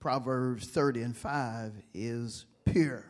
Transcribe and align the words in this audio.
Proverbs 0.00 0.66
30 0.68 1.02
and 1.02 1.16
5 1.16 1.72
is 1.92 2.46
pure. 2.64 3.04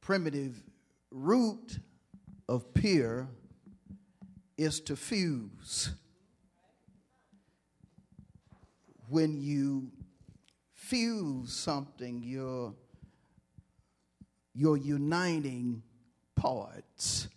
Primitive 0.00 0.62
root 1.10 1.80
of 2.48 2.72
pure 2.72 3.28
is 4.56 4.80
to 4.80 4.94
fuse. 4.94 5.90
When 9.08 9.40
you 9.40 9.90
fuse 10.74 11.52
something, 11.52 12.22
you're, 12.22 12.72
you're 14.54 14.76
uniting 14.76 15.82
parts. 16.36 17.28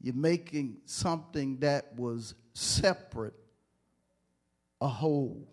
You're 0.00 0.14
making 0.14 0.78
something 0.86 1.58
that 1.58 1.96
was 1.96 2.34
separate 2.54 3.34
a 4.80 4.88
whole. 4.88 5.46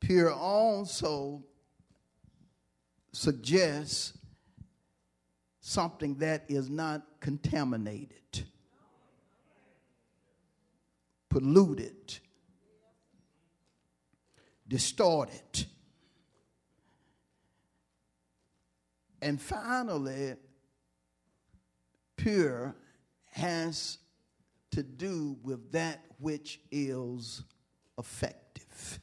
Pure 0.00 0.32
also 0.32 1.44
suggests 3.12 4.16
something 5.60 6.14
that 6.16 6.44
is 6.48 6.70
not 6.70 7.02
contaminated, 7.20 8.46
polluted, 11.28 12.18
distorted. 14.66 15.66
And 19.20 19.40
finally, 19.40 20.36
pure 22.16 22.74
has 23.32 23.98
to 24.70 24.82
do 24.82 25.36
with 25.42 25.72
that 25.72 26.00
which 26.18 26.60
is 26.70 27.42
effective. 27.98 29.00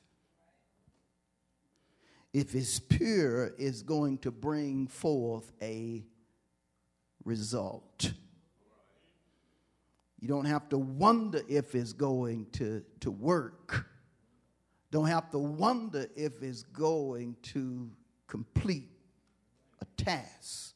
If 2.33 2.53
it's 2.53 2.80
pure, 2.80 3.53
it's 3.57 3.81
going 3.81 4.17
to 4.19 4.31
bring 4.31 4.88
forth 4.88 5.52
a 5.61 6.03
result. 7.23 8.11
You 10.19 10.27
don't 10.27 10.45
have 10.45 10.69
to 10.69 10.77
wonder 10.77 11.41
if 11.47 11.75
it's 11.75 11.94
going 11.94 12.47
to, 12.53 12.83
to 13.02 13.11
work. 13.11 13.85
Don't 14.91 15.07
have 15.07 15.29
to 15.31 15.39
wonder 15.39 16.07
if 16.16 16.41
it's 16.41 16.63
going 16.63 17.35
to 17.44 17.91
complete 18.27 18.89
a 19.81 20.03
task. 20.03 20.73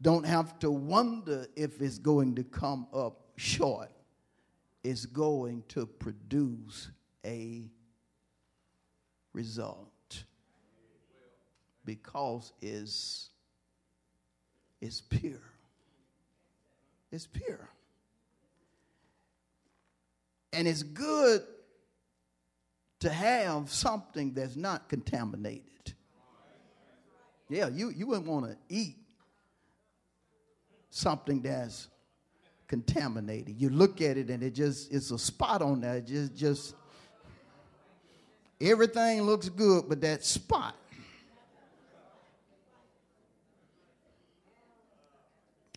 Don't 0.00 0.24
have 0.24 0.58
to 0.60 0.70
wonder 0.70 1.46
if 1.54 1.80
it's 1.80 1.98
going 1.98 2.34
to 2.36 2.44
come 2.44 2.86
up 2.94 3.29
short. 3.40 3.90
is 4.82 5.06
going 5.06 5.62
to 5.68 5.86
produce 5.86 6.90
a 7.24 7.62
result 9.32 10.24
because 11.84 12.52
it's 12.62 13.30
is 14.80 15.02
pure. 15.02 15.42
It's 17.12 17.26
pure. 17.26 17.68
And 20.52 20.66
it's 20.66 20.82
good 20.82 21.42
to 23.00 23.10
have 23.10 23.70
something 23.70 24.32
that's 24.32 24.56
not 24.56 24.88
contaminated. 24.88 25.94
Yeah, 27.48 27.68
you, 27.68 27.90
you 27.90 28.06
wouldn't 28.06 28.26
want 28.26 28.46
to 28.46 28.56
eat 28.68 28.96
something 30.90 31.42
that's 31.42 31.88
contaminated. 32.70 33.60
You 33.60 33.68
look 33.68 34.00
at 34.00 34.16
it 34.16 34.30
and 34.30 34.42
it 34.42 34.54
just 34.54 34.92
it's 34.92 35.10
a 35.10 35.18
spot 35.18 35.60
on 35.60 35.80
there. 35.80 35.96
It 35.96 36.06
just 36.06 36.34
just 36.34 36.74
everything 38.60 39.22
looks 39.22 39.48
good, 39.48 39.88
but 39.88 40.00
that 40.00 40.24
spot 40.24 40.76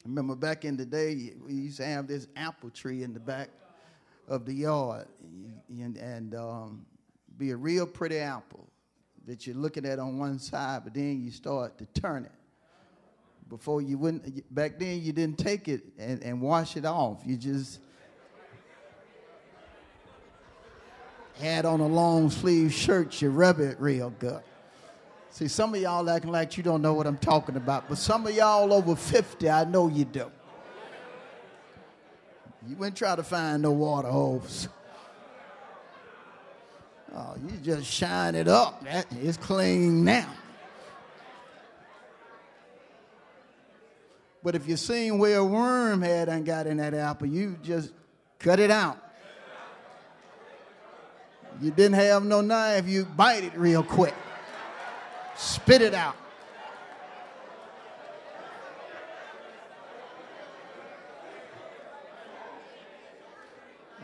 remember 0.05 0.35
back 0.35 0.65
in 0.65 0.77
the 0.77 0.85
day, 0.85 1.33
we 1.45 1.53
used 1.53 1.77
to 1.77 1.85
have 1.85 2.07
this 2.07 2.27
apple 2.35 2.69
tree 2.69 3.03
in 3.03 3.13
the 3.13 3.19
back 3.19 3.49
of 4.27 4.45
the 4.45 4.53
yard, 4.53 5.07
and, 5.69 5.97
and 5.97 6.35
um, 6.35 6.85
be 7.37 7.51
a 7.51 7.55
real 7.55 7.85
pretty 7.85 8.17
apple 8.17 8.67
that 9.25 9.47
you're 9.47 9.55
looking 9.55 9.85
at 9.85 9.99
on 9.99 10.17
one 10.17 10.39
side, 10.39 10.81
but 10.83 10.93
then 10.93 11.21
you 11.23 11.31
start 11.31 11.77
to 11.77 11.85
turn 11.99 12.25
it. 12.25 12.31
Before 13.53 13.84
you 13.84 14.00
wouldn't, 14.00 14.56
back 14.56 14.80
then 14.80 15.03
you 15.03 15.14
didn't 15.14 15.38
take 15.38 15.68
it 15.68 15.84
and, 16.00 16.24
and 16.24 16.41
wash 16.41 16.75
it 16.75 16.86
off. 16.86 17.22
You 17.24 17.38
just 17.38 17.80
had 21.40 21.64
on 21.64 21.80
a 21.80 21.86
long 21.86 22.31
sleeve 22.31 22.74
shirt, 22.74 23.22
you 23.22 23.30
rub 23.30 23.59
it 23.59 23.80
real 23.80 24.09
good. 24.18 24.41
See, 25.30 25.47
some 25.47 25.75
of 25.75 25.80
y'all 25.80 26.09
acting 26.09 26.31
like 26.31 26.58
you 26.58 26.64
don't 26.64 26.81
know 26.81 26.96
what 26.96 27.06
I'm 27.06 27.19
talking 27.19 27.56
about, 27.56 27.88
but 27.88 28.00
some 28.00 28.25
of 28.25 28.34
y'all 28.34 28.74
over 28.74 28.96
50, 28.96 29.47
I 29.47 29.66
know 29.66 29.88
you 29.88 30.06
do. 30.06 30.31
You 32.68 32.75
wouldn't 32.75 32.97
try 32.97 33.16
to 33.16 33.24
find 33.24 33.62
no 33.62 33.70
water 33.70 34.09
holes. 34.09 34.68
Oh, 37.14 37.35
you 37.40 37.52
just 37.58 37.85
shine 37.85 38.34
it 38.34 38.47
up. 38.47 38.84
That 38.85 39.06
is 39.14 39.38
clean 39.38 40.03
now. 40.03 40.28
But 44.43 44.55
if 44.55 44.67
you 44.67 44.75
seen 44.75 45.17
where 45.17 45.37
a 45.37 45.45
worm 45.45 46.01
had 46.01 46.27
and 46.27 46.45
got 46.45 46.67
in 46.67 46.77
that 46.77 46.93
apple, 46.93 47.27
you 47.27 47.57
just 47.63 47.91
cut 48.39 48.59
it 48.59 48.69
out. 48.69 48.97
You 51.61 51.71
didn't 51.71 51.93
have 51.93 52.25
no 52.25 52.41
knife, 52.41 52.87
you 52.87 53.05
bite 53.05 53.45
it 53.45 53.55
real 53.55 53.83
quick. 53.83 54.13
Spit 55.37 55.81
it 55.81 55.93
out. 55.93 56.17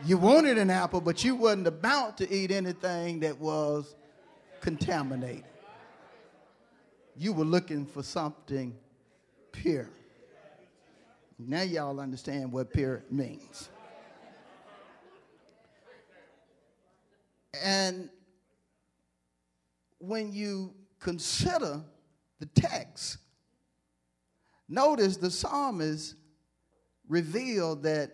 You 0.06 0.16
wanted 0.16 0.56
an 0.56 0.70
apple, 0.70 1.02
but 1.02 1.22
you 1.22 1.34
wasn't 1.34 1.66
about 1.66 2.16
to 2.18 2.32
eat 2.32 2.50
anything 2.50 3.20
that 3.20 3.38
was 3.38 3.94
contaminated. 4.62 5.44
You 7.18 7.34
were 7.34 7.44
looking 7.44 7.84
for 7.84 8.02
something 8.02 8.74
pure. 9.52 9.90
Now 11.46 11.62
y'all 11.62 12.00
understand 12.00 12.52
what 12.52 12.72
pure 12.72 13.02
means. 13.10 13.70
And 17.62 18.08
when 19.98 20.32
you 20.32 20.74
consider 20.98 21.82
the 22.38 22.46
text, 22.46 23.18
notice 24.68 25.16
the 25.16 25.30
psalmist 25.30 26.14
revealed 27.08 27.82
that 27.82 28.12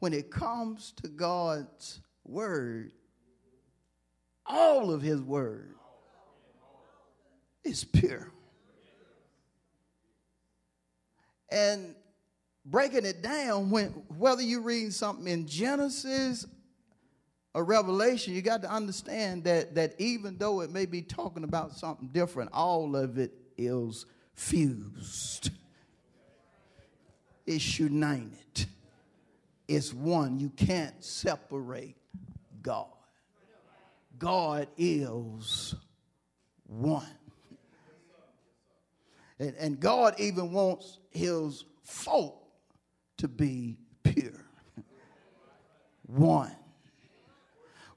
when 0.00 0.12
it 0.12 0.30
comes 0.30 0.92
to 1.02 1.08
God's 1.08 2.00
word, 2.24 2.92
all 4.46 4.90
of 4.90 5.02
his 5.02 5.20
word 5.20 5.74
is 7.64 7.84
pure. 7.84 8.30
And 11.50 11.94
breaking 12.70 13.04
it 13.04 13.22
down, 13.22 13.70
when 13.70 13.88
whether 14.16 14.42
you 14.42 14.60
read 14.60 14.92
something 14.94 15.26
in 15.26 15.46
Genesis 15.46 16.46
a 17.54 17.62
revelation, 17.62 18.34
you 18.34 18.42
got 18.42 18.62
to 18.62 18.70
understand 18.70 19.42
that, 19.44 19.74
that 19.74 19.94
even 19.98 20.36
though 20.38 20.60
it 20.60 20.70
may 20.70 20.86
be 20.86 21.02
talking 21.02 21.44
about 21.44 21.72
something 21.72 22.08
different, 22.12 22.50
all 22.52 22.94
of 22.94 23.18
it 23.18 23.32
is 23.56 24.06
fused. 24.34 25.50
It's 27.46 27.78
united. 27.78 28.66
It's 29.66 29.92
one. 29.92 30.38
You 30.38 30.50
can't 30.50 31.02
separate 31.02 31.96
God. 32.62 32.86
God 34.18 34.68
is 34.76 35.74
one. 36.66 37.06
And, 39.40 39.54
and 39.58 39.80
God 39.80 40.14
even 40.18 40.52
wants 40.52 40.98
his 41.10 41.64
folk 41.82 42.37
to 43.18 43.28
be 43.28 43.78
pure. 44.02 44.44
One 46.06 46.54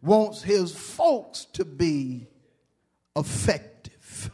wants 0.02 0.42
his 0.42 0.76
folks 0.76 1.46
to 1.54 1.64
be 1.64 2.28
effective, 3.16 4.32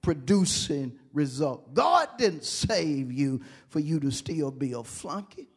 producing 0.00 0.98
result. 1.12 1.74
God 1.74 2.08
didn't 2.18 2.44
save 2.44 3.12
you 3.12 3.42
for 3.68 3.80
you 3.80 4.00
to 4.00 4.10
still 4.10 4.50
be 4.50 4.72
a 4.72 4.82
flunky. 4.82 5.48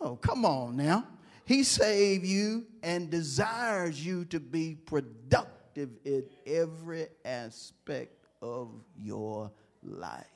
Oh, 0.00 0.16
come 0.16 0.44
on 0.44 0.76
now. 0.76 1.06
He 1.46 1.62
saved 1.62 2.24
you 2.24 2.66
and 2.82 3.10
desires 3.10 4.04
you 4.04 4.24
to 4.26 4.40
be 4.40 4.74
productive 4.74 5.90
in 6.04 6.24
every 6.46 7.06
aspect 7.24 8.26
of 8.40 8.70
your 8.98 9.50
life. 9.82 10.33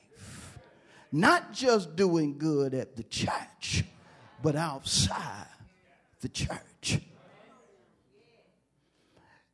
Not 1.11 1.53
just 1.53 1.95
doing 1.95 2.37
good 2.37 2.73
at 2.73 2.95
the 2.95 3.03
church, 3.03 3.83
but 4.41 4.55
outside 4.55 5.47
the 6.21 6.29
church. 6.29 6.99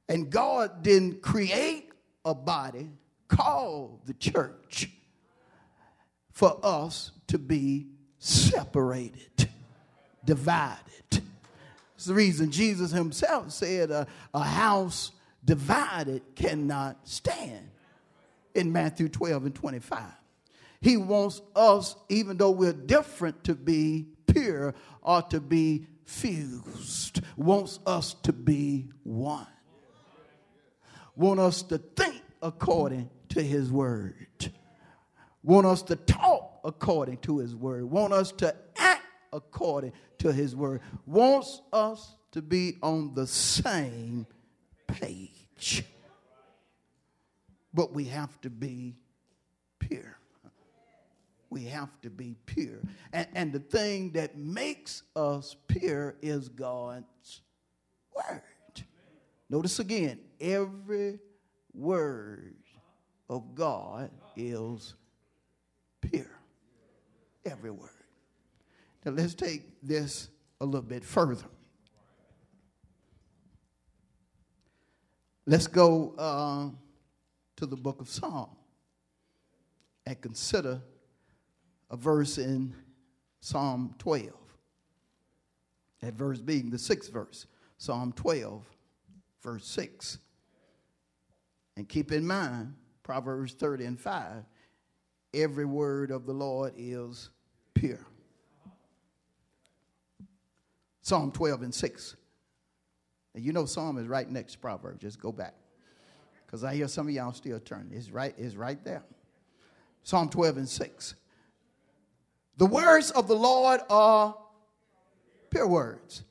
And 0.08 0.30
God 0.30 0.84
didn't 0.84 1.22
create 1.22 1.90
a 2.24 2.36
body 2.36 2.90
called 3.28 4.02
the 4.06 4.14
church 4.14 4.90
for 6.32 6.60
us 6.64 7.12
to 7.28 7.38
be 7.38 7.88
separated, 8.20 9.50
divided. 10.24 11.24
It's 11.96 12.06
the 12.06 12.14
reason 12.14 12.52
Jesus 12.52 12.92
himself 12.92 13.52
said 13.52 13.90
a, 13.90 14.06
a 14.34 14.44
house 14.44 15.12
divided 15.44 16.22
cannot 16.36 17.08
stand 17.08 17.70
in 18.54 18.72
Matthew 18.72 19.10
12 19.10 19.46
and 19.46 19.56
25. 19.56 20.04
He 20.86 20.98
wants 20.98 21.42
us, 21.56 21.96
even 22.10 22.38
though 22.38 22.52
we're 22.52 22.72
different, 22.72 23.44
to 23.46 23.56
be 23.56 24.06
pure 24.28 24.76
or 25.02 25.24
to 25.24 25.40
be 25.40 25.88
fused, 26.06 27.22
wants 27.36 27.80
us 27.88 28.14
to 28.22 28.32
be 28.32 28.90
one. 29.02 29.48
Want 31.16 31.40
us 31.40 31.64
to 31.64 31.80
think 31.80 32.22
according 32.40 33.10
to 33.30 33.42
his 33.42 33.72
word. 33.72 34.52
Want 35.42 35.66
us 35.66 35.82
to 35.82 35.96
talk 35.96 36.60
according 36.64 37.18
to 37.22 37.40
his 37.40 37.56
word. 37.56 37.86
Want 37.86 38.14
us 38.14 38.32
to 38.34 38.56
act 38.78 39.02
according 39.34 39.94
to 40.20 40.32
his 40.32 40.56
word. 40.56 40.82
Wants 41.08 41.64
us 41.74 42.16
to 42.34 42.44
be 42.44 42.78
on 42.84 43.16
the 43.16 43.26
same 43.26 44.28
page. 44.86 45.84
But 47.74 47.92
we 47.92 48.04
have 48.04 48.40
to 48.42 48.52
be 48.52 48.98
we 51.50 51.64
have 51.64 51.90
to 52.02 52.10
be 52.10 52.36
pure 52.46 52.80
and, 53.14 53.28
and 53.34 53.54
the 53.54 53.60
thing 53.60 54.12
that 54.12 54.38
makes 54.38 55.04
us 55.16 55.56
pure 55.68 56.16
is 56.22 56.50
god's 56.50 57.42
word 58.16 58.42
Notice 59.50 59.80
again, 59.80 60.20
every 60.42 61.20
word 61.74 62.56
of 63.30 63.54
God 63.54 64.10
is 64.36 64.96
pure. 66.02 66.40
Every 67.46 67.72
word. 67.72 67.90
Now 69.06 69.12
let's 69.12 69.36
take 69.36 69.62
this 69.84 70.30
a 70.60 70.66
little 70.66 70.82
bit 70.82 71.04
further. 71.04 71.46
Let's 75.46 75.68
go 75.68 76.16
uh, 76.18 76.70
to 77.58 77.66
the 77.68 77.76
book 77.76 78.02
of 78.02 78.10
Psalm 78.10 78.50
and 80.08 80.20
consider 80.20 80.82
a 81.90 81.98
verse 81.98 82.38
in 82.38 82.74
Psalm 83.42 83.96
12. 84.00 84.30
That 86.02 86.14
verse 86.14 86.40
being 86.40 86.70
the 86.70 86.80
sixth 86.80 87.12
verse, 87.12 87.48
Psalm 87.78 88.12
12 88.14 88.64
verse 89.42 89.68
6. 89.68 90.18
And 91.78 91.88
keep 91.88 92.12
in 92.12 92.26
mind, 92.26 92.74
Proverbs 93.04 93.54
30 93.54 93.86
and 93.86 94.00
5 94.00 94.44
every 95.36 95.66
word 95.66 96.12
of 96.12 96.26
the 96.26 96.34
Lord 96.34 96.74
is 96.78 97.30
pure. 97.74 98.06
Psalm 101.02 101.32
12 101.32 101.64
and 101.64 101.74
6. 101.76 102.16
And 103.36 103.44
you 103.44 103.52
know 103.52 103.66
Psalm 103.66 103.98
is 103.98 104.08
right 104.08 104.30
next 104.30 104.54
to 104.54 104.60
Proverbs. 104.60 105.02
Just 105.02 105.20
go 105.20 105.32
back. 105.32 105.54
Because 106.46 106.64
I 106.64 106.74
hear 106.74 106.88
some 106.88 107.08
of 107.08 107.14
y'all 107.14 107.34
still 107.34 107.60
turning. 107.60 107.92
It's 107.92 108.10
right, 108.10 108.34
it's 108.38 108.56
right 108.56 108.84
there. 108.84 109.04
Psalm 110.04 110.30
12 110.30 110.58
and 110.58 110.70
6. 110.70 111.16
The 112.58 112.66
words 112.66 113.12
of 113.12 113.28
the 113.28 113.36
Lord 113.36 113.82
are 113.90 114.36
pure 115.50 115.68
words. 115.68 116.24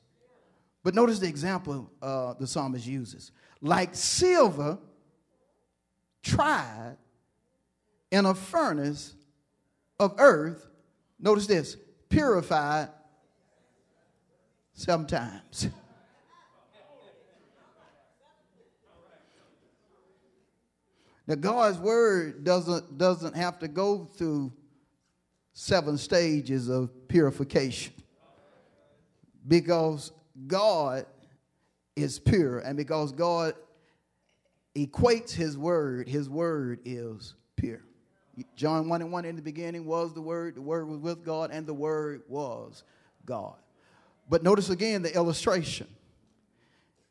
But 0.83 0.93
notice 0.93 1.19
the 1.19 1.27
example 1.27 1.91
uh, 2.01 2.33
the 2.33 2.47
psalmist 2.47 2.85
uses. 2.85 3.31
Like 3.61 3.95
silver 3.95 4.77
tried 6.21 6.97
in 8.11 8.25
a 8.25 8.33
furnace 8.33 9.15
of 9.99 10.15
earth, 10.17 10.67
notice 11.19 11.47
this, 11.47 11.77
purified 12.09 12.89
sometimes. 14.73 15.69
Now 21.27 21.33
God's 21.33 21.79
word 21.79 22.43
doesn't 22.43 22.99
doesn't 22.99 23.35
have 23.35 23.57
to 23.59 23.67
go 23.67 24.05
through 24.05 24.53
seven 25.55 25.97
stages 25.97 26.69
of 26.69 27.07
purification. 27.07 27.93
Because 29.47 30.11
God 30.47 31.05
is 31.95 32.19
pure, 32.19 32.59
and 32.59 32.77
because 32.77 33.11
God 33.13 33.55
equates 34.75 35.31
his 35.31 35.57
word, 35.57 36.09
his 36.09 36.29
word 36.29 36.79
is 36.83 37.33
pure. 37.55 37.81
John 38.57 38.89
1 38.89 39.01
and 39.01 39.11
1 39.11 39.25
in 39.25 39.37
the 39.37 39.41
beginning 39.41 39.85
was 39.85 40.13
the 40.13 40.21
word, 40.21 40.55
the 40.55 40.61
word 40.61 40.89
was 40.89 40.99
with 40.99 41.23
God, 41.23 41.51
and 41.51 41.65
the 41.65 41.73
word 41.73 42.23
was 42.27 42.83
God. 43.25 43.55
But 44.29 44.43
notice 44.43 44.69
again 44.69 45.03
the 45.03 45.15
illustration. 45.15 45.87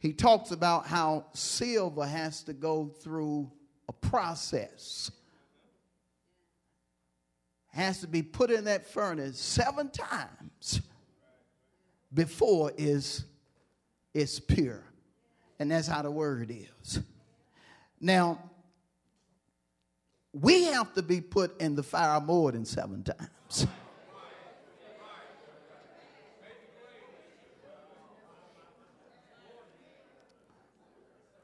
He 0.00 0.12
talks 0.12 0.50
about 0.50 0.86
how 0.86 1.26
silver 1.32 2.06
has 2.06 2.42
to 2.42 2.52
go 2.52 2.88
through 3.00 3.50
a 3.88 3.92
process. 3.92 5.10
Has 7.74 8.00
to 8.02 8.06
be 8.06 8.22
put 8.22 8.52
in 8.52 8.64
that 8.66 8.86
furnace 8.86 9.36
seven 9.36 9.90
times 9.90 10.80
before 12.14 12.70
is 12.78 13.24
is 14.14 14.38
pure. 14.38 14.84
And 15.58 15.72
that's 15.72 15.88
how 15.88 16.02
the 16.02 16.10
word 16.10 16.52
is. 16.52 17.00
Now, 18.00 18.38
we 20.32 20.66
have 20.66 20.94
to 20.94 21.02
be 21.02 21.20
put 21.20 21.60
in 21.60 21.74
the 21.74 21.82
fire 21.82 22.20
more 22.20 22.52
than 22.52 22.64
seven 22.64 23.02
times. 23.02 23.66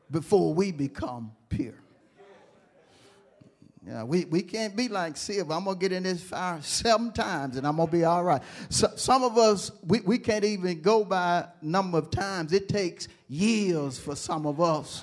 Before 0.09 0.55
we 0.55 0.71
become 0.71 1.33
pure. 1.49 1.83
Yeah, 3.91 4.05
we, 4.05 4.25
we 4.27 4.43
can't 4.43 4.77
be 4.77 4.87
like 4.87 5.17
Silver. 5.17 5.53
I'm 5.53 5.65
going 5.65 5.77
to 5.77 5.81
get 5.81 5.91
in 5.91 6.05
this 6.05 6.23
fire 6.23 6.61
seven 6.63 7.11
times 7.11 7.57
and 7.57 7.67
I'm 7.67 7.75
going 7.75 7.89
to 7.89 7.93
be 7.93 8.05
all 8.05 8.23
right. 8.23 8.41
So, 8.69 8.89
some 8.95 9.25
of 9.25 9.37
us, 9.37 9.73
we, 9.85 9.99
we 10.01 10.19
can't 10.19 10.45
even 10.45 10.81
go 10.81 11.05
by 11.05 11.47
number 11.61 11.99
of 11.99 12.09
times. 12.13 12.53
It 12.53 12.69
takes 12.69 13.09
years 13.29 13.99
for 13.99 14.15
some 14.15 14.47
of 14.47 14.61
us 14.61 15.03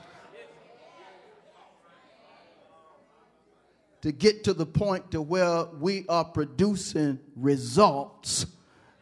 to 4.03 4.13
get 4.13 4.45
to 4.45 4.53
the 4.53 4.65
point 4.65 5.11
to 5.11 5.21
where 5.21 5.65
we 5.65 6.05
are 6.07 6.23
producing 6.23 7.19
results 7.35 8.45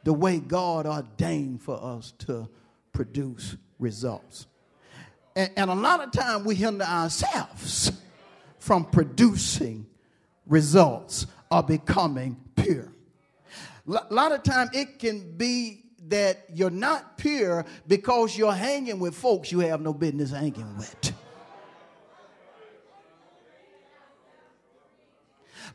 the 0.04 0.14
way 0.14 0.40
God 0.40 0.88
ordained 0.88 1.62
for 1.62 1.80
us 1.80 2.12
to 2.20 2.50
produce 2.92 3.56
results. 3.78 4.48
And, 5.36 5.52
and 5.56 5.70
a 5.70 5.76
lot 5.76 6.02
of 6.02 6.12
time 6.12 6.44
we 6.44 6.56
hinder 6.56 6.86
ourselves 6.86 7.92
from 8.66 8.84
producing 8.84 9.86
results 10.48 11.28
or 11.52 11.62
becoming 11.62 12.36
pure. 12.56 12.92
A 13.88 14.12
lot 14.12 14.32
of 14.32 14.42
time 14.42 14.70
it 14.74 14.98
can 14.98 15.38
be 15.38 15.84
that 16.08 16.46
you're 16.52 16.72
not 16.72 17.16
pure 17.16 17.64
because 17.88 18.36
you're 18.36 18.52
hanging 18.52 18.98
with 18.98 19.14
folks 19.14 19.52
you 19.52 19.60
have 19.60 19.82
no 19.82 19.94
business 19.94 20.32
hanging 20.32 20.76
with. 20.78 21.14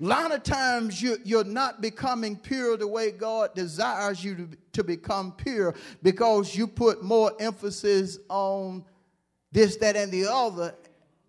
A 0.01 0.05
lot 0.05 0.35
of 0.35 0.43
times 0.43 1.01
you, 1.01 1.19
you're 1.23 1.45
not 1.45 1.81
becoming 1.81 2.35
pure 2.35 2.77
the 2.77 2.89
way 2.89 3.13
God 3.13 3.55
desires 3.55 4.25
you 4.25 4.35
to, 4.35 4.49
to 4.73 4.83
become 4.83 5.31
pure 5.31 5.77
because 6.03 6.57
you 6.57 6.67
put 6.67 7.05
more 7.05 7.31
emphasis 7.39 8.19
on 8.29 8.85
this, 9.53 9.77
that, 9.77 9.95
and 9.95 10.11
the 10.11 10.27
other 10.27 10.75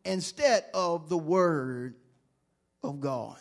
instead 0.05 0.65
of 0.73 1.09
the 1.09 1.17
Word 1.17 1.95
of 2.83 2.99
God. 2.99 3.37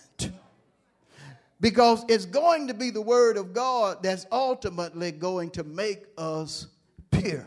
Because 1.61 2.05
it's 2.09 2.25
going 2.25 2.69
to 2.69 2.75
be 2.75 2.91
the 2.91 3.03
word 3.03 3.37
of 3.37 3.53
God 3.53 4.03
that's 4.03 4.27
ultimately 4.33 5.13
going 5.13 5.51
to 5.51 5.65
make 5.65 6.05
us 6.17 6.67
pure. 7.11 7.47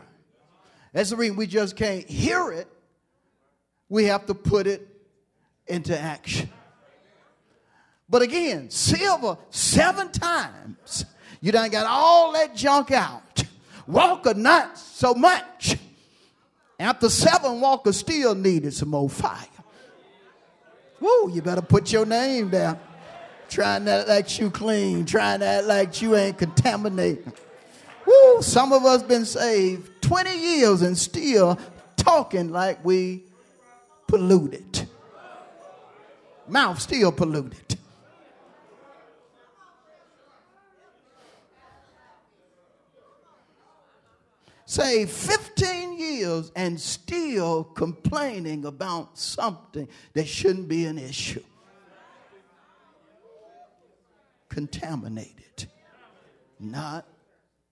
That's 0.92 1.10
the 1.10 1.16
reason 1.16 1.36
we 1.36 1.48
just 1.48 1.76
can't 1.76 2.08
hear 2.08 2.52
it. 2.52 2.68
We 3.88 4.04
have 4.04 4.26
to 4.26 4.34
put 4.34 4.68
it 4.68 4.86
into 5.66 5.98
action. 5.98 6.48
But 8.08 8.22
again, 8.22 8.70
silver 8.70 9.36
seven 9.50 10.12
times. 10.12 11.04
You 11.40 11.50
done 11.50 11.70
got 11.70 11.86
all 11.86 12.32
that 12.32 12.54
junk 12.54 12.92
out. 12.92 13.42
Walker 13.86 14.34
not 14.34 14.78
so 14.78 15.14
much. 15.14 15.76
After 16.78 17.08
seven, 17.08 17.60
Walker 17.60 17.92
still 17.92 18.34
needed 18.34 18.74
some 18.74 18.90
more 18.90 19.08
fire. 19.08 19.46
Woo, 21.00 21.30
you 21.30 21.42
better 21.42 21.62
put 21.62 21.92
your 21.92 22.06
name 22.06 22.50
down. 22.50 22.78
Trying 23.48 23.84
to 23.84 23.90
act 23.92 24.08
like 24.08 24.38
you 24.38 24.50
clean, 24.50 25.04
trying 25.04 25.40
to 25.40 25.46
act 25.46 25.66
like 25.66 26.02
you 26.02 26.16
ain't 26.16 26.38
contaminated. 26.38 27.32
Woo, 28.06 28.42
some 28.42 28.72
of 28.72 28.84
us 28.84 29.02
been 29.02 29.24
saved 29.24 29.90
20 30.02 30.36
years 30.36 30.82
and 30.82 30.96
still 30.96 31.58
talking 31.96 32.50
like 32.50 32.84
we 32.84 33.22
polluted. 34.06 34.88
Mouth 36.48 36.80
still 36.80 37.12
polluted. 37.12 37.78
Say 44.66 45.04
15 45.04 45.98
years 45.98 46.50
and 46.56 46.80
still 46.80 47.64
complaining 47.64 48.64
about 48.64 49.18
something 49.18 49.88
that 50.14 50.26
shouldn't 50.26 50.68
be 50.68 50.86
an 50.86 50.98
issue. 50.98 51.42
Contaminated, 54.48 55.68
not 56.58 57.06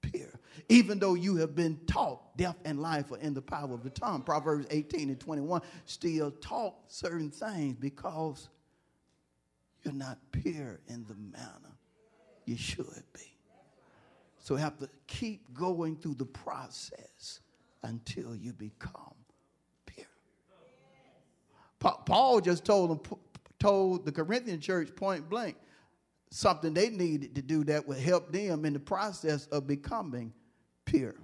pure. 0.02 0.40
Even 0.68 0.98
though 0.98 1.14
you 1.14 1.36
have 1.36 1.54
been 1.54 1.78
taught 1.86 2.36
death 2.36 2.56
and 2.64 2.80
life 2.80 3.10
are 3.10 3.18
in 3.18 3.34
the 3.34 3.42
power 3.42 3.72
of 3.72 3.82
the 3.82 3.90
tongue, 3.90 4.22
Proverbs 4.22 4.66
18 4.70 5.08
and 5.08 5.20
21 5.20 5.62
still 5.86 6.30
taught 6.30 6.74
certain 6.88 7.30
things 7.30 7.76
because 7.78 8.48
you're 9.82 9.94
not 9.94 10.18
pure 10.30 10.80
in 10.88 11.04
the 11.06 11.14
manner 11.14 11.76
you 12.44 12.56
should 12.56 13.04
be. 13.12 13.31
So 14.42 14.56
we 14.56 14.60
have 14.60 14.76
to 14.78 14.88
keep 15.06 15.54
going 15.54 15.96
through 15.96 16.16
the 16.16 16.26
process 16.26 17.38
until 17.84 18.34
you 18.34 18.52
become 18.52 19.14
pure. 19.86 20.04
Paul 21.78 22.40
just 22.40 22.64
told 22.64 22.90
them, 22.90 23.18
told 23.60 24.04
the 24.04 24.10
Corinthian 24.10 24.60
church 24.60 24.94
point 24.96 25.30
blank 25.30 25.56
something 26.30 26.74
they 26.74 26.90
needed 26.90 27.36
to 27.36 27.42
do 27.42 27.62
that 27.64 27.86
would 27.86 27.98
help 27.98 28.32
them 28.32 28.64
in 28.64 28.72
the 28.72 28.80
process 28.80 29.46
of 29.46 29.68
becoming 29.68 30.32
pure. 30.86 31.14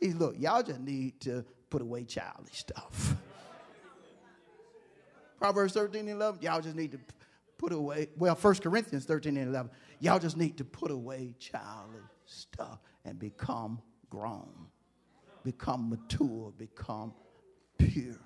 He 0.00 0.08
said, 0.08 0.18
look, 0.18 0.36
y'all 0.38 0.62
just 0.62 0.80
need 0.80 1.20
to 1.20 1.44
put 1.68 1.82
away 1.82 2.04
childish 2.04 2.56
stuff. 2.56 3.16
Proverbs 5.38 5.74
13 5.74 6.00
and 6.00 6.10
11, 6.10 6.40
y'all 6.40 6.62
just 6.62 6.76
need 6.76 6.92
to 6.92 6.98
put 7.58 7.72
away, 7.72 8.08
well, 8.16 8.34
1 8.34 8.54
Corinthians 8.56 9.04
13 9.04 9.36
and 9.36 9.48
11, 9.48 9.70
y'all 10.00 10.18
just 10.18 10.38
need 10.38 10.56
to 10.56 10.64
put 10.64 10.90
away 10.90 11.34
childish 11.38 12.00
stuff 12.32 12.80
and 13.04 13.18
become 13.18 13.80
grown, 14.10 14.66
become 15.44 15.90
mature, 15.90 16.52
become 16.56 17.12
pure. 17.78 18.18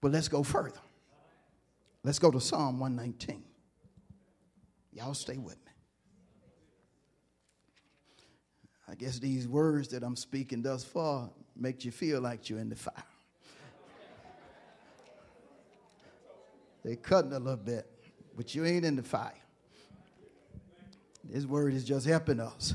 But 0.00 0.12
let's 0.12 0.28
go 0.28 0.42
further. 0.42 0.80
Let's 2.04 2.18
go 2.18 2.30
to 2.30 2.40
Psalm 2.40 2.80
119. 2.80 3.44
Y'all 4.92 5.14
stay 5.14 5.38
with 5.38 5.56
me. 5.64 5.72
I 8.88 8.94
guess 8.94 9.18
these 9.18 9.48
words 9.48 9.88
that 9.88 10.02
I'm 10.02 10.16
speaking 10.16 10.62
thus 10.62 10.84
far 10.84 11.30
make 11.56 11.84
you 11.84 11.92
feel 11.92 12.20
like 12.20 12.50
you're 12.50 12.58
in 12.58 12.68
the 12.68 12.76
fire. 12.76 12.94
They're 16.84 16.96
cutting 16.96 17.32
a 17.32 17.38
little 17.38 17.56
bit, 17.56 17.86
but 18.36 18.54
you 18.54 18.64
ain't 18.64 18.84
in 18.84 18.96
the 18.96 19.02
fire. 19.02 19.41
His 21.30 21.46
word 21.46 21.74
is 21.74 21.84
just 21.84 22.06
helping 22.06 22.40
us. 22.40 22.74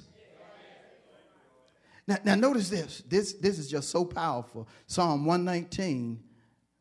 Now, 2.07 2.17
now 2.23 2.35
notice 2.35 2.69
this. 2.69 3.03
This, 3.07 3.33
this 3.33 3.59
is 3.59 3.69
just 3.69 3.89
so 3.89 4.05
powerful. 4.05 4.67
Psalm 4.85 5.25
119, 5.25 6.23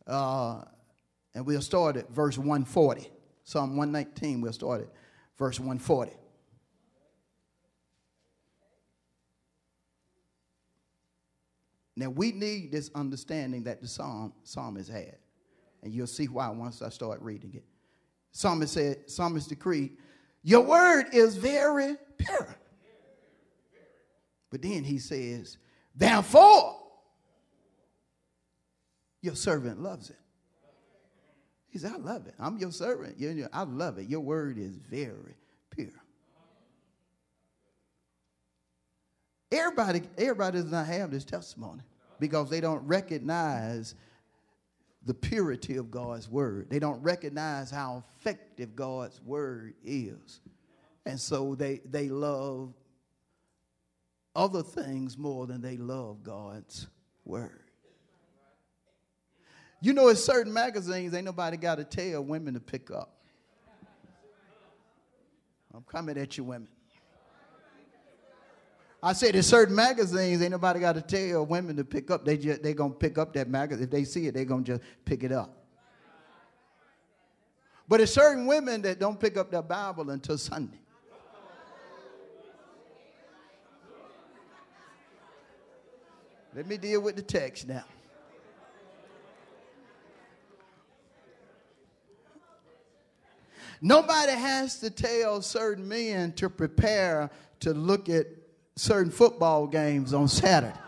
uh, 0.06 0.62
and 1.34 1.44
we'll 1.44 1.60
start 1.60 1.96
at 1.96 2.08
verse 2.10 2.38
140. 2.38 3.10
Psalm 3.42 3.76
119, 3.76 4.40
we'll 4.40 4.52
start 4.52 4.82
at 4.82 4.88
verse 5.36 5.58
140. 5.58 6.12
Now 11.96 12.10
we 12.10 12.30
need 12.30 12.70
this 12.70 12.90
understanding 12.94 13.64
that 13.64 13.80
the 13.80 13.88
psalm 13.88 14.34
psalmist 14.44 14.90
had, 14.90 15.16
and 15.82 15.92
you'll 15.92 16.06
see 16.06 16.28
why 16.28 16.48
once 16.50 16.82
I 16.82 16.90
start 16.90 17.22
reading 17.22 17.54
it. 17.54 17.64
Psalmist 18.32 18.74
said, 18.74 19.10
psalmist 19.10 19.48
decreed, 19.48 19.96
your 20.46 20.60
word 20.60 21.06
is 21.12 21.34
very 21.34 21.96
pure. 22.18 22.56
But 24.48 24.62
then 24.62 24.84
he 24.84 25.00
says, 25.00 25.58
Therefore, 25.92 26.76
your 29.22 29.34
servant 29.34 29.82
loves 29.82 30.10
it. 30.10 30.20
He 31.68 31.80
said, 31.80 31.94
I 31.94 31.96
love 31.96 32.28
it. 32.28 32.34
I'm 32.38 32.58
your 32.58 32.70
servant. 32.70 33.16
I 33.52 33.62
love 33.64 33.98
it. 33.98 34.08
Your 34.08 34.20
word 34.20 34.56
is 34.56 34.76
very 34.76 35.34
pure. 35.70 35.88
Everybody, 39.50 40.02
everybody 40.16 40.58
does 40.58 40.70
not 40.70 40.86
have 40.86 41.10
this 41.10 41.24
testimony 41.24 41.82
because 42.20 42.50
they 42.50 42.60
don't 42.60 42.86
recognize 42.86 43.96
the 45.06 45.14
purity 45.14 45.76
of 45.76 45.90
God's 45.90 46.28
word. 46.28 46.68
They 46.68 46.80
don't 46.80 47.00
recognize 47.00 47.70
how 47.70 48.04
effective 48.18 48.74
God's 48.74 49.20
word 49.22 49.74
is. 49.84 50.40
And 51.06 51.18
so 51.18 51.54
they, 51.54 51.80
they 51.88 52.08
love 52.08 52.74
other 54.34 54.64
things 54.64 55.16
more 55.16 55.46
than 55.46 55.60
they 55.60 55.76
love 55.76 56.24
God's 56.24 56.88
word. 57.24 57.62
You 59.80 59.92
know, 59.92 60.08
in 60.08 60.16
certain 60.16 60.52
magazines, 60.52 61.14
ain't 61.14 61.24
nobody 61.24 61.56
got 61.56 61.76
to 61.76 61.84
tell 61.84 62.24
women 62.24 62.54
to 62.54 62.60
pick 62.60 62.90
up. 62.90 63.12
I'm 65.72 65.84
coming 65.84 66.18
at 66.18 66.36
you, 66.36 66.44
women. 66.44 66.68
I 69.06 69.12
said 69.12 69.36
in 69.36 69.44
certain 69.44 69.76
magazines, 69.76 70.42
ain't 70.42 70.50
nobody 70.50 70.80
got 70.80 70.96
to 70.96 71.00
tell 71.00 71.46
women 71.46 71.76
to 71.76 71.84
pick 71.84 72.10
up. 72.10 72.24
They 72.24 72.36
just 72.36 72.60
they 72.64 72.74
gonna 72.74 72.92
pick 72.92 73.18
up 73.18 73.32
that 73.34 73.48
magazine. 73.48 73.84
If 73.84 73.90
they 73.92 74.02
see 74.02 74.26
it, 74.26 74.34
they 74.34 74.44
gonna 74.44 74.64
just 74.64 74.82
pick 75.04 75.22
it 75.22 75.30
up. 75.30 75.64
But 77.86 77.98
there's 77.98 78.12
certain 78.12 78.48
women 78.48 78.82
that 78.82 78.98
don't 78.98 79.20
pick 79.20 79.36
up 79.36 79.52
their 79.52 79.62
Bible 79.62 80.10
until 80.10 80.36
Sunday. 80.36 80.80
Let 86.52 86.66
me 86.66 86.76
deal 86.76 87.00
with 87.00 87.14
the 87.14 87.22
text 87.22 87.68
now. 87.68 87.84
Nobody 93.80 94.32
has 94.32 94.80
to 94.80 94.90
tell 94.90 95.42
certain 95.42 95.86
men 95.86 96.32
to 96.32 96.50
prepare 96.50 97.30
to 97.60 97.72
look 97.72 98.08
at 98.08 98.26
certain 98.76 99.10
football 99.10 99.66
games 99.66 100.12
on 100.12 100.28
Saturday. 100.28 100.78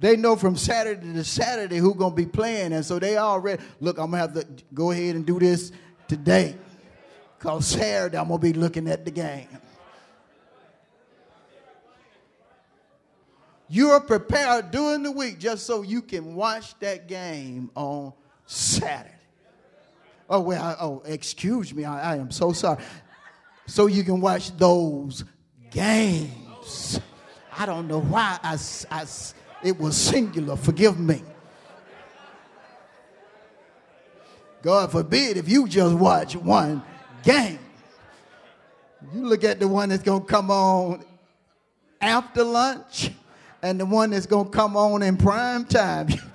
They 0.00 0.16
know 0.16 0.36
from 0.36 0.56
Saturday 0.56 1.12
to 1.12 1.24
Saturday 1.24 1.78
who's 1.78 1.94
to 1.96 2.10
be 2.10 2.26
playing, 2.26 2.72
and 2.72 2.84
so 2.84 2.98
they 2.98 3.16
already 3.16 3.62
look. 3.80 3.98
I'm 3.98 4.10
gonna 4.10 4.18
have 4.18 4.34
to 4.34 4.46
go 4.74 4.90
ahead 4.90 5.14
and 5.14 5.24
do 5.24 5.38
this 5.38 5.72
today, 6.08 6.56
cause 7.38 7.68
Saturday 7.68 8.18
I'm 8.18 8.28
gonna 8.28 8.38
be 8.38 8.52
looking 8.52 8.88
at 8.88 9.04
the 9.04 9.10
game. 9.12 9.48
You're 13.68 14.00
prepared 14.00 14.72
during 14.72 15.04
the 15.04 15.10
week 15.10 15.38
just 15.38 15.64
so 15.64 15.82
you 15.82 16.02
can 16.02 16.34
watch 16.34 16.78
that 16.80 17.08
game 17.08 17.70
on 17.74 18.12
Saturday. 18.46 19.10
Oh 20.28 20.40
well, 20.40 20.62
I, 20.62 20.76
oh 20.80 21.02
excuse 21.06 21.72
me, 21.72 21.84
I, 21.84 22.14
I 22.14 22.16
am 22.16 22.30
so 22.30 22.52
sorry 22.52 22.82
so 23.66 23.86
you 23.86 24.04
can 24.04 24.20
watch 24.20 24.56
those 24.56 25.24
games. 25.70 27.00
I 27.56 27.66
don't 27.66 27.88
know 27.88 28.00
why 28.00 28.38
I, 28.42 28.58
I, 28.90 29.04
it 29.62 29.78
was 29.78 29.96
singular. 29.96 30.56
Forgive 30.56 30.98
me. 30.98 31.22
God 34.62 34.90
forbid 34.92 35.36
if 35.36 35.48
you 35.48 35.68
just 35.68 35.94
watch 35.94 36.36
one 36.36 36.82
game. 37.22 37.58
You 39.12 39.26
look 39.26 39.44
at 39.44 39.60
the 39.60 39.68
one 39.68 39.90
that's 39.90 40.02
going 40.02 40.22
to 40.22 40.26
come 40.26 40.50
on 40.50 41.04
after 42.00 42.42
lunch 42.42 43.10
and 43.62 43.78
the 43.78 43.86
one 43.86 44.10
that's 44.10 44.26
going 44.26 44.46
to 44.46 44.50
come 44.50 44.76
on 44.76 45.02
in 45.02 45.16
prime 45.16 45.64
time. 45.66 46.08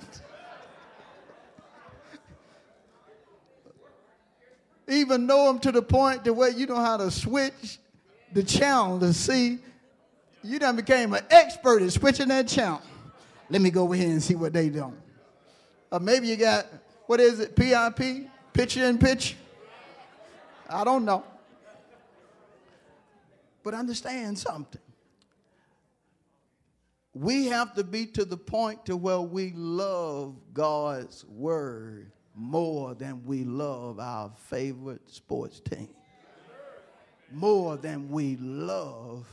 even 4.92 5.26
know 5.26 5.46
them 5.46 5.58
to 5.60 5.72
the 5.72 5.82
point 5.82 6.24
to 6.24 6.32
where 6.32 6.50
you 6.50 6.66
know 6.66 6.76
how 6.76 6.96
to 6.96 7.10
switch 7.10 7.78
the 8.32 8.42
channel 8.42 8.98
to 9.00 9.12
see. 9.12 9.58
You 10.42 10.58
done 10.58 10.76
became 10.76 11.12
an 11.12 11.24
expert 11.30 11.82
at 11.82 11.92
switching 11.92 12.28
that 12.28 12.48
channel. 12.48 12.80
Let 13.48 13.60
me 13.60 13.70
go 13.70 13.82
over 13.82 13.94
here 13.94 14.08
and 14.08 14.22
see 14.22 14.34
what 14.34 14.52
they 14.52 14.68
do. 14.68 14.84
Or 14.84 14.92
uh, 15.92 15.98
maybe 15.98 16.28
you 16.28 16.36
got, 16.36 16.66
what 17.06 17.20
is 17.20 17.40
it, 17.40 17.56
PIP? 17.56 18.28
Picture 18.52 18.84
in 18.84 18.98
pitch? 18.98 19.36
I 20.68 20.84
don't 20.84 21.04
know. 21.04 21.24
But 23.62 23.74
understand 23.74 24.38
something. 24.38 24.80
We 27.12 27.46
have 27.46 27.74
to 27.74 27.84
be 27.84 28.06
to 28.06 28.24
the 28.24 28.36
point 28.36 28.86
to 28.86 28.96
where 28.96 29.20
we 29.20 29.52
love 29.54 30.36
God's 30.54 31.24
word 31.26 32.12
more 32.40 32.94
than 32.94 33.22
we 33.26 33.44
love 33.44 34.00
our 34.00 34.30
favorite 34.34 35.10
sports 35.10 35.60
team. 35.60 35.90
More 37.30 37.76
than 37.76 38.10
we 38.10 38.36
love 38.36 39.26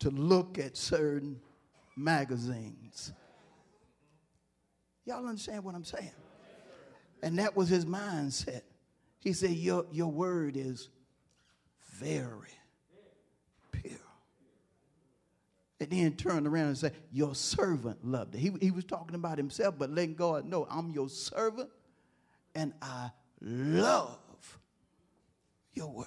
to 0.00 0.10
look 0.10 0.58
at 0.58 0.76
certain 0.76 1.40
magazines. 1.96 3.12
Y'all 5.06 5.26
understand 5.26 5.62
what 5.64 5.74
I'm 5.74 5.84
saying? 5.84 6.10
And 7.22 7.38
that 7.38 7.56
was 7.56 7.68
his 7.68 7.86
mindset. 7.86 8.62
He 9.20 9.32
said, 9.32 9.50
Your, 9.50 9.86
your 9.92 10.10
word 10.10 10.56
is 10.56 10.88
very 11.94 12.58
pure. 13.70 13.92
And 15.78 15.90
then 15.90 16.16
turned 16.16 16.46
around 16.46 16.66
and 16.66 16.78
said, 16.78 16.94
Your 17.12 17.34
servant 17.34 18.04
loved 18.04 18.34
it. 18.34 18.38
He, 18.38 18.52
he 18.60 18.70
was 18.72 18.84
talking 18.84 19.14
about 19.14 19.38
himself, 19.38 19.76
but 19.78 19.90
letting 19.90 20.14
God 20.14 20.44
know, 20.44 20.66
I'm 20.68 20.90
your 20.90 21.08
servant 21.08 21.70
and 22.54 22.72
I 22.82 23.10
love 23.40 24.58
your 25.72 25.88
word. 25.88 26.06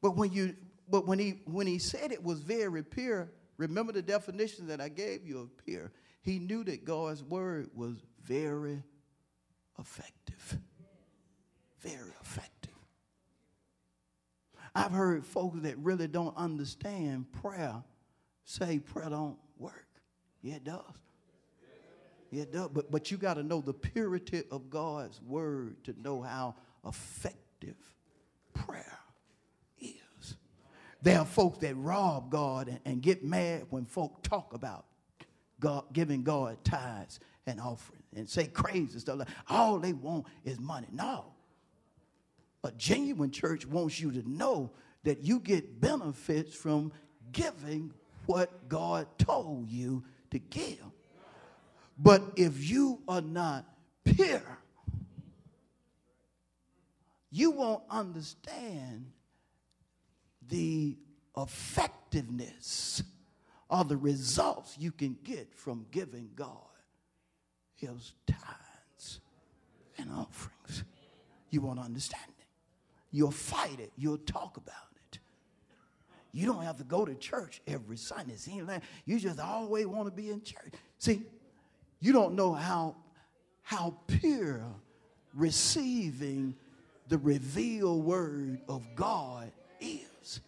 But 0.00 0.16
when 0.16 0.32
you 0.32 0.54
but 0.88 1.06
when 1.06 1.18
he 1.18 1.40
when 1.46 1.66
he 1.66 1.78
said 1.78 2.12
it 2.12 2.22
was 2.22 2.40
very 2.40 2.82
pure, 2.82 3.32
remember 3.56 3.92
the 3.92 4.02
definition 4.02 4.66
that 4.66 4.80
I 4.80 4.88
gave 4.88 5.26
you 5.26 5.40
of 5.40 5.56
pure. 5.64 5.92
He 6.20 6.38
knew 6.38 6.64
that 6.64 6.84
God's 6.84 7.22
word 7.22 7.70
was 7.74 7.96
very 8.22 8.82
effective. 9.78 10.58
Very 11.80 12.12
effective. 12.20 12.72
I've 14.74 14.92
heard 14.92 15.24
folks 15.24 15.60
that 15.60 15.78
really 15.78 16.08
don't 16.08 16.36
understand 16.36 17.32
prayer 17.32 17.82
say 18.44 18.78
prayer 18.78 19.08
don't 19.08 19.38
work. 19.58 19.86
Yeah, 20.42 20.56
it 20.56 20.64
does. 20.64 20.82
It 22.38 22.52
does. 22.52 22.68
But, 22.68 22.90
but 22.90 23.10
you 23.10 23.16
got 23.16 23.34
to 23.34 23.42
know 23.42 23.60
the 23.60 23.72
purity 23.72 24.44
of 24.50 24.70
God's 24.70 25.20
word 25.22 25.82
to 25.84 25.94
know 26.02 26.22
how 26.22 26.54
effective 26.86 27.76
prayer 28.52 28.98
is. 29.80 30.36
There 31.02 31.18
are 31.18 31.24
folks 31.24 31.58
that 31.58 31.74
rob 31.76 32.30
God 32.30 32.68
and, 32.68 32.80
and 32.84 33.02
get 33.02 33.24
mad 33.24 33.66
when 33.70 33.84
folk 33.84 34.22
talk 34.22 34.54
about 34.54 34.86
God 35.60 35.84
giving 35.92 36.22
God 36.22 36.62
tithes 36.64 37.20
and 37.46 37.60
offerings 37.60 38.04
and 38.14 38.28
say 38.28 38.46
crazy 38.46 38.98
stuff 38.98 39.18
like 39.18 39.28
all 39.48 39.78
they 39.78 39.92
want 39.92 40.26
is 40.44 40.58
money. 40.58 40.88
No. 40.92 41.26
A 42.62 42.72
genuine 42.72 43.30
church 43.30 43.66
wants 43.66 44.00
you 44.00 44.10
to 44.12 44.28
know 44.28 44.70
that 45.04 45.22
you 45.22 45.40
get 45.40 45.80
benefits 45.80 46.54
from 46.54 46.92
giving 47.32 47.92
what 48.26 48.68
God 48.68 49.06
told 49.18 49.70
you 49.70 50.02
to 50.30 50.38
give. 50.38 50.78
But 51.98 52.22
if 52.36 52.68
you 52.68 53.00
are 53.06 53.20
not 53.20 53.64
pure, 54.04 54.58
you 57.30 57.50
won't 57.50 57.82
understand 57.90 59.10
the 60.48 60.96
effectiveness 61.36 63.02
or 63.68 63.84
the 63.84 63.96
results 63.96 64.76
you 64.78 64.92
can 64.92 65.16
get 65.24 65.54
from 65.54 65.86
giving 65.90 66.30
God 66.36 66.50
his 67.74 68.12
tithes 68.26 69.20
and 69.98 70.10
offerings. 70.12 70.84
You 71.50 71.60
won't 71.60 71.80
understand 71.80 72.22
it. 72.38 72.46
You'll 73.10 73.30
fight 73.30 73.80
it. 73.80 73.92
You'll 73.96 74.18
talk 74.18 74.56
about 74.56 74.74
it. 75.12 75.18
You 76.32 76.46
don't 76.46 76.62
have 76.62 76.76
to 76.78 76.84
go 76.84 77.04
to 77.04 77.14
church 77.14 77.62
every 77.66 77.96
Sunday. 77.96 78.36
See, 78.36 78.60
you 79.04 79.20
just 79.20 79.38
always 79.38 79.86
want 79.86 80.06
to 80.06 80.12
be 80.12 80.30
in 80.30 80.42
church. 80.42 80.72
See, 80.98 81.22
you 82.04 82.12
don't 82.12 82.34
know 82.34 82.52
how, 82.52 82.96
how 83.62 83.96
pure 84.06 84.62
receiving 85.32 86.54
the 87.08 87.16
revealed 87.16 88.04
word 88.04 88.60
of 88.68 88.84
God 88.94 89.50
is. 89.80 90.40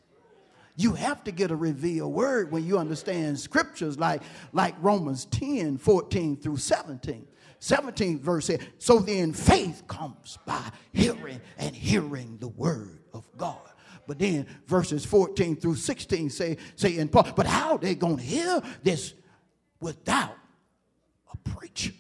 You 0.77 0.93
have 0.93 1.25
to 1.25 1.33
get 1.33 1.51
a 1.51 1.57
revealed 1.57 2.13
word 2.13 2.53
when 2.53 2.67
you 2.67 2.77
understand 2.79 3.41
scriptures 3.41 3.99
like, 3.99 4.21
like 4.53 4.75
Romans 4.83 5.25
10 5.25 5.79
14 5.79 6.37
through 6.37 6.59
17. 6.59 7.27
17 7.59 8.21
verse 8.21 8.45
says, 8.49 8.61
So 8.77 8.99
then 8.99 9.33
faith 9.33 9.85
comes 9.89 10.37
by 10.45 10.63
hearing 10.93 11.41
and 11.57 11.75
hearing 11.75 12.37
the 12.39 12.49
word 12.49 13.01
of 13.15 13.27
God. 13.39 13.57
But 14.07 14.19
then 14.19 14.47
verses 14.67 15.07
14 15.07 15.57
through 15.57 15.77
16 15.77 16.29
say, 16.29 16.59
say 16.75 16.99
in 16.99 17.09
Paul, 17.09 17.33
but 17.35 17.47
how 17.47 17.79
they 17.79 17.95
gonna 17.95 18.21
hear 18.21 18.61
this 18.83 19.15
without 19.81 20.37
a 21.47 21.57
preacher? 21.57 21.93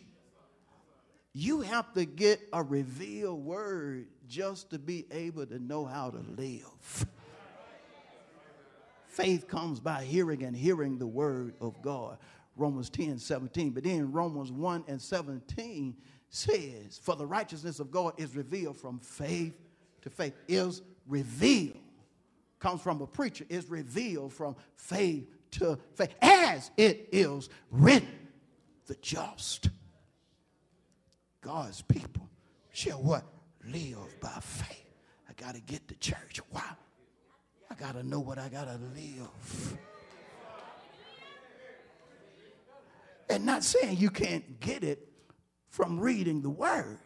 You 1.32 1.60
have 1.60 1.92
to 1.92 2.04
get 2.04 2.40
a 2.52 2.62
revealed 2.62 3.44
word 3.44 4.06
just 4.26 4.70
to 4.70 4.78
be 4.78 5.06
able 5.10 5.46
to 5.46 5.58
know 5.58 5.84
how 5.84 6.10
to 6.10 6.24
live. 6.36 7.06
Faith 9.06 9.48
comes 9.48 9.80
by 9.80 10.04
hearing 10.04 10.42
and 10.42 10.56
hearing 10.56 10.98
the 10.98 11.06
word 11.06 11.54
of 11.60 11.80
God. 11.82 12.18
Romans 12.56 12.88
10 12.90 13.18
17. 13.18 13.70
But 13.70 13.84
then 13.84 14.12
Romans 14.12 14.50
1 14.50 14.84
and 14.88 15.00
17 15.00 15.96
says, 16.30 17.00
For 17.02 17.16
the 17.16 17.26
righteousness 17.26 17.80
of 17.80 17.90
God 17.90 18.14
is 18.16 18.34
revealed 18.34 18.76
from 18.76 18.98
faith 18.98 19.54
to 20.02 20.10
faith, 20.10 20.34
is 20.48 20.82
revealed. 21.06 21.76
Comes 22.58 22.80
from 22.80 23.02
a 23.02 23.06
preacher, 23.06 23.44
is 23.48 23.68
revealed 23.68 24.32
from 24.32 24.56
faith 24.74 25.26
to 25.52 25.78
faith, 25.94 26.14
as 26.22 26.70
it 26.76 27.08
is 27.12 27.50
written, 27.70 28.25
the 28.86 28.96
just. 28.96 29.68
God's 31.40 31.82
people 31.82 32.28
shall 32.72 33.02
what? 33.02 33.24
Live 33.68 34.20
by 34.20 34.38
faith. 34.40 34.84
I 35.28 35.32
got 35.34 35.54
to 35.54 35.60
get 35.60 35.88
to 35.88 35.94
church. 35.96 36.40
Why? 36.50 36.62
I 37.70 37.74
got 37.74 37.94
to 37.94 38.02
know 38.02 38.20
what 38.20 38.38
I 38.38 38.48
got 38.48 38.64
to 38.64 38.78
live. 38.94 39.78
And 43.28 43.44
not 43.44 43.64
saying 43.64 43.98
you 43.98 44.10
can't 44.10 44.60
get 44.60 44.84
it 44.84 45.08
from 45.68 45.98
reading 45.98 46.42
the 46.42 46.50
word, 46.50 46.98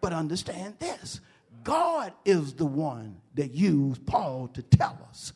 but 0.00 0.12
understand 0.12 0.76
this 0.78 1.20
God 1.64 2.12
is 2.24 2.54
the 2.54 2.66
one 2.66 3.20
that 3.34 3.52
used 3.52 4.04
Paul 4.06 4.48
to 4.48 4.62
tell 4.62 4.98
us 5.08 5.32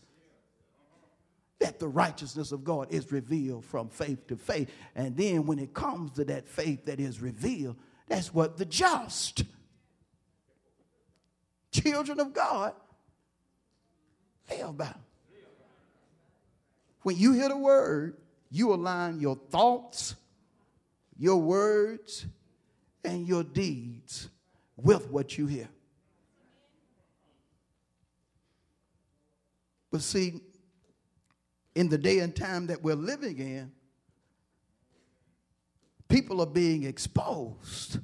that 1.58 1.78
the 1.78 1.88
righteousness 1.88 2.52
of 2.52 2.64
God 2.64 2.88
is 2.90 3.10
revealed 3.10 3.64
from 3.64 3.88
faith 3.88 4.26
to 4.28 4.36
faith. 4.36 4.70
And 4.94 5.16
then 5.16 5.46
when 5.46 5.58
it 5.58 5.72
comes 5.72 6.12
to 6.12 6.24
that 6.26 6.46
faith 6.46 6.84
that 6.86 7.00
is 7.00 7.20
revealed, 7.20 7.76
that's 8.08 8.32
what 8.32 8.56
the 8.56 8.64
just 8.64 9.44
children 11.72 12.20
of 12.20 12.32
God 12.32 12.74
live 14.50 14.76
by. 14.76 14.94
When 17.02 17.16
you 17.16 17.32
hear 17.32 17.48
the 17.48 17.56
word, 17.56 18.16
you 18.50 18.72
align 18.72 19.20
your 19.20 19.36
thoughts 19.36 20.14
your 21.18 21.36
words 21.36 22.26
and 23.04 23.26
your 23.26 23.42
deeds 23.42 24.28
with 24.76 25.10
what 25.10 25.38
you 25.38 25.46
hear. 25.46 25.68
But 29.90 30.02
see, 30.02 30.40
in 31.76 31.90
the 31.90 31.98
day 31.98 32.20
and 32.20 32.34
time 32.34 32.68
that 32.68 32.82
we're 32.82 32.94
living 32.96 33.38
in, 33.38 33.70
people 36.08 36.40
are 36.40 36.46
being 36.46 36.84
exposed 36.84 37.98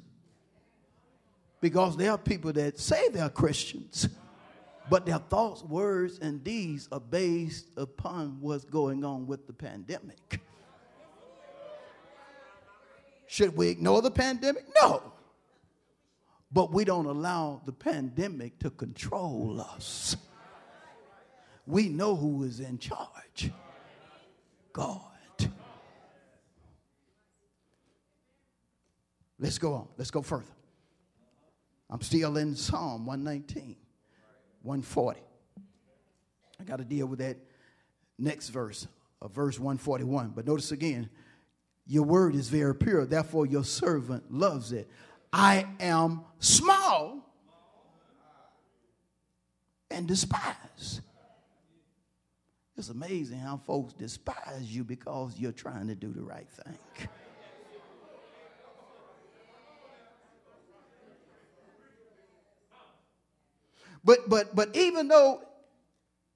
because 1.59 1.97
there 1.97 2.11
are 2.11 2.17
people 2.19 2.53
that 2.53 2.79
say 2.79 3.09
they're 3.09 3.29
Christians, 3.29 4.09
but 4.91 5.07
their 5.07 5.17
thoughts, 5.17 5.63
words, 5.63 6.19
and 6.19 6.43
deeds 6.43 6.87
are 6.91 6.99
based 6.99 7.65
upon 7.75 8.37
what's 8.41 8.63
going 8.63 9.03
on 9.03 9.25
with 9.25 9.47
the 9.47 9.53
pandemic. 9.53 10.39
Should 13.25 13.57
we 13.57 13.69
ignore 13.69 14.03
the 14.03 14.11
pandemic? 14.11 14.65
No. 14.83 15.01
But 16.51 16.71
we 16.71 16.85
don't 16.85 17.07
allow 17.07 17.63
the 17.65 17.71
pandemic 17.71 18.59
to 18.59 18.69
control 18.69 19.59
us. 19.59 20.15
We 21.65 21.89
know 21.89 22.15
who 22.15 22.43
is 22.43 22.59
in 22.59 22.77
charge 22.77 23.51
God. 24.73 25.01
Let's 29.39 29.57
go 29.57 29.73
on. 29.73 29.87
Let's 29.97 30.11
go 30.11 30.21
further. 30.21 30.45
I'm 31.89 32.01
still 32.01 32.37
in 32.37 32.55
Psalm 32.55 33.05
119, 33.05 33.75
140. 34.61 35.19
I 36.59 36.63
got 36.63 36.77
to 36.77 36.85
deal 36.85 37.07
with 37.07 37.19
that 37.19 37.37
next 38.17 38.49
verse 38.49 38.87
of 39.21 39.31
verse 39.31 39.59
141. 39.59 40.29
But 40.35 40.47
notice 40.47 40.71
again, 40.71 41.09
your 41.85 42.03
word 42.03 42.35
is 42.35 42.47
very 42.47 42.73
pure, 42.73 43.05
therefore 43.05 43.45
your 43.45 43.65
servant 43.65 44.31
loves 44.31 44.71
it. 44.71 44.89
I 45.31 45.67
am 45.79 46.21
small 46.39 47.29
and 49.91 50.07
despised. 50.07 51.01
It's 52.75 52.89
amazing 52.89 53.37
how 53.37 53.57
folks 53.57 53.93
despise 53.93 54.63
you 54.63 54.83
because 54.83 55.39
you're 55.39 55.51
trying 55.51 55.87
to 55.87 55.95
do 55.95 56.11
the 56.11 56.23
right 56.23 56.49
thing. 56.49 57.07
But 64.03 64.29
but 64.29 64.55
but 64.55 64.75
even 64.75 65.07
though 65.07 65.41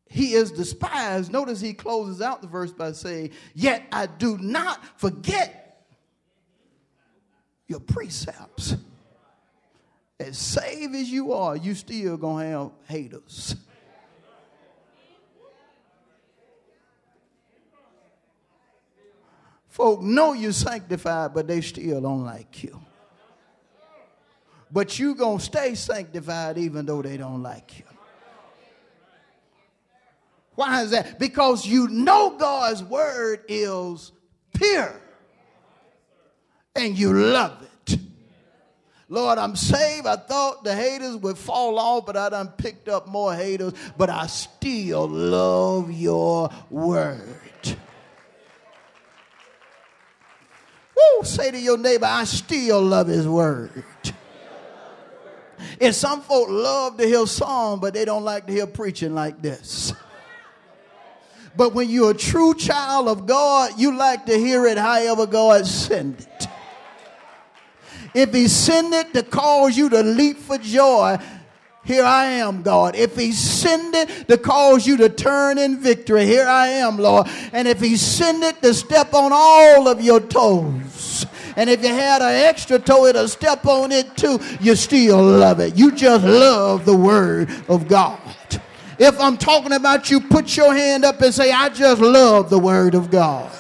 he 0.10 0.34
is 0.34 0.52
despised, 0.52 1.32
notice 1.32 1.60
he 1.60 1.74
closes 1.74 2.22
out 2.22 2.42
the 2.42 2.48
verse 2.48 2.72
by 2.72 2.94
saying, 2.94 3.32
Yet 3.54 3.84
I 3.92 4.06
do 4.06 4.38
not 4.38 4.84
forget 5.00 5.86
your 7.68 7.82
precepts. 7.82 8.76
As 10.20 10.38
saved 10.38 10.96
as 10.96 11.10
you 11.10 11.34
are, 11.34 11.56
you 11.56 11.76
still 11.76 12.18
gonna 12.18 12.46
have 12.46 12.72
haters. 12.88 13.56
Folk 19.78 20.02
know 20.02 20.34
you're 20.34 20.54
sanctified, 20.54 21.36
but 21.36 21.46
they 21.46 21.62
still 21.62 22.02
don't 22.02 22.26
like 22.26 22.64
you. 22.64 22.82
But 24.72 24.98
you 24.98 25.14
gonna 25.14 25.40
stay 25.40 25.76
sanctified 25.76 26.58
even 26.58 26.88
though 26.88 27.04
they 27.04 27.16
don't 27.16 27.44
like 27.44 27.78
you. 27.78 27.86
Why 30.56 30.82
is 30.82 30.90
that? 30.90 31.20
Because 31.20 31.68
you 31.68 31.90
know 31.90 32.40
God's 32.40 32.84
word 32.84 33.44
is 33.48 34.12
pure 34.52 35.00
and 36.76 36.98
you 36.98 37.14
love 37.14 37.62
it. 37.62 38.00
Lord, 39.10 39.38
I'm 39.38 39.56
saved. 39.56 40.08
I 40.08 40.16
thought 40.16 40.64
the 40.64 40.74
haters 40.74 41.18
would 41.18 41.38
fall 41.38 41.78
off, 41.78 42.08
but 42.08 42.18
I 42.18 42.30
done 42.30 42.48
picked 42.48 42.90
up 42.90 43.08
more 43.08 43.36
haters, 43.36 43.74
but 43.96 44.10
I 44.10 44.26
still 44.26 45.08
love 45.08 45.92
your 45.92 46.50
word. 46.72 47.47
Woo, 50.98 51.24
say 51.24 51.52
to 51.52 51.60
your 51.60 51.78
neighbor, 51.78 52.08
I 52.08 52.24
still 52.24 52.82
love 52.82 53.08
his 53.08 53.28
word. 53.28 53.84
And 55.80 55.94
some 55.94 56.22
folk 56.22 56.50
love 56.50 56.98
to 56.98 57.06
hear 57.06 57.26
song, 57.28 57.80
but 57.80 57.94
they 57.94 58.06
don't 58.06 58.24
like 58.24 58.48
to 58.48 58.54
hear 58.54 58.68
preaching 58.68 59.14
like 59.14 59.42
this. 59.42 59.94
But 61.56 61.74
when 61.74 61.90
you're 61.90 62.12
a 62.12 62.16
true 62.16 62.54
child 62.54 63.08
of 63.08 63.26
God, 63.26 63.80
you 63.80 63.98
like 63.98 64.28
to 64.28 64.38
hear 64.38 64.66
it 64.68 64.78
however 64.78 65.26
God 65.26 65.66
send 65.66 66.20
it. 66.20 66.48
If 68.14 68.34
he 68.34 68.48
send 68.48 68.94
it 68.94 69.14
to 69.14 69.24
cause 69.24 69.78
you 69.78 69.90
to 69.90 70.02
leap 70.02 70.38
for 70.38 70.58
joy, 70.58 71.18
here 71.88 72.04
I 72.04 72.26
am, 72.26 72.62
God. 72.62 72.96
If 72.96 73.16
he 73.16 73.32
send 73.32 73.96
it 73.96 74.28
to 74.28 74.38
cause 74.38 74.86
you 74.86 74.98
to 74.98 75.10
turn 75.10 75.58
in 75.58 75.80
victory, 75.80 76.26
here 76.26 76.46
I 76.46 76.68
am, 76.68 76.98
Lord. 76.98 77.28
And 77.54 77.68
if 77.68 77.80
he 77.80 77.96
send 77.96 78.44
it 78.44 78.62
to 78.62 78.74
step 78.74 79.14
on 79.14 79.32
all 79.34 79.88
of 79.88 80.02
your 80.02 80.20
toes, 80.20 81.26
and 81.56 81.70
if 81.70 81.82
you 81.82 81.90
had 81.90 82.22
an 82.22 82.36
extra 82.46 82.78
toe, 82.78 83.06
it'll 83.06 83.30
step 83.30 83.66
on 83.66 83.92
it 83.92 84.18
too, 84.18 84.40
you 84.60 84.76
still 84.76 85.24
love 85.24 85.62
it. 85.62 85.76
You 85.76 85.94
just 85.94 86.26
love 86.26 86.86
the 86.86 86.96
word 86.96 87.50
of 87.70 87.88
God. 87.88 88.20
If 89.00 89.20
I'm 89.20 89.38
talking 89.38 89.74
about 89.74 90.10
you, 90.10 90.20
put 90.20 90.58
your 90.58 90.74
hand 90.74 91.06
up 91.06 91.22
and 91.22 91.34
say, 91.34 91.52
I 91.52 91.70
just 91.70 92.02
love 92.02 92.50
the 92.50 92.58
Word 92.58 92.96
of 92.96 93.12
God. 93.12 93.52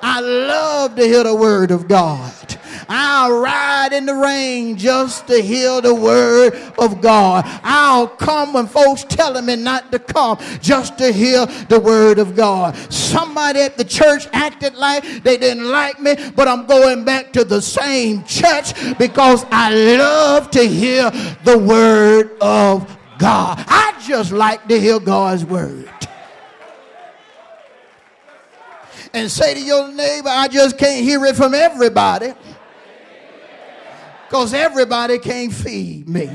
I 0.00 0.20
love 0.20 0.94
to 0.94 1.02
hear 1.02 1.24
the 1.24 1.34
Word 1.34 1.72
of 1.72 1.88
God. 1.88 2.59
I'll 2.92 3.40
ride 3.40 3.92
in 3.92 4.04
the 4.04 4.14
rain 4.14 4.76
just 4.76 5.28
to 5.28 5.40
hear 5.40 5.80
the 5.80 5.94
word 5.94 6.54
of 6.76 7.00
God. 7.00 7.44
I'll 7.62 8.08
come 8.08 8.52
when 8.52 8.66
folks 8.66 9.04
telling 9.04 9.46
me 9.46 9.54
not 9.54 9.92
to 9.92 10.00
come 10.00 10.38
just 10.60 10.98
to 10.98 11.12
hear 11.12 11.46
the 11.46 11.78
word 11.78 12.18
of 12.18 12.34
God. 12.34 12.74
Somebody 12.92 13.60
at 13.60 13.76
the 13.76 13.84
church 13.84 14.26
acted 14.32 14.74
like 14.74 15.22
they 15.22 15.36
didn't 15.36 15.70
like 15.70 16.00
me, 16.00 16.16
but 16.34 16.48
I'm 16.48 16.66
going 16.66 17.04
back 17.04 17.32
to 17.34 17.44
the 17.44 17.62
same 17.62 18.24
church 18.24 18.74
because 18.98 19.46
I 19.52 19.72
love 19.72 20.50
to 20.50 20.66
hear 20.66 21.10
the 21.44 21.58
word 21.58 22.36
of 22.40 22.98
God. 23.18 23.64
I 23.68 23.94
just 24.04 24.32
like 24.32 24.66
to 24.66 24.80
hear 24.80 24.98
God's 24.98 25.44
word. 25.44 25.88
And 29.12 29.30
say 29.30 29.54
to 29.54 29.60
your 29.60 29.92
neighbor, 29.92 30.28
I 30.28 30.48
just 30.48 30.78
can't 30.78 31.04
hear 31.04 31.24
it 31.24 31.36
from 31.36 31.52
everybody. 31.54 32.32
Because 34.30 34.54
everybody 34.54 35.18
can't 35.18 35.52
feed 35.52 36.08
me. 36.08 36.30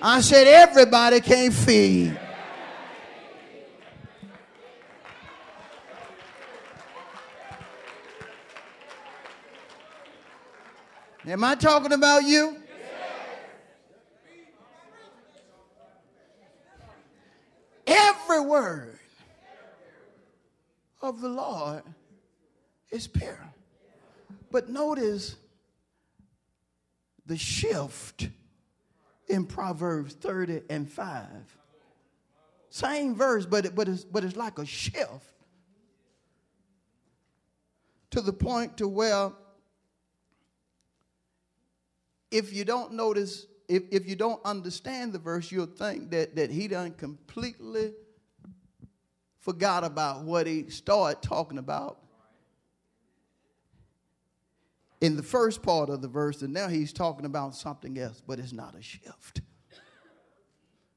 I 0.00 0.22
said, 0.22 0.46
everybody 0.46 1.20
can't 1.20 1.52
feed. 1.52 2.18
Am 11.26 11.44
I 11.44 11.54
talking 11.54 11.92
about 11.92 12.24
you? 12.24 12.56
Every 17.86 18.40
word 18.40 18.98
of 21.02 21.20
the 21.20 21.28
Lord 21.28 21.82
is 22.90 23.06
pure. 23.06 23.52
But 24.50 24.70
notice 24.70 25.36
the 27.26 27.36
shift 27.36 28.28
in 29.28 29.46
Proverbs 29.46 30.14
30 30.14 30.62
and 30.68 30.90
5. 30.90 31.26
Same 32.70 33.14
verse, 33.14 33.46
but, 33.46 33.66
it, 33.66 33.74
but, 33.74 33.88
it's, 33.88 34.04
but 34.04 34.24
it's 34.24 34.36
like 34.36 34.58
a 34.58 34.66
shift 34.66 35.24
to 38.10 38.20
the 38.20 38.32
point 38.32 38.76
to 38.78 38.88
where 38.88 39.30
if 42.30 42.52
you 42.52 42.64
don't 42.64 42.92
notice 42.92 43.46
if, 43.68 43.84
if 43.90 44.06
you 44.06 44.16
don't 44.16 44.44
understand 44.44 45.12
the 45.12 45.18
verse, 45.18 45.50
you'll 45.50 45.66
think 45.66 46.10
that, 46.10 46.36
that 46.36 46.50
he 46.50 46.68
done 46.68 46.92
completely 46.92 47.92
forgot 49.40 49.84
about 49.84 50.24
what 50.24 50.46
he 50.46 50.68
started 50.68 51.22
talking 51.22 51.58
about 51.58 52.03
in 55.04 55.16
the 55.16 55.22
first 55.22 55.62
part 55.62 55.90
of 55.90 56.00
the 56.00 56.08
verse, 56.08 56.40
and 56.40 56.50
now 56.50 56.66
he's 56.66 56.90
talking 56.90 57.26
about 57.26 57.54
something 57.54 57.98
else, 57.98 58.22
but 58.26 58.38
it's 58.38 58.54
not 58.54 58.74
a 58.74 58.80
shift. 58.80 59.42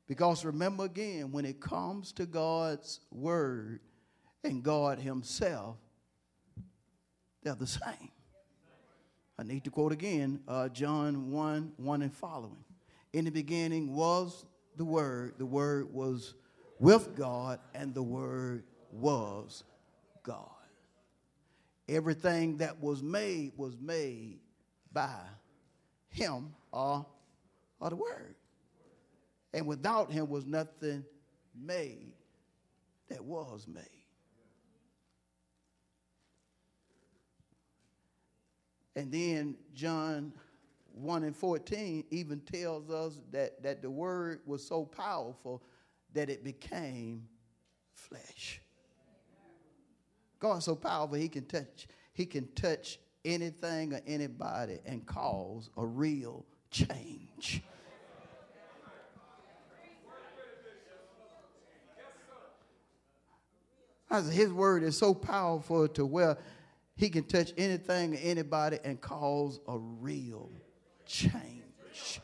Because 0.08 0.46
remember 0.46 0.86
again, 0.86 1.34
when 1.34 1.44
it 1.44 1.60
comes 1.60 2.14
to 2.14 2.26
God's 2.26 3.02
word 3.12 3.82
and 4.46 4.64
God 4.64 5.00
Himself, 5.00 5.76
they're 7.44 7.56
the 7.56 7.68
same. 7.68 8.12
I 9.38 9.44
need 9.44 9.66
to 9.66 9.72
quote 9.72 9.92
again 9.92 10.40
uh, 10.48 10.70
John 10.70 11.30
1 11.30 11.74
1 11.76 12.02
and 12.02 12.14
following. 12.14 12.64
In 13.12 13.26
the 13.26 13.32
beginning 13.32 13.94
was 13.94 14.46
the 14.78 14.86
Word, 14.86 15.34
the 15.38 15.46
Word 15.46 15.94
was 15.94 16.34
with 16.80 17.14
God, 17.14 17.60
and 17.76 17.94
the 17.94 18.04
Word 18.04 18.64
was 18.90 19.66
God. 20.24 20.57
Everything 21.90 22.58
that 22.58 22.82
was 22.82 23.02
made 23.02 23.54
was 23.56 23.78
made 23.80 24.40
by 24.92 25.20
Him 26.10 26.54
or, 26.72 27.06
or 27.80 27.90
the 27.90 27.96
Word. 27.96 28.36
And 29.54 29.66
without 29.66 30.12
Him 30.12 30.30
was 30.30 30.46
nothing 30.46 31.06
made 31.56 32.14
that 33.10 33.24
was 33.24 33.68
made. 33.68 33.84
And 38.96 39.12
then 39.12 39.56
John 39.76 40.34
1 40.94 41.24
and 41.24 41.36
14 41.36 42.04
even 42.10 42.40
tells 42.42 42.90
us 42.90 43.22
that, 43.32 43.62
that 43.62 43.84
the 43.84 43.90
word 43.92 44.42
was 44.46 44.66
so 44.66 44.86
powerful 44.86 45.62
that 46.14 46.30
it 46.32 46.44
became 46.44 47.28
flesh. 47.94 48.60
God's 50.40 50.66
so 50.66 50.76
powerful 50.76 51.18
he 51.18 51.30
can 51.30 51.46
touch, 51.46 51.88
he 52.14 52.26
can 52.26 52.48
touch 52.54 53.00
anything 53.26 53.94
or 53.94 54.02
anybody 54.06 54.80
and 54.86 55.06
cause 55.06 55.70
a 55.78 55.86
real 55.86 56.46
change. 56.72 57.64
His 64.32 64.54
word 64.54 64.84
is 64.84 64.98
so 64.98 65.14
powerful 65.14 65.88
to 65.90 66.06
where 66.06 66.38
he 66.96 67.10
can 67.10 67.26
touch 67.26 67.52
anything 67.58 68.16
or 68.16 68.20
anybody 68.22 68.80
and 68.84 69.00
cause 69.02 69.60
a 69.68 69.78
real 69.78 70.50
change. 71.06 72.22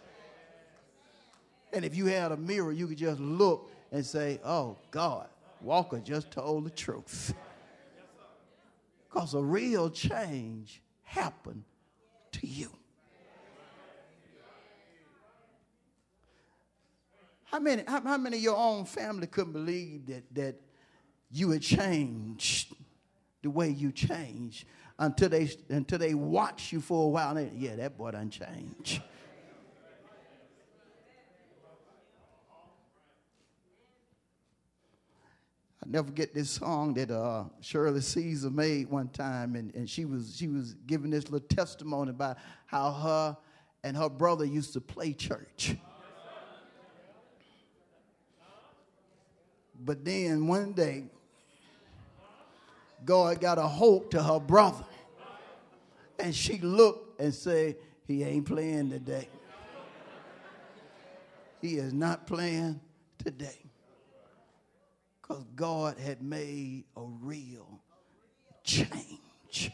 And 1.74 1.84
if 1.84 1.96
you 1.96 2.06
had 2.06 2.32
a 2.32 2.38
mirror, 2.38 2.72
you 2.72 2.88
could 2.88 2.98
just 2.98 3.20
look 3.20 3.72
and 3.92 4.06
say, 4.06 4.40
oh, 4.46 4.78
God, 4.92 5.28
Walker 5.62 6.00
just 6.00 6.32
told 6.32 6.66
the 6.66 6.70
truth. 6.70 7.34
Because 9.14 9.36
a 9.36 9.42
real 9.42 9.92
change 9.92 10.82
happened 11.04 11.64
to 12.32 12.48
you. 12.48 12.72
How 17.44 17.60
many, 17.60 17.84
how, 17.86 18.02
how 18.02 18.18
many 18.18 18.38
of 18.38 18.44
your 18.44 18.58
own 18.58 18.86
family 18.86 19.28
couldn't 19.28 19.54
believe 19.54 20.08
that, 20.08 20.24
that 20.34 20.56
you 21.32 21.52
had 21.52 21.62
changed 21.62 22.74
the 23.44 23.52
way 23.52 23.70
you 23.70 23.92
changed 23.92 24.66
until 24.98 25.30
they, 25.30 25.52
until 25.70 26.00
they 26.00 26.16
watch 26.16 26.72
you 26.72 26.82
for 26.82 27.06
a 27.06 27.10
while? 27.10 27.36
They, 27.36 27.52
yeah, 27.56 27.76
that 27.76 27.96
boy 27.96 28.12
done 28.12 28.32
changed. 28.32 29.04
I 35.84 35.90
never 35.90 36.08
forget 36.08 36.34
this 36.34 36.50
song 36.50 36.94
that 36.94 37.12
uh, 37.12 37.44
Shirley 37.60 38.00
Caesar 38.00 38.50
made 38.50 38.90
one 38.90 39.10
time, 39.10 39.56
and, 39.56 39.76
and 39.76 39.90
she 39.90 40.06
was 40.06 40.34
she 40.38 40.48
was 40.48 40.76
giving 40.88 41.12
this 41.12 41.30
little 41.30 41.46
testimony 41.46 42.12
about 42.12 42.38
how 42.68 42.92
her 42.92 43.38
and 43.84 43.98
her 43.98 44.08
brother 44.08 44.46
used 44.46 44.72
to 44.74 44.82
play 44.82 45.12
church. 45.12 45.76
But 49.84 50.06
then 50.06 50.48
one 50.48 50.72
day, 50.72 51.04
God 53.04 53.42
got 53.42 53.58
a 53.58 53.68
hold 53.68 54.10
to 54.12 54.24
her 54.24 54.40
brother, 54.40 54.86
and 56.18 56.34
she 56.34 56.60
looked 56.60 57.20
and 57.20 57.34
said, 57.34 57.76
"He 58.08 58.24
ain't 58.24 58.46
playing 58.46 58.90
today. 58.90 59.28
He 61.62 61.76
is 61.76 61.92
not 61.92 62.26
playing 62.26 62.80
today." 63.18 63.63
Because 65.24 65.46
God 65.56 65.98
had 65.98 66.22
made 66.22 66.84
a 66.98 67.04
real 67.04 67.82
change. 68.64 69.72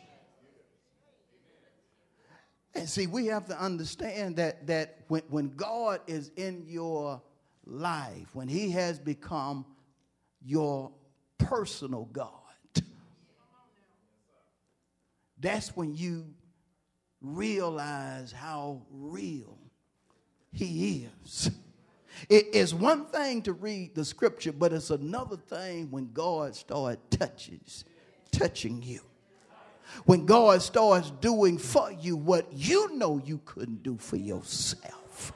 And 2.76 2.88
see, 2.88 3.08
we 3.08 3.26
have 3.26 3.48
to 3.48 3.60
understand 3.60 4.36
that, 4.36 4.68
that 4.68 5.00
when, 5.08 5.24
when 5.30 5.50
God 5.50 6.02
is 6.06 6.32
in 6.36 6.66
your 6.68 7.22
life, 7.66 8.28
when 8.34 8.48
He 8.48 8.70
has 8.72 9.00
become 9.00 9.66
your 10.46 10.92
personal 11.40 12.06
God, 12.06 12.30
that's 15.40 15.76
when 15.76 15.96
you 15.96 16.28
realize 17.22 18.32
how 18.32 18.84
real 18.92 19.58
He 20.52 21.10
is. 21.26 21.50
It 22.28 22.54
is 22.54 22.74
one 22.74 23.06
thing 23.06 23.42
to 23.44 23.54
read 23.54 23.96
the 23.96 24.04
scripture, 24.04 24.52
but 24.52 24.74
it's 24.74 24.90
another 24.90 25.38
thing 25.38 25.90
when 25.92 26.12
God 26.12 26.56
starts 26.56 27.02
touches, 27.18 27.86
touching 28.32 28.82
you. 28.82 29.02
When 30.06 30.26
God 30.26 30.62
starts 30.62 31.12
doing 31.12 31.58
for 31.58 31.92
you 31.92 32.16
what 32.16 32.52
you 32.54 32.96
know 32.96 33.22
you 33.24 33.40
couldn't 33.46 33.84
do 33.84 33.98
for 33.98 34.18
yourself. 34.18 35.34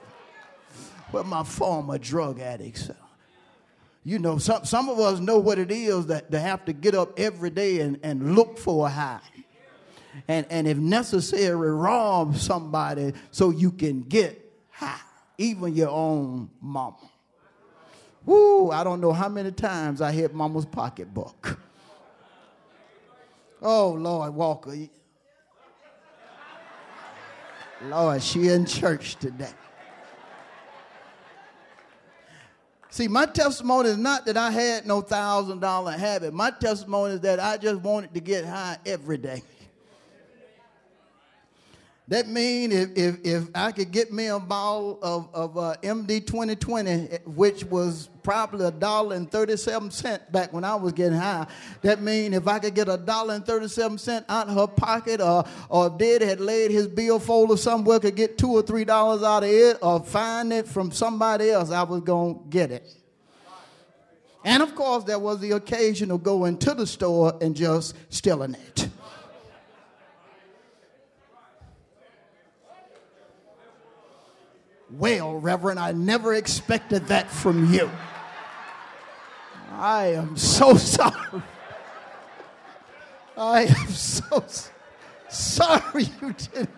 Well, 1.11 1.23
my 1.23 1.43
former 1.43 1.97
drug 1.97 2.39
addicts, 2.39 2.89
you 4.03 4.19
know, 4.19 4.37
some, 4.37 4.65
some 4.65 4.89
of 4.89 4.99
us 4.99 5.19
know 5.19 5.39
what 5.39 5.59
it 5.59 5.71
is 5.71 6.07
that 6.07 6.31
to 6.31 6.39
have 6.39 6.65
to 6.65 6.73
get 6.73 6.93
up 6.93 7.19
every 7.19 7.49
day 7.49 7.79
and, 7.79 7.99
and 8.03 8.35
look 8.35 8.57
for 8.57 8.87
a 8.87 8.89
high. 8.89 9.21
And, 10.27 10.45
and 10.49 10.67
if 10.67 10.77
necessary, 10.77 11.71
rob 11.71 12.35
somebody 12.35 13.13
so 13.31 13.49
you 13.49 13.71
can 13.71 14.01
get 14.01 14.39
high 14.69 14.99
even 15.37 15.75
your 15.75 15.89
own 15.89 16.49
mama. 16.61 16.97
Woo, 18.25 18.71
I 18.71 18.83
don't 18.83 19.01
know 19.01 19.11
how 19.11 19.27
many 19.27 19.51
times 19.51 20.01
I 20.01 20.11
hit 20.11 20.33
mama's 20.33 20.65
pocketbook. 20.65 21.59
Oh, 23.61 23.91
Lord, 23.91 24.33
Walker. 24.33 24.75
Lord, 27.81 28.23
she 28.23 28.47
in 28.47 28.65
church 28.65 29.15
today. 29.17 29.51
See, 32.89 33.07
my 33.07 33.25
testimony 33.25 33.89
is 33.89 33.97
not 33.97 34.25
that 34.27 34.37
I 34.37 34.51
had 34.51 34.85
no 34.85 35.01
thousand 35.01 35.61
dollar 35.61 35.93
habit. 35.93 36.33
My 36.33 36.51
testimony 36.51 37.15
is 37.15 37.21
that 37.21 37.39
I 37.39 37.57
just 37.57 37.81
wanted 37.81 38.13
to 38.13 38.19
get 38.19 38.45
high 38.45 38.77
every 38.85 39.17
day. 39.17 39.41
That 42.09 42.27
means 42.27 42.73
if, 42.73 42.89
if, 42.97 43.17
if 43.23 43.43
I 43.55 43.71
could 43.71 43.91
get 43.91 44.11
me 44.11 44.27
a 44.27 44.37
bottle 44.37 44.99
of, 45.01 45.29
of 45.33 45.57
uh, 45.57 45.75
MD 45.81 46.25
2020, 46.25 47.19
which 47.25 47.63
was 47.63 48.09
probably 48.23 48.65
a 48.65 48.71
dollar 48.71 49.15
and 49.15 49.31
37 49.31 49.89
cent 49.89 50.29
back 50.29 50.51
when 50.51 50.65
I 50.65 50.75
was 50.75 50.91
getting 50.91 51.17
high, 51.17 51.47
that 51.81 52.01
means 52.01 52.35
if 52.35 52.45
I 52.45 52.59
could 52.59 52.75
get 52.75 52.89
a 52.89 52.97
dollar 52.97 53.35
and 53.35 53.45
37 53.45 53.97
cent 53.97 54.25
out 54.27 54.49
of 54.49 54.55
her 54.55 54.67
pocket 54.67 55.21
or, 55.21 55.45
or 55.69 55.87
if 55.87 55.97
Dad 55.97 56.21
had 56.21 56.41
laid 56.41 56.71
his 56.71 56.87
bill 56.87 57.19
folder 57.19 57.55
somewhere, 57.55 58.01
could 58.01 58.15
get 58.15 58.37
two 58.37 58.51
or 58.51 58.61
three 58.61 58.83
dollars 58.83 59.23
out 59.23 59.43
of 59.43 59.49
it 59.49 59.77
or 59.81 60.03
find 60.03 60.51
it 60.51 60.67
from 60.67 60.91
somebody 60.91 61.51
else, 61.51 61.71
I 61.71 61.83
was 61.83 62.01
going 62.01 62.35
to 62.35 62.41
get 62.49 62.69
it. 62.71 62.85
And 64.43 64.61
of 64.61 64.75
course, 64.75 65.05
there 65.05 65.19
was 65.19 65.39
the 65.39 65.51
occasion 65.51 66.11
of 66.11 66.21
going 66.21 66.57
to 66.57 66.73
the 66.73 66.85
store 66.85 67.33
and 67.39 67.55
just 67.55 67.95
stealing 68.09 68.55
it. 68.55 68.89
Well, 74.97 75.39
Reverend, 75.39 75.79
I 75.79 75.91
never 75.91 76.35
expected 76.35 77.07
that 77.07 77.31
from 77.31 77.73
you. 77.73 77.89
I 79.71 80.13
am 80.13 80.37
so 80.37 80.77
sorry. 80.77 81.41
I 83.35 83.61
am 83.63 83.87
so 83.87 84.45
sorry 85.29 86.03
you 86.21 86.33
didn't 86.33 86.69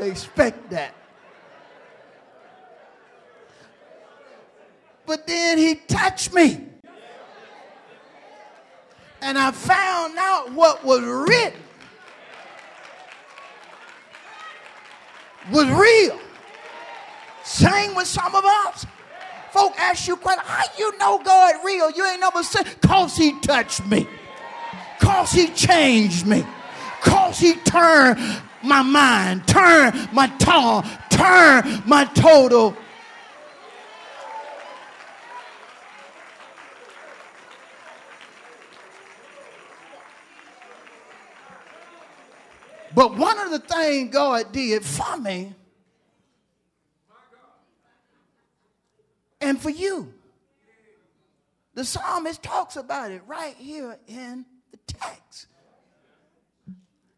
expect 0.00 0.70
that. 0.70 0.94
But 5.04 5.26
then 5.26 5.58
he 5.58 5.74
touched 5.74 6.32
me. 6.32 6.68
And 9.20 9.36
I 9.36 9.50
found 9.50 10.16
out 10.16 10.52
what 10.52 10.82
was 10.82 11.02
written 11.02 11.60
was 15.50 15.68
real. 15.68 16.18
Same 17.44 17.94
with 17.94 18.06
some 18.06 18.34
of 18.34 18.44
us. 18.44 18.86
Folk 19.50 19.78
ask 19.78 20.08
you 20.08 20.16
question, 20.16 20.42
how 20.46 20.64
you 20.78 20.96
know 20.98 21.22
God 21.22 21.54
real? 21.64 21.90
You 21.90 22.06
ain't 22.06 22.20
never 22.20 22.42
said, 22.42 22.64
cause 22.80 23.16
he 23.16 23.38
touched 23.40 23.86
me. 23.86 24.06
Cause 24.98 25.32
he 25.32 25.48
changed 25.48 26.26
me. 26.26 26.44
Cause 27.02 27.38
he 27.38 27.54
turned 27.54 28.18
my 28.62 28.82
mind, 28.82 29.46
turned 29.46 30.10
my 30.12 30.28
tongue, 30.38 30.84
turned 31.10 31.86
my 31.86 32.04
total. 32.14 32.76
But 42.94 43.16
one 43.16 43.38
of 43.38 43.50
the 43.50 43.58
things 43.58 44.12
God 44.12 44.52
did 44.52 44.84
for 44.84 45.16
me 45.16 45.54
and 49.42 49.51
for 49.62 49.70
you. 49.70 50.12
The 51.74 51.84
psalmist 51.84 52.42
talks 52.42 52.76
about 52.76 53.12
it 53.12 53.22
right 53.26 53.54
here 53.56 53.96
in 54.06 54.44
the 54.72 54.78
text. 54.86 55.46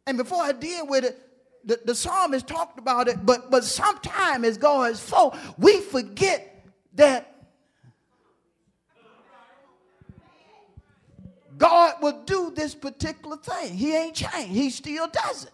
And 0.07 0.17
before 0.17 0.43
I 0.43 0.53
deal 0.53 0.87
with 0.87 1.05
it, 1.05 1.19
the, 1.65 1.81
the 1.85 1.95
psalmist 1.95 2.47
talked 2.47 2.79
about 2.79 3.09
it, 3.09 3.25
but, 3.25 3.51
but 3.51 3.65
sometimes 3.65 4.47
as 4.47 4.59
God's 4.59 5.01
folk, 5.01 5.35
we 5.57 5.81
forget 5.81 6.65
that 6.95 7.31
God 11.57 11.95
will 12.03 12.23
do 12.25 12.53
this 12.55 12.75
particular 12.75 13.37
thing. 13.39 13.75
He 13.75 13.97
ain't 13.97 14.15
changed. 14.15 14.53
He 14.53 14.71
still 14.71 15.09
does 15.09 15.45
it. 15.45 15.53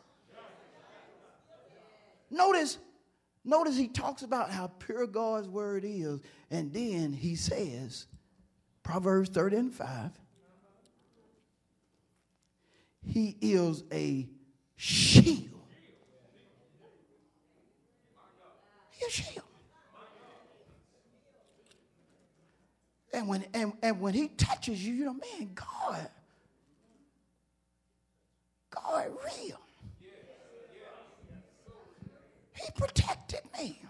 Notice 2.31 2.79
Notice 3.45 3.77
he 3.77 3.89
talks 3.89 4.23
about 4.23 4.51
how 4.51 4.67
pure 4.67 5.07
God's 5.07 5.49
word 5.49 5.85
is, 5.85 6.21
and 6.51 6.73
then 6.73 7.13
he 7.13 7.37
says, 7.37 8.07
Proverbs 8.83 9.31
30 9.31 9.57
and 9.57 9.75
5, 9.75 10.11
he 13.07 13.37
is 13.41 13.83
a 13.93 14.29
shield. 14.77 15.47
A 19.07 19.11
shield. 19.11 19.45
And 23.13 23.27
when, 23.27 23.45
and, 23.55 23.73
and 23.83 24.01
when 24.01 24.15
he 24.15 24.29
touches 24.29 24.85
you, 24.85 24.95
you 24.95 25.05
know, 25.07 25.15
man, 25.15 25.51
God, 25.55 26.09
God 28.71 29.09
real. 29.25 29.59
He 32.65 32.71
protected 32.73 33.41
me. 33.59 33.81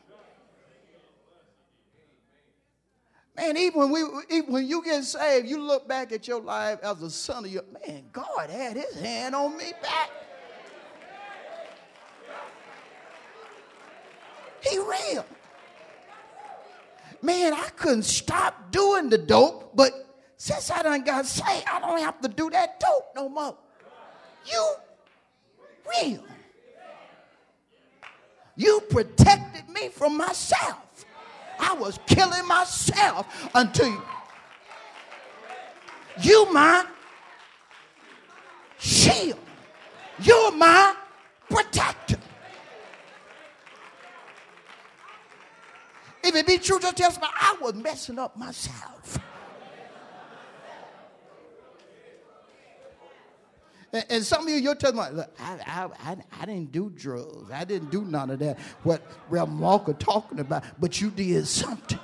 Man, 3.37 3.57
even 3.57 3.81
when 3.81 3.91
we 3.91 4.01
even 4.31 4.53
when 4.53 4.67
you 4.67 4.85
get 4.85 5.03
saved, 5.05 5.49
you 5.49 5.61
look 5.61 5.89
back 5.89 6.13
at 6.13 6.29
your 6.29 6.41
life 6.41 6.79
as 6.83 7.01
a 7.03 7.11
son 7.11 7.45
of 7.45 7.51
your 7.51 7.65
man, 7.87 8.05
God 8.13 8.51
had 8.51 8.77
his 8.77 9.01
hand 9.01 9.35
on 9.35 9.57
me 9.57 9.73
back. 9.83 10.11
He 14.63 14.79
real. 14.79 15.25
Man, 17.23 17.55
I 17.55 17.69
couldn't 17.77 18.03
stop 18.03 18.71
doing 18.71 19.09
the 19.09 19.19
dope, 19.19 19.75
but 19.75 19.93
since 20.37 20.71
I 20.71 20.83
done 20.83 21.03
got 21.03 21.27
saved, 21.27 21.67
I 21.71 21.81
don't 21.81 22.01
have 22.01 22.21
to 22.21 22.29
do 22.29 22.51
that 22.51 22.81
dope 22.81 23.07
no 23.15 23.29
more. 23.29 23.57
You 24.47 24.75
real. 26.03 26.25
You 28.61 28.83
protected 28.91 29.71
me 29.71 29.89
from 29.89 30.19
myself. 30.19 31.07
I 31.59 31.73
was 31.73 31.99
killing 32.07 32.47
myself 32.47 33.49
until 33.55 33.87
you, 33.87 34.03
you 36.21 36.53
my 36.53 36.85
shield. 38.79 39.39
You're 40.21 40.53
my 40.53 40.95
protector. 41.49 42.19
If 46.23 46.35
it 46.35 46.47
be 46.47 46.59
true, 46.59 46.81
just 46.81 46.99
tell 46.99 47.13
me 47.13 47.19
I 47.23 47.57
was 47.63 47.73
messing 47.73 48.19
up 48.19 48.37
myself. 48.37 49.20
And, 53.93 54.25
some 54.25 54.45
of 54.45 54.49
you, 54.49 54.57
you're 54.57 54.77
telling 54.77 54.97
me, 54.97 55.17
look, 55.17 55.35
I, 55.41 55.59
I, 55.67 56.11
I, 56.13 56.17
I, 56.41 56.47
didn't 56.47 56.71
do 56.71 56.91
drugs. 56.91 57.51
I 57.53 57.65
didn't 57.65 57.91
do 57.91 58.03
none 58.03 58.31
of 58.31 58.39
that, 58.39 58.57
what 58.85 59.03
Reverend 59.29 59.59
Walker 59.59 59.95
talking 59.95 60.39
about, 60.39 60.63
but 60.79 61.01
you 61.01 61.11
did 61.11 61.45
something. 61.49 61.99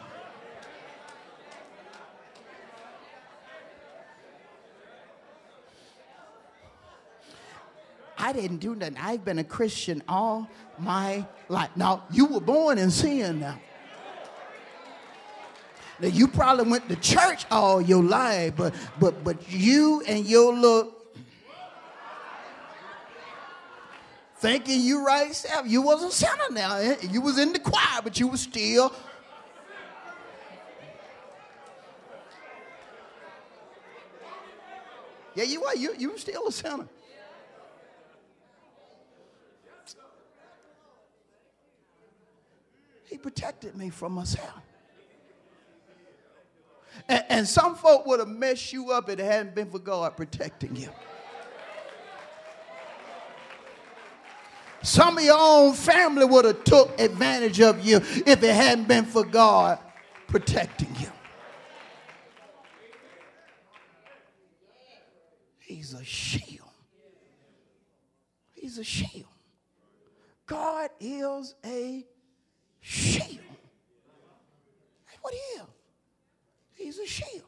I 8.19 8.33
didn't 8.33 8.57
do 8.57 8.75
nothing. 8.75 8.97
I've 9.01 9.25
been 9.25 9.39
a 9.39 9.45
Christian 9.45 10.03
all 10.09 10.49
my 10.81 11.25
life. 11.49 11.71
Now, 11.77 12.03
you 12.11 12.27
were 12.27 12.41
born 12.41 12.79
in 12.79 12.91
sin 12.91 13.39
now. 13.39 13.61
Now 16.01 16.09
you 16.09 16.27
probably 16.27 16.69
went 16.69 16.89
to 16.89 16.97
church 16.97 17.47
all 17.51 17.81
your 17.81 18.03
life, 18.03 18.55
but 18.57 18.75
but 19.01 19.25
but 19.25 19.51
you 19.51 20.03
and 20.07 20.27
your 20.27 20.53
little 20.53 20.96
thinking 24.39 24.81
you 24.81 25.05
right 25.05 25.35
self. 25.35 25.67
You 25.67 25.83
was 25.83 26.03
a 26.03 26.11
sinner 26.11 26.51
now. 26.51 26.79
You 27.03 27.21
was 27.21 27.39
in 27.39 27.53
the 27.53 27.59
choir, 27.59 28.03
but 28.03 28.19
you 28.19 28.29
was 28.29 28.41
still. 28.41 28.93
Yeah, 35.35 35.45
you 35.45 35.65
are. 35.65 35.77
You 35.77 35.95
you 35.99 36.13
were 36.13 36.19
still 36.19 36.47
a 36.49 36.53
sinner. 36.53 36.89
He 43.05 43.19
protected 43.19 43.77
me 43.77 43.91
from 43.91 44.13
myself. 44.13 44.61
And, 47.09 47.25
and 47.29 47.49
some 47.49 47.75
folk 47.77 48.07
would 48.07 48.21
have 48.21 48.29
messed 48.29 48.73
you 48.73 48.91
up 48.91 49.09
if 49.09 49.19
it 49.19 49.25
hadn't 49.25 49.55
been 49.55 49.71
for 49.71 49.79
God 49.79 50.17
protecting 50.17 50.75
you. 50.75 50.89
Some 54.87 55.19
of 55.19 55.25
your 55.25 55.37
own 55.37 55.75
family 55.75 56.25
would 56.25 56.45
have 56.45 56.63
took 56.63 57.01
advantage 57.01 57.61
of 57.61 57.85
you 57.85 57.97
if 57.97 58.41
it 58.41 58.55
hadn't 58.55 58.87
been 58.87 59.05
for 59.05 59.25
God 59.25 59.81
protecting 60.29 60.95
you. 61.01 61.09
He's 65.59 65.93
a 65.93 66.05
shield. 66.05 66.71
He's 68.53 68.79
a 68.79 68.85
shield. 68.85 69.27
God 70.47 70.91
is 71.01 71.57
a 71.65 72.07
shield. 72.79 73.41
That's 75.09 75.19
what 75.21 75.35
he 75.35 75.61
is. 75.61 75.67
He's 76.75 76.99
a 77.01 77.07
shield. 77.07 77.43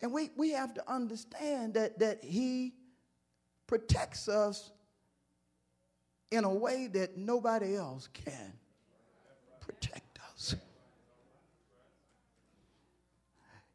And 0.00 0.10
we, 0.10 0.30
we 0.38 0.52
have 0.52 0.72
to 0.72 0.90
understand 0.90 1.74
that, 1.74 1.98
that 1.98 2.24
he 2.24 2.72
protects 3.66 4.26
us 4.26 4.70
in 6.32 6.44
a 6.44 6.52
way 6.52 6.88
that 6.88 7.16
nobody 7.16 7.76
else 7.76 8.08
can 8.12 8.52
protect 9.60 10.18
us. 10.32 10.54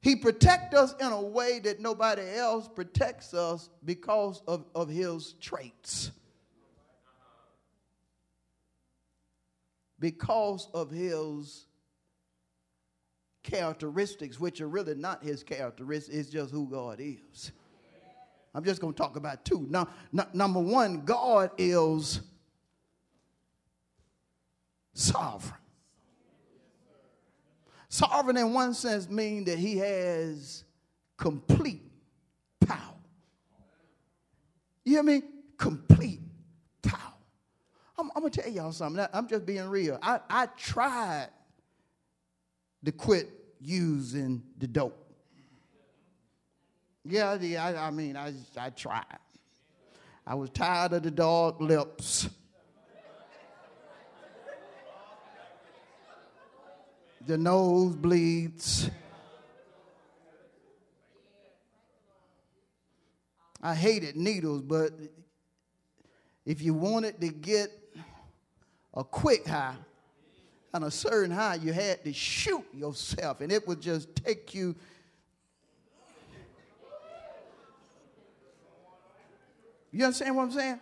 He 0.02 0.16
protects 0.16 0.76
us 0.76 0.96
in 1.00 1.08
a 1.12 1.22
way 1.22 1.60
that 1.60 1.80
nobody 1.80 2.24
else 2.36 2.68
protects 2.68 3.34
us 3.34 3.70
because 3.86 4.42
of, 4.48 4.66
of 4.74 4.90
his 4.90 5.34
traits. 5.34 6.12
Because 10.00 10.68
of 10.74 10.92
his 10.92 11.66
characteristics, 13.44 14.40
which 14.40 14.62
are 14.62 14.68
really 14.68 14.96
not 14.96 15.24
his 15.24 15.44
characteristics, 15.44 16.16
it's 16.18 16.30
just 16.30 16.52
who 16.52 16.68
God 16.68 17.00
is. 17.00 17.52
I'm 18.54 18.64
just 18.64 18.82
going 18.82 18.94
to 18.94 18.98
talk 18.98 19.16
about 19.16 19.46
two. 19.46 19.68
Now, 19.70 19.90
n- 20.18 20.28
number 20.34 20.60
one, 20.60 21.06
God 21.06 21.52
is 21.58 22.22
sovereign. 24.98 25.54
Sovereign 27.88 28.38
in 28.38 28.52
one 28.54 28.74
sense 28.74 29.08
means 29.10 29.46
that 29.46 29.60
he 29.60 29.78
has 29.78 30.64
complete 31.16 31.84
power. 32.66 32.96
You 34.84 34.94
hear 34.94 35.04
me? 35.04 35.22
Complete 35.58 36.20
power. 36.82 37.14
I'm, 37.98 38.10
I'm 38.16 38.24
gonna 38.24 38.30
tell 38.32 38.52
y'all 38.52 38.72
something. 38.72 39.06
I'm 39.14 39.28
just 39.28 39.46
being 39.46 39.70
real. 39.70 40.00
I, 40.02 40.20
I 40.30 40.48
tried 40.58 41.30
to 42.84 42.92
quit 42.92 43.30
using 43.60 44.42
the 44.58 44.68
dope. 44.68 45.04
Yeah, 47.06 47.38
I, 47.60 47.88
I 47.88 47.92
mean, 47.92 48.18
I, 48.18 48.34
I 48.60 48.72
tried. 48.72 49.06
I 50.26 50.36
was 50.36 50.50
tired 50.50 50.94
of 50.94 51.04
the 51.04 51.12
dog 51.12 51.62
lips. 51.62 52.30
The 57.28 57.38
nose 57.38 57.94
bleeds. 57.94 58.90
I 63.62 63.76
hated 63.76 64.16
needles, 64.16 64.62
but 64.62 64.94
if 66.46 66.62
you 66.62 66.74
wanted 66.74 67.20
to 67.20 67.28
get 67.28 67.70
a 68.94 69.04
quick 69.04 69.46
high 69.46 69.76
and 70.74 70.86
a 70.86 70.92
certain 70.92 71.32
high, 71.32 71.56
you 71.56 71.74
had 71.74 72.04
to 72.06 72.14
shoot 72.14 72.64
yourself, 72.74 73.42
and 73.42 73.52
it 73.52 73.68
would 73.68 73.82
just 73.82 74.16
take 74.16 74.54
you. 74.54 74.74
You 79.92 80.06
understand 80.06 80.36
what 80.36 80.44
I'm 80.44 80.52
saying? 80.52 80.80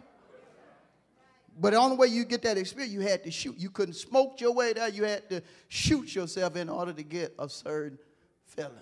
But 1.57 1.71
the 1.71 1.77
only 1.77 1.95
way 1.95 2.07
you 2.07 2.25
get 2.25 2.41
that 2.43 2.57
experience, 2.57 2.93
you 2.93 2.99
had 3.01 3.23
to 3.23 3.31
shoot. 3.31 3.55
You 3.57 3.69
couldn't 3.69 3.93
smoke 3.93 4.41
your 4.41 4.53
way 4.53 4.73
there. 4.73 4.89
You 4.89 5.05
had 5.05 5.29
to 5.29 5.41
shoot 5.69 6.13
yourself 6.13 6.55
in 6.57 6.67
order 6.67 6.91
to 6.91 7.03
get 7.03 7.33
a 7.39 7.47
certain 7.47 7.97
feeling. 8.45 8.73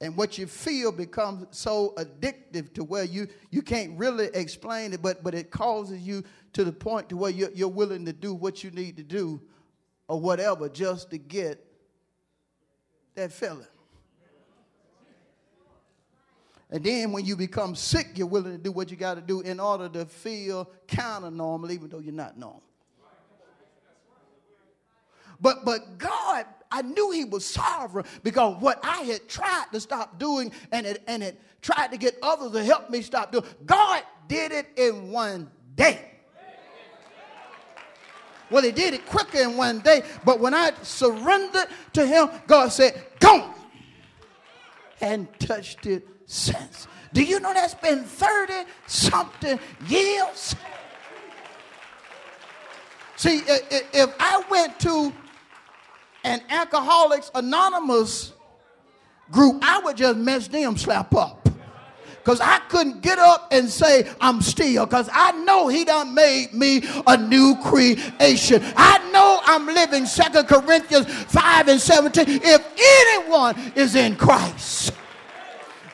And 0.00 0.16
what 0.16 0.36
you 0.36 0.46
feel 0.46 0.92
becomes 0.92 1.46
so 1.50 1.94
addictive 1.96 2.74
to 2.74 2.84
where 2.84 3.04
you, 3.04 3.28
you 3.50 3.62
can't 3.62 3.98
really 3.98 4.28
explain 4.34 4.92
it, 4.92 5.00
but, 5.00 5.22
but 5.22 5.34
it 5.34 5.50
causes 5.50 6.00
you 6.00 6.24
to 6.52 6.64
the 6.64 6.72
point 6.72 7.08
to 7.10 7.16
where 7.16 7.30
you're, 7.30 7.50
you're 7.52 7.68
willing 7.68 8.04
to 8.06 8.12
do 8.12 8.34
what 8.34 8.62
you 8.64 8.70
need 8.70 8.96
to 8.96 9.02
do 9.02 9.40
or 10.08 10.20
whatever 10.20 10.68
just 10.68 11.10
to 11.10 11.18
get 11.18 11.64
that 13.14 13.32
feeling. 13.32 13.66
And 16.74 16.82
then 16.82 17.12
when 17.12 17.24
you 17.24 17.36
become 17.36 17.76
sick, 17.76 18.08
you're 18.16 18.26
willing 18.26 18.50
to 18.50 18.58
do 18.58 18.72
what 18.72 18.90
you 18.90 18.96
got 18.96 19.14
to 19.14 19.20
do 19.20 19.42
in 19.42 19.60
order 19.60 19.88
to 19.90 20.04
feel 20.04 20.68
kind 20.88 21.24
of 21.24 21.32
normal, 21.32 21.70
even 21.70 21.88
though 21.88 22.00
you're 22.00 22.12
not 22.12 22.36
normal. 22.36 22.64
But, 25.40 25.64
but 25.64 25.98
God, 25.98 26.46
I 26.72 26.82
knew 26.82 27.12
He 27.12 27.24
was 27.24 27.46
sovereign 27.46 28.04
because 28.24 28.60
what 28.60 28.80
I 28.82 29.02
had 29.02 29.28
tried 29.28 29.66
to 29.70 29.78
stop 29.78 30.18
doing 30.18 30.50
and 30.72 30.84
it, 30.84 31.04
and 31.06 31.22
it 31.22 31.40
tried 31.62 31.92
to 31.92 31.96
get 31.96 32.18
others 32.20 32.50
to 32.50 32.64
help 32.64 32.90
me 32.90 33.02
stop 33.02 33.30
doing, 33.30 33.44
God 33.64 34.02
did 34.26 34.50
it 34.50 34.66
in 34.74 35.12
one 35.12 35.52
day. 35.76 36.10
Well, 38.50 38.64
He 38.64 38.72
did 38.72 38.94
it 38.94 39.06
quicker 39.06 39.38
in 39.38 39.56
one 39.56 39.78
day, 39.78 40.02
but 40.24 40.40
when 40.40 40.54
I 40.54 40.72
surrendered 40.82 41.68
to 41.92 42.04
Him, 42.04 42.30
God 42.48 42.72
said, 42.72 43.00
Go! 43.20 43.54
And 45.00 45.28
touched 45.38 45.86
it 45.86 46.08
since. 46.26 46.86
Do 47.12 47.22
you 47.22 47.38
know 47.40 47.54
that's 47.54 47.74
been 47.74 48.04
30 48.04 48.52
something 48.86 49.58
years? 49.86 50.56
See, 53.16 53.42
if 53.46 54.14
I 54.18 54.42
went 54.50 54.80
to 54.80 55.12
an 56.24 56.42
Alcoholics 56.48 57.30
Anonymous 57.34 58.32
group, 59.30 59.60
I 59.62 59.78
would 59.80 59.96
just 59.96 60.18
mess 60.18 60.48
them 60.48 60.76
slap 60.76 61.14
up 61.14 61.48
because 62.24 62.40
I 62.40 62.58
couldn't 62.70 63.02
get 63.02 63.18
up 63.18 63.48
and 63.52 63.68
say 63.68 64.08
I'm 64.20 64.40
still 64.40 64.86
because 64.86 65.08
I 65.12 65.32
know 65.44 65.68
he 65.68 65.84
done 65.84 66.14
made 66.14 66.54
me 66.54 66.82
a 67.06 67.16
new 67.16 67.56
creation. 67.62 68.62
I 68.76 69.10
know 69.12 69.40
I'm 69.44 69.66
living 69.66 70.06
Second 70.06 70.48
Corinthians 70.48 71.06
5 71.06 71.68
and 71.68 71.80
17. 71.80 72.24
If 72.42 73.12
anyone 73.12 73.72
is 73.76 73.94
in 73.94 74.16
Christ, 74.16 74.92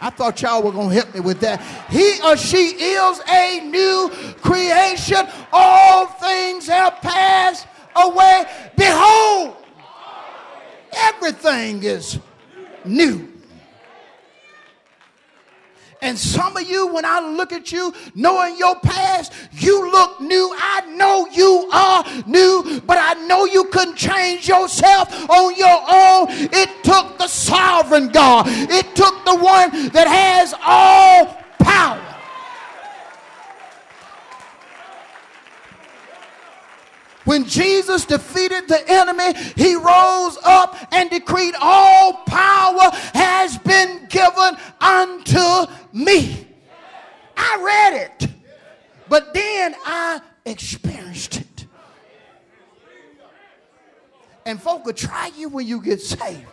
I 0.01 0.11
thought 0.11 0.41
y'all 0.41 0.63
were 0.63 0.73
going 0.73 0.89
to 0.89 0.95
help 0.95 1.15
me 1.15 1.21
with 1.21 1.41
that. 1.41 1.61
He 1.91 2.21
or 2.23 2.37
she 2.37 2.57
is 2.57 3.21
a 3.29 3.61
new 3.61 4.11
creation. 4.43 5.27
All 5.53 6.07
things 6.07 6.67
have 6.67 7.01
passed 7.01 7.67
away. 7.95 8.45
Behold, 8.77 9.57
everything 10.93 11.83
is 11.83 12.19
new. 12.85 13.30
And 16.03 16.19
some 16.19 16.57
of 16.57 16.69
you, 16.69 16.87
when 16.87 17.05
I 17.05 17.21
look 17.21 17.53
at 17.53 17.73
you, 17.73 17.93
knowing 18.15 18.57
your 18.57 18.77
past, 18.81 19.33
you 19.53 19.91
look 19.91 20.21
new. 20.21 20.51
I 20.57 20.87
know 20.87 21.27
you 21.31 21.69
are 21.73 22.05
new, 22.27 22.81
but 22.87 22.97
I 22.99 23.15
know 23.27 23.45
you 23.45 23.65
couldn't 23.65 23.97
change 23.97 24.49
yourself 24.49 25.13
on 25.29 25.57
your 25.57 25.81
own. 25.89 26.27
It 26.31 26.85
took 26.85 27.19
the 27.19 27.29
sovereign 27.29 28.09
God, 28.09 28.47
it 28.49 28.95
took 28.97 29.25
the 29.25 29.37
one 29.37 29.89
that 29.91 30.07
has 30.07 30.55
all 30.65 31.37
power. 31.59 32.20
When 37.31 37.45
Jesus 37.45 38.07
defeated 38.07 38.67
the 38.67 38.83
enemy, 38.89 39.35
he 39.55 39.77
rose 39.77 40.37
up 40.43 40.77
and 40.91 41.09
decreed, 41.09 41.55
All 41.61 42.15
power 42.27 42.91
has 43.15 43.57
been 43.59 44.09
given 44.09 44.57
unto 44.81 45.73
me. 45.93 46.45
I 47.37 47.63
read 47.63 48.03
it, 48.03 48.33
but 49.09 49.33
then 49.33 49.77
I 49.87 50.21
experienced 50.45 51.37
it. 51.37 51.67
And 54.45 54.61
folk 54.61 54.85
will 54.85 54.93
try 54.93 55.31
you 55.37 55.51
when 55.51 55.69
you 55.69 55.81
get 55.81 56.01
saved. 56.01 56.49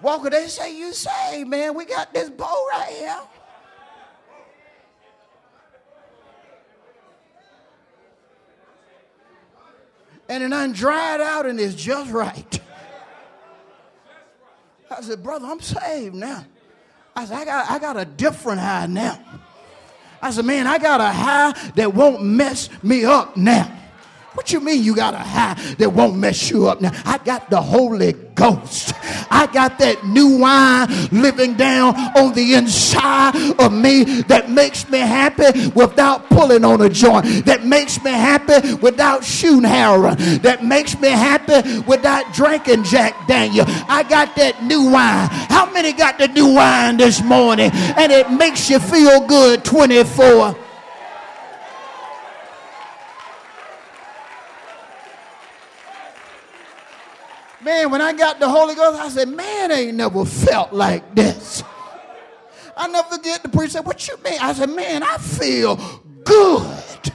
Walker, 0.00 0.30
they 0.30 0.46
say 0.46 0.74
you 0.74 0.94
saved, 0.94 1.50
man. 1.50 1.74
We 1.74 1.84
got 1.84 2.14
this 2.14 2.30
bow 2.30 2.66
right 2.72 2.88
here. 2.88 3.20
And 10.30 10.44
it 10.44 10.52
undried 10.52 11.20
out 11.20 11.44
and 11.46 11.58
it's 11.58 11.74
just 11.74 12.12
right. 12.12 12.60
I 14.88 15.00
said, 15.00 15.24
brother, 15.24 15.48
I'm 15.48 15.60
saved 15.60 16.14
now. 16.14 16.46
I 17.16 17.24
said, 17.24 17.36
I 17.36 17.44
got, 17.44 17.70
I 17.70 17.78
got 17.80 17.96
a 17.96 18.04
different 18.04 18.60
high 18.60 18.86
now. 18.86 19.20
I 20.22 20.30
said, 20.30 20.44
man, 20.44 20.68
I 20.68 20.78
got 20.78 21.00
a 21.00 21.10
high 21.10 21.72
that 21.74 21.92
won't 21.94 22.22
mess 22.22 22.68
me 22.80 23.04
up 23.04 23.36
now. 23.36 23.76
What 24.34 24.52
you 24.52 24.60
mean 24.60 24.84
you 24.84 24.94
got 24.94 25.14
a 25.14 25.18
high 25.18 25.54
that 25.78 25.90
won't 25.90 26.16
mess 26.16 26.48
you 26.48 26.68
up 26.68 26.80
now? 26.80 26.92
I 27.04 27.18
got 27.18 27.50
the 27.50 27.60
Holy 27.60 28.12
Ghost. 28.12 28.92
I 29.30 29.46
got 29.46 29.78
that 29.78 30.04
new 30.04 30.38
wine 30.38 30.88
living 31.10 31.54
down 31.54 31.94
on 32.16 32.32
the 32.34 32.54
inside 32.54 33.34
of 33.58 33.72
me 33.72 34.04
that 34.22 34.50
makes 34.50 34.88
me 34.88 34.98
happy 34.98 35.68
without 35.68 36.28
pulling 36.28 36.64
on 36.64 36.80
a 36.80 36.88
joint, 36.88 37.44
that 37.46 37.64
makes 37.64 38.02
me 38.02 38.10
happy 38.10 38.74
without 38.74 39.24
shooting 39.24 39.68
heroin, 39.68 40.16
that 40.42 40.64
makes 40.64 40.98
me 41.00 41.08
happy 41.08 41.80
without 41.80 42.32
drinking 42.34 42.84
Jack 42.84 43.26
Daniel. 43.26 43.64
I 43.88 44.02
got 44.02 44.34
that 44.36 44.62
new 44.64 44.90
wine. 44.90 45.28
How 45.48 45.70
many 45.72 45.92
got 45.92 46.18
the 46.18 46.28
new 46.28 46.54
wine 46.54 46.96
this 46.96 47.22
morning? 47.22 47.70
And 47.72 48.12
it 48.12 48.30
makes 48.30 48.68
you 48.68 48.78
feel 48.78 49.26
good 49.26 49.64
24 49.64 50.56
Man, 57.70 57.90
when 57.92 58.00
I 58.00 58.12
got 58.12 58.40
the 58.40 58.48
Holy 58.48 58.74
Ghost, 58.74 59.00
I 59.00 59.08
said, 59.10 59.28
man, 59.28 59.70
I 59.70 59.82
ain't 59.82 59.96
never 59.96 60.24
felt 60.24 60.72
like 60.72 61.14
this. 61.14 61.62
I 62.76 62.88
never 62.88 63.06
forget 63.16 63.44
the 63.44 63.48
priest 63.48 63.74
said, 63.74 63.86
What 63.86 64.08
you 64.08 64.16
mean? 64.24 64.40
I 64.40 64.52
said, 64.54 64.70
Man, 64.70 65.04
I 65.04 65.18
feel 65.18 65.76
good. 66.24 67.12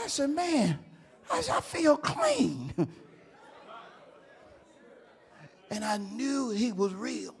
I 0.00 0.06
said, 0.06 0.30
Man, 0.30 0.78
I, 1.32 1.40
said, 1.40 1.56
I 1.56 1.60
feel 1.62 1.96
clean. 1.96 2.72
and 5.72 5.84
I 5.84 5.96
knew 5.96 6.50
he 6.50 6.70
was 6.70 6.94
real. 6.94 7.34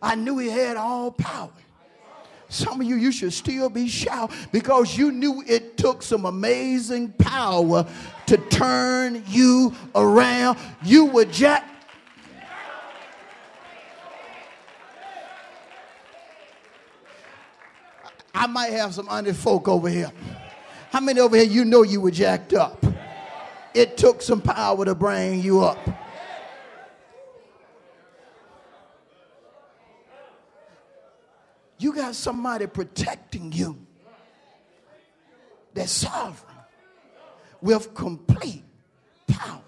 I 0.00 0.14
knew 0.14 0.38
he 0.38 0.48
had 0.48 0.76
all 0.76 1.10
power. 1.10 1.50
Some 2.50 2.80
of 2.80 2.86
you, 2.86 2.96
you 2.96 3.12
should 3.12 3.32
still 3.32 3.70
be 3.70 3.86
shouting 3.86 4.36
because 4.50 4.98
you 4.98 5.12
knew 5.12 5.42
it 5.46 5.76
took 5.76 6.02
some 6.02 6.24
amazing 6.24 7.12
power 7.12 7.86
to 8.26 8.36
turn 8.36 9.22
you 9.28 9.72
around. 9.94 10.58
You 10.82 11.06
were 11.06 11.26
jack. 11.26 11.64
I 18.34 18.48
might 18.48 18.72
have 18.72 18.94
some 18.94 19.08
honest 19.08 19.40
folk 19.40 19.68
over 19.68 19.88
here. 19.88 20.10
How 20.90 20.98
many 20.98 21.20
over 21.20 21.36
here 21.36 21.44
you 21.44 21.64
know 21.64 21.84
you 21.84 22.00
were 22.00 22.10
jacked 22.10 22.52
up? 22.52 22.84
It 23.74 23.96
took 23.96 24.22
some 24.22 24.40
power 24.40 24.84
to 24.84 24.96
bring 24.96 25.40
you 25.40 25.62
up. 25.62 25.78
You 31.80 31.94
got 31.94 32.14
somebody 32.14 32.66
protecting 32.66 33.52
you 33.52 33.78
that's 35.72 35.90
sovereign 35.90 36.54
with 37.62 37.94
complete 37.94 38.64
power. 39.26 39.62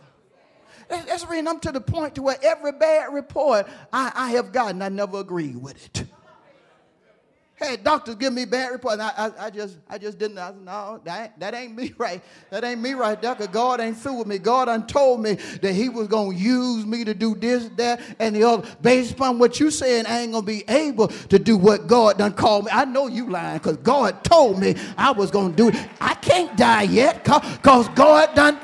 That's 0.91 1.27
reading. 1.27 1.49
I'm 1.49 1.59
to 1.61 1.73
the 1.73 1.81
point 1.81 2.17
to 2.17 2.23
where 2.23 2.37
every 2.43 2.73
bad 2.73 3.15
report 3.15 3.67
I, 3.95 4.13
I 4.15 4.31
have 4.33 4.53
gotten, 4.53 4.83
I 4.83 4.91
never 4.91 5.21
agree 5.21 5.57
with 5.57 5.87
it. 5.87 6.02
Hey, 7.63 7.77
doctors 7.77 8.17
give 8.17 8.33
me 8.33 8.45
bad 8.45 8.73
reports. 8.73 9.01
I, 9.01 9.13
I, 9.17 9.47
I, 9.47 9.51
just, 9.51 9.79
I 9.89 9.97
just 9.97 10.19
didn't. 10.19 10.37
I 10.37 10.49
said, 10.49 10.63
no, 10.63 11.01
that, 11.05 11.39
that 11.39 11.55
ain't 11.55 11.77
me 11.77 11.95
right. 11.99 12.21
That 12.51 12.65
ain't 12.65 12.81
me 12.81 12.95
right 12.95 13.21
there. 13.23 13.37
Cause 13.37 13.47
God 13.47 13.81
ain't 13.81 13.97
through 13.97 14.15
with 14.15 14.27
me. 14.27 14.39
God 14.39 14.65
done 14.65 14.85
told 14.85 15.23
me 15.23 15.35
that 15.35 15.73
He 15.73 15.89
was 15.89 16.09
gonna 16.09 16.35
use 16.35 16.85
me 16.85 17.05
to 17.05 17.15
do 17.15 17.37
this, 17.37 17.69
that, 17.77 18.01
and 18.19 18.35
the 18.35 18.43
other. 18.43 18.69
Based 18.83 19.13
upon 19.13 19.39
what 19.39 19.61
you 19.61 19.71
saying, 19.71 20.07
I 20.07 20.23
ain't 20.23 20.33
gonna 20.33 20.45
be 20.45 20.65
able 20.67 21.07
to 21.07 21.39
do 21.39 21.57
what 21.57 21.87
God 21.87 22.19
done 22.19 22.33
called 22.33 22.65
me. 22.65 22.73
I 22.73 22.85
know 22.85 23.07
you 23.07 23.31
lying, 23.31 23.61
cause 23.61 23.77
God 23.77 24.25
told 24.25 24.59
me 24.59 24.75
I 24.99 25.13
was 25.13 25.31
gonna 25.31 25.55
do 25.55 25.69
it. 25.69 25.77
I 26.01 26.15
can't 26.15 26.57
die 26.57 26.83
yet, 26.83 27.23
cause 27.23 27.89
God 27.91 28.35
done 28.35 28.59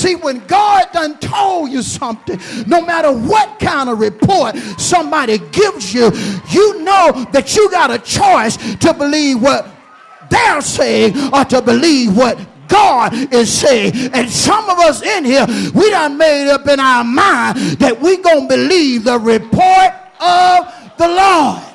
See, 0.00 0.14
when 0.14 0.38
God 0.46 0.86
done 0.94 1.18
told 1.18 1.70
you 1.70 1.82
something, 1.82 2.40
no 2.66 2.80
matter 2.80 3.12
what 3.12 3.60
kind 3.60 3.90
of 3.90 4.00
report 4.00 4.56
somebody 4.78 5.36
gives 5.52 5.92
you, 5.92 6.10
you 6.48 6.82
know 6.82 7.26
that 7.32 7.54
you 7.54 7.70
got 7.70 7.90
a 7.90 7.98
choice 7.98 8.56
to 8.76 8.94
believe 8.94 9.42
what 9.42 9.68
they're 10.30 10.62
saying 10.62 11.14
or 11.34 11.44
to 11.44 11.60
believe 11.60 12.16
what 12.16 12.38
God 12.66 13.12
is 13.30 13.52
saying. 13.52 13.92
And 14.14 14.30
some 14.30 14.70
of 14.70 14.78
us 14.78 15.02
in 15.02 15.26
here, 15.26 15.44
we 15.74 15.90
done 15.90 16.16
made 16.16 16.50
up 16.50 16.66
in 16.66 16.80
our 16.80 17.04
mind 17.04 17.58
that 17.78 18.00
we 18.00 18.16
gonna 18.16 18.48
believe 18.48 19.04
the 19.04 19.18
report 19.18 19.92
of 20.18 20.96
the 20.96 21.08
Lord. 21.08 21.69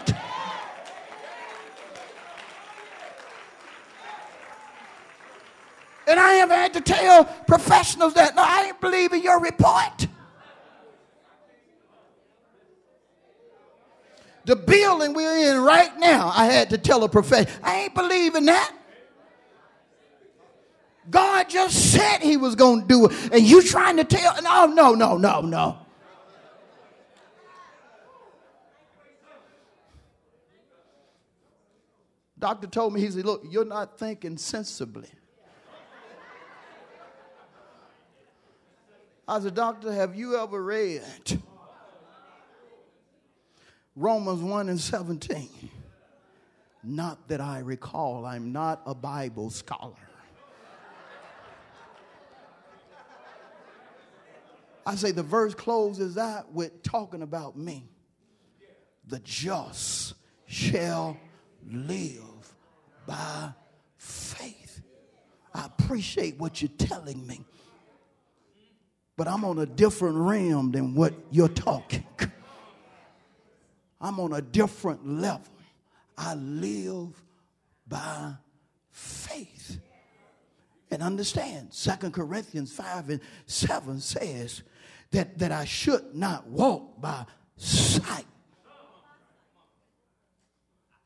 And 6.07 6.19
I 6.19 6.33
have 6.33 6.49
had 6.49 6.73
to 6.73 6.81
tell 6.81 7.25
professionals 7.47 8.13
that, 8.13 8.35
no, 8.35 8.43
I 8.45 8.65
ain't 8.67 8.81
believing 8.81 9.23
your 9.23 9.39
report. 9.39 10.07
The 14.45 14.55
building 14.55 15.13
we're 15.13 15.51
in 15.51 15.61
right 15.63 15.97
now, 15.97 16.31
I 16.33 16.45
had 16.45 16.69
to 16.69 16.77
tell 16.77 17.03
a 17.03 17.09
professional, 17.09 17.51
I 17.63 17.81
ain't 17.81 17.95
believing 17.95 18.45
that. 18.45 18.71
God 21.09 21.49
just 21.49 21.91
said 21.91 22.19
he 22.19 22.37
was 22.37 22.55
going 22.55 22.81
to 22.81 22.87
do 22.87 23.05
it. 23.07 23.33
And 23.33 23.41
you 23.43 23.63
trying 23.63 23.97
to 23.97 24.03
tell, 24.03 24.41
no, 24.41 24.65
no, 24.67 24.93
no, 24.93 25.17
no, 25.17 25.41
no. 25.41 25.77
Doctor 32.37 32.67
told 32.67 32.93
me, 32.93 33.01
he 33.01 33.09
said, 33.09 33.25
look, 33.25 33.43
you're 33.49 33.65
not 33.65 33.97
thinking 33.97 34.37
sensibly. 34.37 35.09
I 39.27 39.39
said, 39.39 39.55
Doctor, 39.55 39.91
have 39.91 40.15
you 40.15 40.37
ever 40.37 40.63
read 40.63 41.03
Romans 43.95 44.41
1 44.41 44.69
and 44.69 44.79
17? 44.79 45.49
Not 46.83 47.27
that 47.27 47.41
I 47.41 47.59
recall, 47.59 48.25
I'm 48.25 48.51
not 48.51 48.81
a 48.85 48.93
Bible 48.93 49.49
scholar. 49.49 49.93
I 54.85 54.93
say 54.93 55.11
the 55.11 55.23
verse 55.23 55.55
closes 55.55 56.15
out 56.15 56.53
with 56.53 56.83
talking 56.83 57.23
about 57.23 57.57
me. 57.57 57.89
The 59.07 59.19
just 59.19 60.13
shall 60.45 61.17
live 61.67 62.21
by 63.07 63.49
faith. 63.97 64.81
I 65.55 65.65
appreciate 65.65 66.37
what 66.37 66.61
you're 66.61 66.69
telling 66.77 67.25
me, 67.25 67.43
but 69.17 69.27
I'm 69.27 69.45
on 69.45 69.59
a 69.59 69.65
different 69.65 70.17
realm 70.17 70.71
than 70.71 70.93
what 70.95 71.13
you're 71.31 71.47
talking. 71.47 72.05
I'm 74.01 74.19
on 74.19 74.33
a 74.33 74.41
different 74.41 75.07
level. 75.07 75.47
I 76.17 76.35
live 76.35 77.21
by 77.87 78.33
faith. 78.91 79.79
And 80.91 81.01
understand, 81.01 81.73
Second 81.73 82.13
Corinthians 82.13 82.71
5 82.73 83.09
and 83.09 83.21
7 83.47 83.99
says 83.99 84.63
that, 85.11 85.37
that 85.39 85.51
I 85.51 85.65
should 85.65 86.13
not 86.13 86.47
walk 86.47 87.01
by 87.01 87.25
sight. 87.57 88.25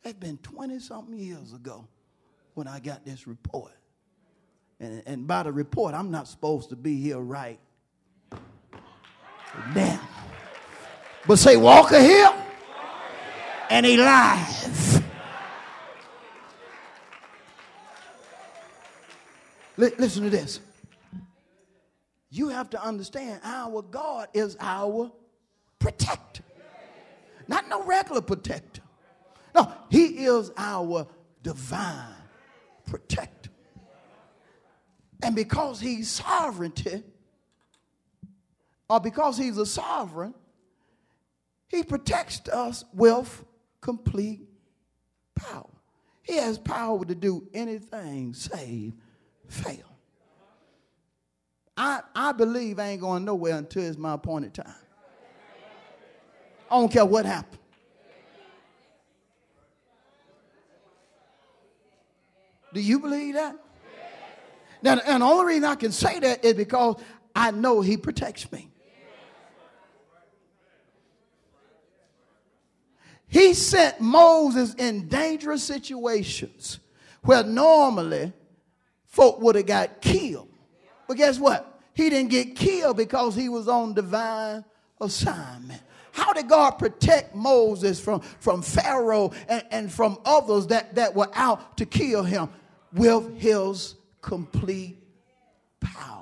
It's 0.03 0.17
been 0.17 0.37
20 0.37 0.79
something 0.79 1.17
years 1.17 1.53
ago 1.53 1.87
when 2.55 2.67
I 2.67 2.79
got 2.79 3.05
this 3.05 3.27
report. 3.27 3.71
And, 4.79 5.03
and 5.05 5.27
by 5.27 5.43
the 5.43 5.51
report, 5.51 5.93
I'm 5.93 6.09
not 6.09 6.27
supposed 6.27 6.69
to 6.69 6.75
be 6.75 6.99
here 6.99 7.19
right 7.19 7.59
now. 9.73 9.99
But 11.27 11.37
say, 11.37 11.57
Walker 11.57 11.99
here 12.01 12.31
and 13.69 13.85
he 13.85 13.97
live. 13.97 15.03
listen 19.77 20.23
to 20.23 20.29
this. 20.29 20.59
You 22.29 22.49
have 22.49 22.69
to 22.71 22.83
understand 22.83 23.41
our 23.43 23.81
God 23.81 24.27
is 24.33 24.57
our 24.59 25.11
protector. 25.79 26.43
Not 27.47 27.67
no 27.69 27.83
regular 27.83 28.21
protector. 28.21 28.81
No, 29.55 29.71
he 29.89 30.25
is 30.25 30.51
our 30.57 31.07
divine 31.41 32.13
protector. 32.85 33.49
And 35.23 35.35
because 35.35 35.79
he's 35.79 36.09
sovereignty, 36.09 37.03
or 38.89 38.99
because 38.99 39.37
he's 39.37 39.57
a 39.57 39.65
sovereign, 39.65 40.33
he 41.67 41.83
protects 41.83 42.47
us 42.49 42.83
with 42.93 43.45
complete 43.81 44.41
power. 45.35 45.69
He 46.23 46.35
has 46.35 46.57
power 46.57 47.05
to 47.05 47.15
do 47.15 47.47
anything 47.53 48.33
save 48.33 48.93
fail. 49.47 49.85
I, 51.77 52.01
I 52.13 52.33
believe 52.33 52.77
I 52.77 52.89
ain't 52.89 53.01
going 53.01 53.23
nowhere 53.23 53.57
until 53.57 53.83
it's 53.83 53.97
my 53.97 54.13
appointed 54.13 54.53
time. 54.53 54.73
I 56.69 56.77
don't 56.77 56.91
care 56.91 57.05
what 57.05 57.25
happens. 57.25 57.55
Do 62.73 62.81
you 62.81 62.99
believe 62.99 63.33
that? 63.35 63.55
Now, 64.81 64.99
and 65.05 65.21
the 65.21 65.25
only 65.25 65.45
reason 65.53 65.65
I 65.65 65.75
can 65.75 65.91
say 65.91 66.19
that 66.19 66.45
is 66.45 66.53
because 66.53 67.01
I 67.35 67.51
know 67.51 67.81
He 67.81 67.97
protects 67.97 68.51
me. 68.51 68.69
He 73.29 73.53
sent 73.53 74.01
Moses 74.01 74.73
in 74.73 75.07
dangerous 75.07 75.63
situations 75.63 76.79
where 77.21 77.43
normally 77.43 78.33
folk 79.05 79.39
would 79.39 79.55
have 79.55 79.67
got 79.67 80.01
killed. 80.01 80.49
But 81.07 81.17
guess 81.17 81.39
what? 81.39 81.79
He 81.93 82.09
didn't 82.09 82.31
get 82.31 82.55
killed 82.55 82.97
because 82.97 83.35
he 83.35 83.47
was 83.49 83.67
on 83.67 83.93
divine 83.93 84.65
assignment. 84.99 85.81
How 86.11 86.33
did 86.33 86.49
God 86.49 86.71
protect 86.71 87.35
Moses 87.35 87.99
from, 87.99 88.21
from 88.39 88.61
Pharaoh 88.61 89.31
and, 89.47 89.63
and 89.69 89.91
from 89.91 90.17
others 90.25 90.67
that, 90.67 90.95
that 90.95 91.13
were 91.13 91.29
out 91.33 91.77
to 91.77 91.85
kill 91.85 92.23
him? 92.23 92.49
With 92.91 93.37
his 93.37 93.95
complete 94.21 94.97
power. 95.79 96.18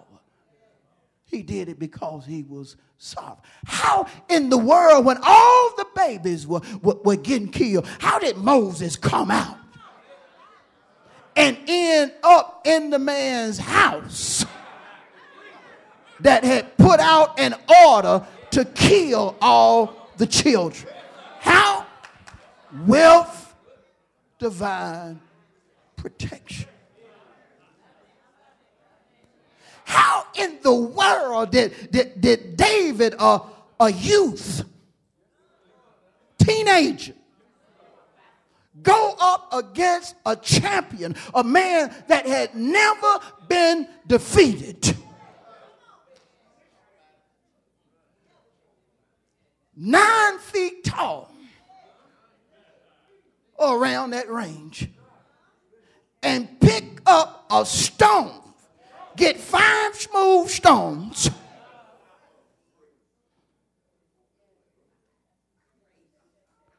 He 1.38 1.44
did 1.44 1.70
it 1.70 1.78
because 1.78 2.26
he 2.26 2.42
was 2.42 2.78
sovereign. 2.98 3.44
How 3.68 4.08
in 4.28 4.50
the 4.50 4.58
world, 4.58 5.06
when 5.06 5.20
all 5.22 5.76
the 5.78 5.86
babies 5.96 6.48
were, 6.48 6.62
were, 6.82 6.96
were 7.06 7.16
getting 7.16 7.50
killed, 7.50 7.86
how 8.00 8.18
did 8.18 8.38
Moses 8.38 8.96
come 8.96 9.30
out 9.30 9.60
and 11.36 11.56
end 11.68 12.12
up 12.24 12.64
in 12.66 12.90
the 12.90 12.98
man's 12.98 13.60
house 13.60 14.48
that 16.22 16.44
had 16.44 16.76
put 16.78 17.00
out 17.00 17.40
an 17.40 17.54
order 17.86 18.26
to 18.50 18.66
kill 18.66 19.38
all 19.40 20.10
the 20.18 20.26
children. 20.26 20.92
How? 21.40 21.86
With 22.88 23.56
divine 24.40 25.22
protection. 25.98 26.68
How 29.88 30.26
in 30.36 30.60
the 30.62 30.74
world 30.74 31.52
did, 31.52 31.92
did, 31.92 32.20
did 32.20 32.58
David, 32.58 33.16
a, 33.18 33.40
a 33.80 33.92
youth, 33.92 34.64
teenager, 36.38 37.14
go 38.84 39.16
up 39.20 39.54
against 39.54 40.16
a 40.26 40.36
champion, 40.36 41.16
a 41.34 41.44
man 41.44 41.96
that 42.08 42.28
had 42.28 42.54
never 42.54 43.20
been 43.48 43.88
defeated? 44.06 44.96
nine 49.78 50.40
feet 50.40 50.84
tall 50.84 51.32
around 53.60 54.10
that 54.10 54.30
range 54.30 54.90
and 56.24 56.60
pick 56.60 57.00
up 57.06 57.46
a 57.52 57.66
stone, 57.66 58.42
get 59.18 59.38
five 59.38 59.94
smooth 59.96 60.48
stones. 60.50 61.30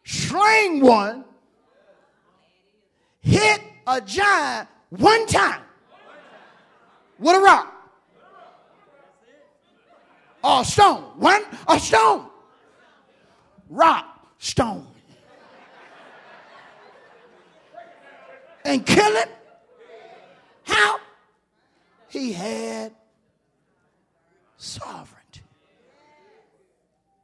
Sling 0.05 0.80
one, 0.80 1.24
hit 3.20 3.61
a 3.86 4.01
giant 4.01 4.68
one 4.89 5.26
time 5.26 5.61
with 7.18 7.36
a 7.36 7.41
rock 7.41 7.74
or 10.43 10.62
a 10.62 10.64
stone. 10.64 11.03
One, 11.18 11.43
a 11.68 11.78
stone 11.78 12.28
rock, 13.68 14.26
stone. 14.39 14.86
And 18.64 18.84
kill 18.84 19.16
it? 19.16 19.30
How? 20.64 21.01
He 22.09 22.32
had 22.32 22.92
sovereignty. 24.56 25.42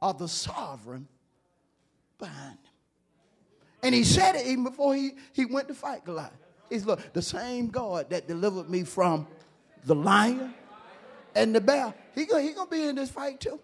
Or 0.01 0.13
the 0.13 0.27
sovereign 0.27 1.07
behind 2.19 2.51
him. 2.51 2.59
And 3.83 3.95
he 3.95 4.03
said 4.03 4.35
it 4.35 4.45
even 4.47 4.63
before 4.63 4.95
he, 4.95 5.11
he 5.33 5.45
went 5.45 5.67
to 5.67 5.73
fight 5.73 6.05
Goliath. 6.05 6.31
He's 6.69 6.85
look, 6.85 7.13
the 7.13 7.21
same 7.21 7.67
God 7.67 8.09
that 8.09 8.27
delivered 8.27 8.69
me 8.69 8.83
from 8.83 9.27
the 9.85 9.95
lion 9.95 10.53
and 11.35 11.53
the 11.53 11.61
bear, 11.61 11.93
he 12.15 12.25
gonna, 12.25 12.41
he 12.41 12.53
gonna 12.53 12.69
be 12.69 12.83
in 12.83 12.95
this 12.95 13.11
fight 13.11 13.39
too. 13.39 13.59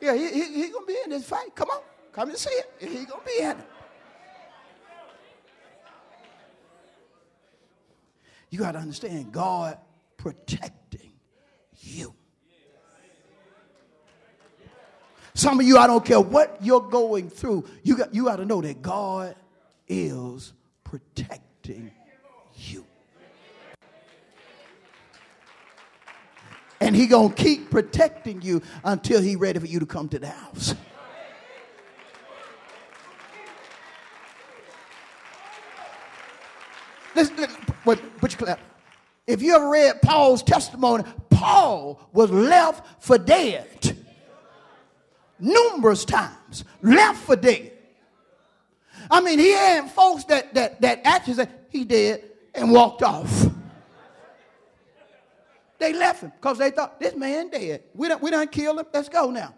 Yeah, 0.00 0.14
he, 0.14 0.30
he, 0.30 0.62
he 0.62 0.70
gonna 0.70 0.86
be 0.86 0.96
in 1.04 1.10
this 1.10 1.24
fight. 1.24 1.54
Come 1.54 1.68
on, 1.70 1.82
come 2.12 2.30
and 2.30 2.38
see 2.38 2.50
it. 2.50 2.72
He 2.80 3.04
gonna 3.04 3.22
be 3.24 3.42
in 3.42 3.50
it. 3.50 3.66
You 8.50 8.58
got 8.60 8.72
to 8.72 8.78
understand 8.78 9.32
God 9.32 9.78
protecting 10.24 11.12
you. 11.80 12.14
Some 15.34 15.60
of 15.60 15.66
you, 15.66 15.76
I 15.76 15.86
don't 15.86 16.02
care 16.02 16.18
what 16.18 16.56
you're 16.62 16.80
going 16.80 17.28
through, 17.28 17.66
you 17.82 17.94
got, 17.94 18.14
you 18.14 18.24
got 18.24 18.36
to 18.36 18.46
know 18.46 18.62
that 18.62 18.80
God 18.80 19.36
is 19.86 20.54
protecting 20.82 21.90
you. 22.56 22.86
And 26.80 26.96
he 26.96 27.06
going 27.06 27.34
to 27.34 27.34
keep 27.34 27.70
protecting 27.70 28.40
you 28.40 28.62
until 28.82 29.20
he 29.20 29.36
ready 29.36 29.58
for 29.58 29.66
you 29.66 29.78
to 29.78 29.86
come 29.86 30.08
to 30.08 30.18
the 30.18 30.28
house. 30.28 30.74
Listen, 37.14 37.36
listen 37.36 37.60
put, 37.84 38.16
put 38.16 38.32
your 38.32 38.38
clap. 38.38 38.73
If 39.26 39.42
you 39.42 39.56
ever 39.56 39.68
read 39.70 40.02
Paul's 40.02 40.42
testimony, 40.42 41.04
Paul 41.30 42.00
was 42.12 42.30
left 42.30 43.02
for 43.02 43.18
dead. 43.18 43.96
Numerous 45.38 46.04
times, 46.04 46.64
left 46.82 47.24
for 47.24 47.36
dead. 47.36 47.72
I 49.10 49.20
mean, 49.20 49.38
he 49.38 49.50
had 49.50 49.90
folks 49.90 50.24
that 50.24 50.54
that 50.54 50.80
that 50.80 51.00
actually 51.04 51.34
said 51.34 51.50
he 51.70 51.84
dead 51.84 52.22
and 52.54 52.70
walked 52.70 53.02
off. 53.02 53.46
They 55.78 55.92
left 55.92 56.22
him 56.22 56.32
because 56.40 56.58
they 56.58 56.70
thought 56.70 57.00
this 57.00 57.14
man 57.16 57.50
dead. 57.50 57.82
We 57.94 58.08
don't 58.08 58.22
we 58.22 58.30
don't 58.30 58.50
kill 58.50 58.78
him. 58.78 58.86
Let's 58.92 59.08
go 59.08 59.30
now. 59.30 59.54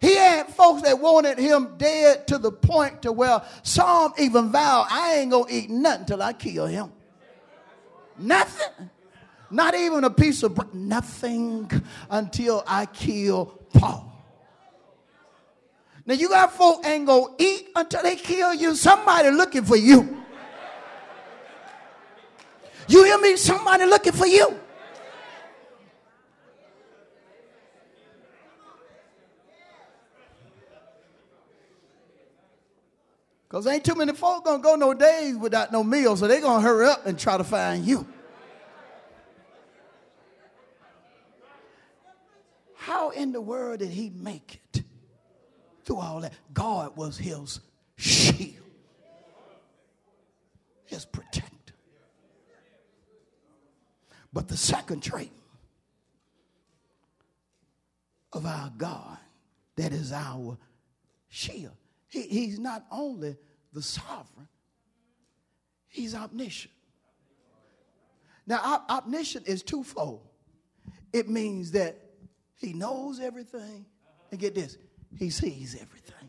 He 0.00 0.14
had 0.14 0.46
folks 0.48 0.82
that 0.82 0.98
wanted 0.98 1.38
him 1.38 1.74
dead 1.76 2.26
to 2.28 2.38
the 2.38 2.52
point 2.52 3.02
to 3.02 3.12
where 3.12 3.42
some 3.62 4.14
even 4.18 4.50
vowed, 4.50 4.86
I 4.88 5.16
ain't 5.16 5.30
gonna 5.30 5.50
eat 5.50 5.68
nothing 5.68 6.06
till 6.06 6.22
I 6.22 6.32
kill 6.32 6.66
him. 6.66 6.92
Nothing. 8.20 8.90
Not 9.50 9.74
even 9.74 10.04
a 10.04 10.10
piece 10.10 10.42
of 10.42 10.54
bread. 10.54 10.74
Nothing 10.74 11.68
until 12.08 12.62
I 12.66 12.86
kill 12.86 13.46
Paul. 13.74 14.06
Now 16.06 16.14
you 16.14 16.28
got 16.28 16.52
folk 16.52 16.86
ain't 16.86 17.06
gonna 17.06 17.34
eat 17.38 17.68
until 17.74 18.02
they 18.02 18.16
kill 18.16 18.54
you. 18.54 18.74
Somebody 18.74 19.30
looking 19.30 19.64
for 19.64 19.76
you. 19.76 20.22
You 22.88 23.04
hear 23.04 23.18
me? 23.18 23.36
Somebody 23.36 23.84
looking 23.86 24.12
for 24.12 24.26
you. 24.26 24.58
Because 33.50 33.66
ain't 33.66 33.84
too 33.84 33.96
many 33.96 34.12
folk 34.12 34.44
gonna 34.44 34.62
go 34.62 34.76
no 34.76 34.94
days 34.94 35.34
without 35.34 35.72
no 35.72 35.82
meal, 35.82 36.16
so 36.16 36.28
they 36.28 36.40
gonna 36.40 36.62
hurry 36.62 36.86
up 36.86 37.04
and 37.04 37.18
try 37.18 37.36
to 37.36 37.42
find 37.42 37.84
you. 37.84 38.06
How 42.76 43.10
in 43.10 43.32
the 43.32 43.40
world 43.40 43.80
did 43.80 43.90
he 43.90 44.10
make 44.10 44.60
it 44.72 44.84
through 45.84 45.96
all 45.96 46.20
that? 46.20 46.32
God 46.54 46.96
was 46.96 47.18
his 47.18 47.58
shield, 47.96 48.54
his 50.86 51.04
protector. 51.04 51.74
But 54.32 54.46
the 54.46 54.56
second 54.56 55.02
trait 55.02 55.32
of 58.32 58.46
our 58.46 58.72
God, 58.78 59.18
that 59.74 59.92
is 59.92 60.12
our 60.12 60.56
shield. 61.28 61.74
He, 62.10 62.22
he's 62.22 62.58
not 62.58 62.84
only 62.90 63.36
the 63.72 63.80
sovereign, 63.80 64.48
he's 65.88 66.14
omniscient. 66.14 66.74
Now, 68.46 68.84
omniscient 68.90 69.46
is 69.46 69.62
twofold. 69.62 70.26
It 71.12 71.28
means 71.28 71.70
that 71.72 71.96
he 72.56 72.72
knows 72.72 73.20
everything, 73.20 73.86
and 74.30 74.40
get 74.40 74.54
this, 74.54 74.76
he 75.18 75.30
sees 75.30 75.74
everything. 75.80 76.28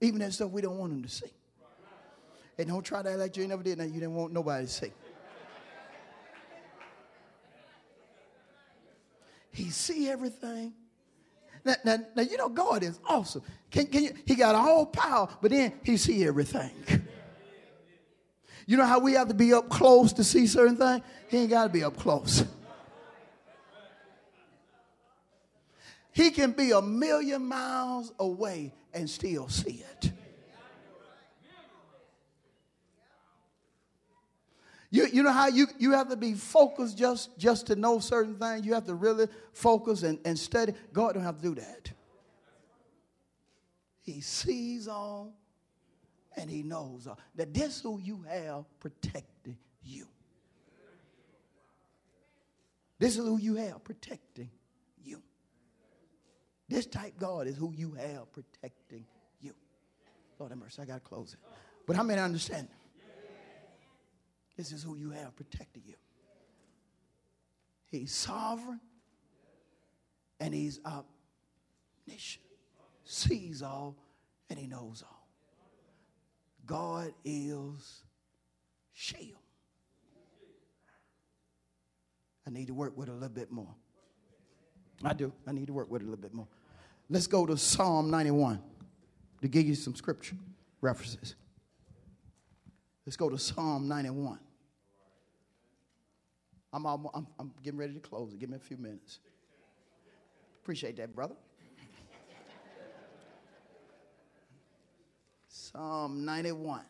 Even 0.00 0.18
that 0.20 0.32
stuff 0.32 0.50
we 0.50 0.62
don't 0.62 0.78
want 0.78 0.92
him 0.92 1.02
to 1.02 1.08
see. 1.08 1.30
And 2.58 2.68
don't 2.68 2.82
try 2.82 3.02
to 3.02 3.10
act 3.10 3.18
like 3.18 3.36
you 3.36 3.46
never 3.46 3.62
did, 3.62 3.78
now 3.78 3.84
you 3.84 3.92
didn't 3.92 4.14
want 4.14 4.32
nobody 4.32 4.66
to 4.66 4.72
see. 4.72 4.92
He 9.50 9.70
see 9.70 10.08
everything. 10.08 10.74
Now, 11.66 11.74
now, 11.84 11.98
now, 12.14 12.22
you 12.22 12.36
know 12.36 12.48
God 12.48 12.84
is 12.84 13.00
awesome. 13.04 13.42
Can, 13.72 13.86
can 13.86 14.04
you, 14.04 14.10
he 14.24 14.36
got 14.36 14.54
all 14.54 14.86
power, 14.86 15.28
but 15.42 15.50
then 15.50 15.72
he 15.82 15.96
see 15.96 16.24
everything. 16.24 16.70
You 18.66 18.76
know 18.76 18.84
how 18.84 19.00
we 19.00 19.14
have 19.14 19.28
to 19.28 19.34
be 19.34 19.52
up 19.52 19.68
close 19.68 20.12
to 20.14 20.24
see 20.24 20.46
certain 20.46 20.76
things? 20.76 21.02
He 21.28 21.38
ain't 21.38 21.50
got 21.50 21.64
to 21.64 21.68
be 21.68 21.82
up 21.82 21.96
close. 21.96 22.44
He 26.12 26.30
can 26.30 26.52
be 26.52 26.70
a 26.70 26.80
million 26.80 27.44
miles 27.44 28.12
away 28.18 28.72
and 28.94 29.10
still 29.10 29.48
see 29.48 29.84
it. 30.02 30.12
You, 34.96 35.06
you 35.12 35.22
know 35.22 35.30
how 35.30 35.48
you, 35.48 35.66
you 35.78 35.92
have 35.92 36.08
to 36.08 36.16
be 36.16 36.32
focused 36.32 36.96
just, 36.96 37.36
just 37.36 37.66
to 37.66 37.76
know 37.76 37.98
certain 37.98 38.34
things? 38.36 38.64
You 38.64 38.72
have 38.72 38.86
to 38.86 38.94
really 38.94 39.28
focus 39.52 40.02
and, 40.02 40.18
and 40.24 40.38
study. 40.38 40.72
God 40.90 41.12
don't 41.12 41.22
have 41.22 41.36
to 41.36 41.42
do 41.42 41.54
that. 41.56 41.90
He 44.00 44.22
sees 44.22 44.88
all 44.88 45.34
and 46.34 46.48
he 46.48 46.62
knows 46.62 47.06
all. 47.06 47.18
That 47.34 47.52
this 47.52 47.82
who 47.82 48.00
you 48.00 48.24
have 48.26 48.64
protecting 48.80 49.58
you. 49.84 50.06
This 52.98 53.18
is 53.18 53.26
who 53.26 53.36
you 53.36 53.56
have 53.56 53.84
protecting 53.84 54.48
you. 55.04 55.20
This 56.70 56.86
type 56.86 57.18
God 57.18 57.48
is 57.48 57.56
who 57.58 57.70
you 57.76 57.92
have 57.98 58.32
protecting 58.32 59.04
you. 59.42 59.52
Lord 60.38 60.52
have 60.52 60.58
mercy, 60.58 60.80
I 60.80 60.86
got 60.86 60.94
to 60.94 61.00
close 61.00 61.34
it. 61.34 61.38
But 61.86 61.96
how 61.96 62.02
many 62.02 62.18
understand? 62.18 62.68
This 64.56 64.72
is 64.72 64.82
who 64.82 64.96
you 64.96 65.10
have 65.10 65.36
protecting 65.36 65.82
you. 65.86 65.94
He's 67.90 68.14
sovereign 68.14 68.80
and 70.40 70.54
he's 70.54 70.80
omniscient, 70.84 72.44
sees 73.04 73.62
all 73.62 73.96
and 74.50 74.58
he 74.58 74.66
knows 74.66 75.02
all. 75.06 75.28
God 76.64 77.12
is 77.24 78.02
shield. 78.92 79.38
I 82.46 82.50
need 82.50 82.68
to 82.68 82.74
work 82.74 82.96
with 82.96 83.08
it 83.08 83.12
a 83.12 83.14
little 83.14 83.28
bit 83.28 83.50
more. 83.50 83.74
I 85.04 85.12
do. 85.12 85.32
I 85.46 85.52
need 85.52 85.66
to 85.66 85.72
work 85.72 85.90
with 85.90 86.02
it 86.02 86.06
a 86.06 86.08
little 86.08 86.22
bit 86.22 86.32
more. 86.32 86.48
Let's 87.08 87.26
go 87.26 87.46
to 87.46 87.56
Psalm 87.56 88.10
91 88.10 88.60
to 89.42 89.48
give 89.48 89.66
you 89.66 89.74
some 89.74 89.94
scripture 89.94 90.36
references. 90.80 91.34
Let's 93.04 93.16
go 93.16 93.28
to 93.28 93.38
Psalm 93.38 93.86
91. 93.86 94.38
I'm, 96.72 96.84
I'm, 96.84 97.26
I'm 97.38 97.52
getting 97.62 97.78
ready 97.78 97.94
to 97.94 98.00
close. 98.00 98.34
Give 98.34 98.50
me 98.50 98.56
a 98.56 98.60
few 98.60 98.76
minutes. 98.76 99.20
Appreciate 100.62 100.96
that, 100.96 101.14
brother. 101.14 101.36
Psalm 105.48 106.24
91. 106.24 106.82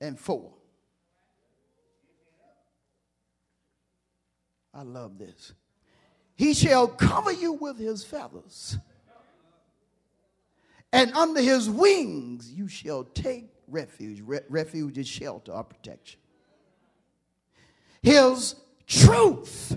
And 0.00 0.18
4. 0.18 0.52
I 4.74 4.82
love 4.82 5.18
this. 5.18 5.52
He 6.34 6.54
shall 6.54 6.88
cover 6.88 7.30
you 7.30 7.52
with 7.52 7.78
his 7.78 8.02
feathers 8.02 8.78
and 10.92 11.12
under 11.14 11.40
his 11.40 11.68
wings 11.70 12.52
you 12.52 12.68
shall 12.68 13.04
take 13.04 13.50
refuge. 13.66 14.20
Re- 14.20 14.40
refuge 14.48 14.98
is 14.98 15.08
shelter 15.08 15.52
or 15.52 15.64
protection. 15.64 16.20
His 18.02 18.56
truth 18.86 19.76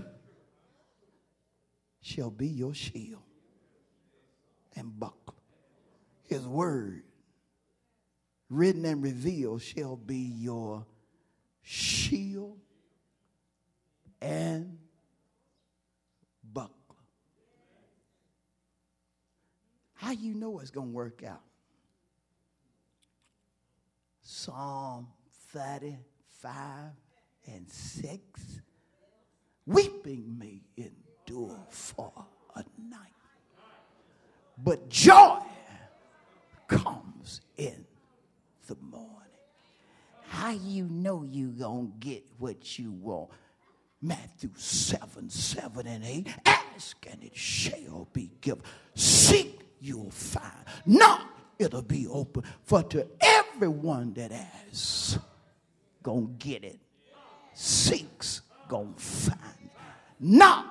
shall 2.01 2.31
be 2.31 2.47
your 2.47 2.73
shield 2.73 3.21
and 4.75 4.99
buckler. 4.99 5.35
His 6.27 6.45
word, 6.47 7.03
written 8.49 8.83
and 8.85 9.01
revealed, 9.03 9.61
shall 9.61 9.95
be 9.95 10.17
your 10.17 10.85
shield 11.61 12.59
and 14.21 14.77
How 20.05 20.11
you 20.11 20.35
know 20.35 20.59
it's 20.59 20.69
going 20.69 20.89
to 20.89 20.93
work 20.93 21.23
out? 21.27 21.41
Psalm 24.21 25.07
35 25.51 26.91
and 27.47 27.67
6. 27.67 28.19
Weeping 29.65 30.37
may 30.37 30.61
endure 30.77 31.57
for 31.71 32.13
a 32.55 32.63
night, 32.87 32.99
but 34.63 34.89
joy 34.89 35.39
comes 36.67 37.41
in 37.57 37.83
the 38.67 38.77
morning. 38.83 39.09
How 40.27 40.51
you 40.51 40.83
know 40.83 41.23
you 41.23 41.47
to 41.47 41.93
get 41.99 42.23
what 42.37 42.77
you 42.77 42.91
want? 42.91 43.31
Matthew 44.03 44.51
7, 44.55 45.31
7 45.31 45.87
and 45.87 46.05
8. 46.05 46.27
Ask 46.45 47.07
and 47.11 47.23
it 47.23 47.35
shall 47.35 48.07
be 48.13 48.29
given. 48.39 48.61
Seek 48.93 49.64
you'll 49.85 50.11
find. 50.11 50.65
Knock, 50.85 51.21
it'll 51.59 51.81
be 51.81 52.07
open. 52.07 52.43
For 52.63 52.83
to 52.83 53.07
everyone 53.21 54.13
that 54.15 54.31
asks, 54.31 55.19
gonna 56.03 56.27
get 56.39 56.63
it. 56.63 56.79
Seeks, 57.53 58.41
gonna 58.67 58.93
find 58.97 59.39
it. 59.61 60.65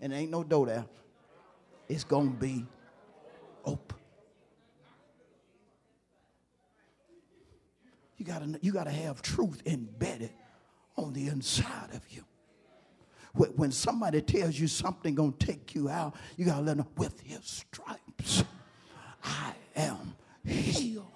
And 0.00 0.12
ain't 0.12 0.30
no 0.30 0.42
door 0.44 0.66
there. 0.66 0.84
It's 1.88 2.04
gonna 2.04 2.30
be 2.30 2.66
open. 3.64 3.98
You 8.16 8.24
gotta, 8.24 8.58
you 8.62 8.72
gotta 8.72 8.90
have 8.90 9.22
truth 9.22 9.62
embedded 9.66 10.30
on 10.96 11.12
the 11.12 11.28
inside 11.28 11.90
of 11.92 12.00
you. 12.10 12.24
When 13.34 13.72
somebody 13.72 14.20
tells 14.22 14.58
you 14.58 14.68
something 14.68 15.14
gonna 15.14 15.32
take 15.32 15.74
you 15.74 15.88
out, 15.88 16.14
you 16.36 16.44
gotta 16.44 16.62
let 16.62 16.76
them 16.76 16.86
with 16.96 17.20
his 17.20 17.64
stripes. 17.72 18.44
I 19.24 19.54
am 19.74 20.14
healed. 20.44 21.06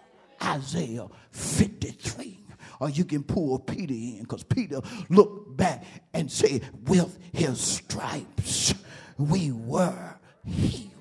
Isaiah 0.43 1.07
53. 1.31 2.39
Or 2.81 2.89
you 2.89 3.05
can 3.05 3.23
pull 3.23 3.59
Peter 3.59 3.93
in 3.93 4.23
because 4.23 4.45
Peter 4.45 4.81
looked 5.09 5.57
back 5.57 5.85
and 6.15 6.31
said, 6.31 6.63
With 6.87 7.19
his 7.33 7.61
stripes 7.61 8.75
we 9.19 9.51
were 9.53 10.15
healed. 10.45 10.93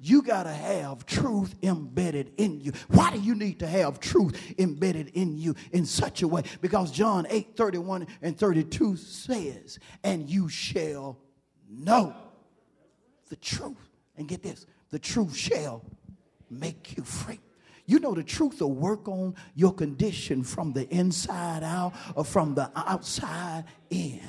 You 0.00 0.20
got 0.20 0.42
to 0.42 0.52
have 0.52 1.06
truth 1.06 1.54
embedded 1.62 2.32
in 2.36 2.60
you. 2.60 2.72
Why 2.88 3.12
do 3.12 3.20
you 3.20 3.34
need 3.34 3.60
to 3.60 3.66
have 3.66 4.00
truth 4.00 4.38
embedded 4.58 5.08
in 5.14 5.38
you 5.38 5.54
in 5.72 5.86
such 5.86 6.20
a 6.20 6.28
way? 6.28 6.42
Because 6.60 6.90
John 6.90 7.26
8 7.30 7.56
31 7.56 8.06
and 8.20 8.36
32 8.36 8.96
says, 8.96 9.78
And 10.02 10.28
you 10.28 10.50
shall 10.50 11.16
know 11.70 12.14
the 13.30 13.36
truth. 13.36 13.78
And 14.16 14.28
get 14.28 14.42
this 14.42 14.66
the 14.94 15.00
truth 15.00 15.34
shall 15.36 15.82
make 16.48 16.96
you 16.96 17.02
free. 17.02 17.40
You 17.84 17.98
know, 17.98 18.14
the 18.14 18.22
truth 18.22 18.60
will 18.60 18.70
work 18.70 19.08
on 19.08 19.34
your 19.56 19.74
condition 19.74 20.44
from 20.44 20.72
the 20.72 20.88
inside 20.88 21.64
out 21.64 21.94
or 22.14 22.24
from 22.24 22.54
the 22.54 22.70
outside 22.76 23.64
in. 23.90 24.20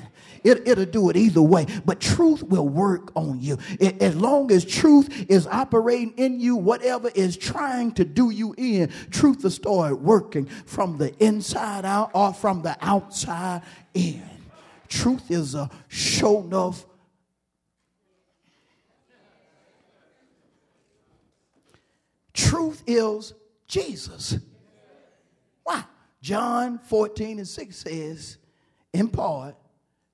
It, 0.44 0.68
it'll 0.68 0.86
do 0.86 1.12
it 1.12 1.18
either 1.18 1.44
way, 1.44 1.68
but 1.86 2.00
truth 2.00 2.42
will 2.42 2.68
work 2.68 3.12
on 3.16 3.40
you. 3.40 3.60
It, 3.80 4.02
as 4.02 4.16
long 4.16 4.52
as 4.52 4.66
truth 4.66 5.28
is 5.30 5.46
operating 5.46 6.16
in 6.18 6.40
you, 6.40 6.56
whatever 6.56 7.12
is 7.14 7.38
trying 7.38 7.92
to 7.92 8.04
do 8.04 8.32
you 8.32 8.56
in, 8.58 8.92
truth 9.12 9.44
will 9.44 9.52
start 9.52 10.02
working 10.02 10.48
from 10.66 10.98
the 10.98 11.16
inside 11.24 11.86
out 11.86 12.10
or 12.16 12.34
from 12.34 12.64
the 12.64 12.76
outside 12.82 13.62
in. 13.94 14.24
Truth 14.88 15.30
is 15.30 15.54
a 15.54 15.70
show 15.90 16.42
enough 16.42 16.88
truth 22.36 22.84
is 22.86 23.34
Jesus. 23.68 24.38
Why? 25.64 25.84
John 26.22 26.80
14 26.80 27.40
and 27.40 27.48
6 27.48 27.76
says, 27.76 28.38
in 28.94 29.08
part, 29.08 29.56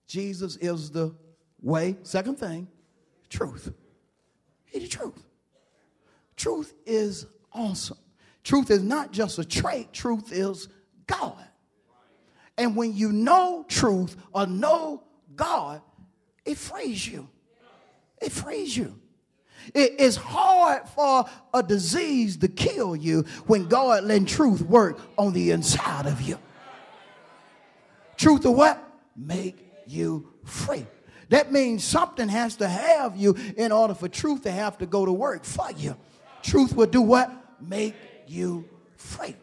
Jesus 0.08 0.56
is 0.58 0.92
the 0.92 1.14
way. 1.62 1.98
Second 2.04 2.38
thing, 2.38 2.68
truth. 3.30 3.74
He's 4.66 4.84
the 4.84 4.88
truth. 4.88 5.24
Truth 6.38 6.74
is 6.86 7.26
awesome. 7.54 7.98
Truth 8.44 8.72
is 8.72 8.82
not 8.82 9.12
just 9.12 9.38
a 9.40 9.46
trait, 9.46 9.94
truth 9.94 10.32
is 10.32 10.68
God. 11.08 11.46
And 12.58 12.76
when 12.76 12.96
you 12.96 13.12
know 13.12 13.66
truth 13.68 14.16
or 14.34 14.48
know 14.48 15.04
God, 15.36 15.82
it 16.46 16.58
frees 16.58 17.08
you. 17.08 17.30
It 18.22 18.32
frees 18.32 18.76
you. 18.76 19.01
It 19.74 20.00
is 20.00 20.16
hard 20.16 20.88
for 20.90 21.26
a 21.54 21.64
disease 21.64 22.38
to 22.38 22.48
kill 22.48 22.96
you 22.96 23.24
when 23.48 23.68
God 23.68 24.04
let 24.04 24.28
truth 24.28 24.62
work 24.62 25.00
on 25.18 25.34
the 25.34 25.52
inside 25.52 26.06
of 26.06 26.22
you. 26.22 26.38
Truth 28.18 28.46
of 28.46 28.54
what? 28.54 28.82
Make 29.16 29.58
you 29.88 30.34
free. 30.44 30.86
That 31.30 31.52
means 31.52 31.84
something 31.84 32.28
has 32.28 32.58
to 32.58 32.68
have 32.68 33.16
you 33.16 33.36
in 33.56 33.72
order 33.72 33.94
for 33.94 34.10
truth 34.10 34.44
to 34.44 34.52
have 34.52 34.78
to 34.80 34.86
go 34.86 35.06
to 35.06 35.12
work 35.14 35.46
for 35.46 35.72
you. 35.72 35.96
Truth 36.44 36.76
will 36.76 36.88
do 36.88 37.02
what? 37.02 37.32
Make 37.62 37.96
you 38.28 38.68
free. 38.98 39.36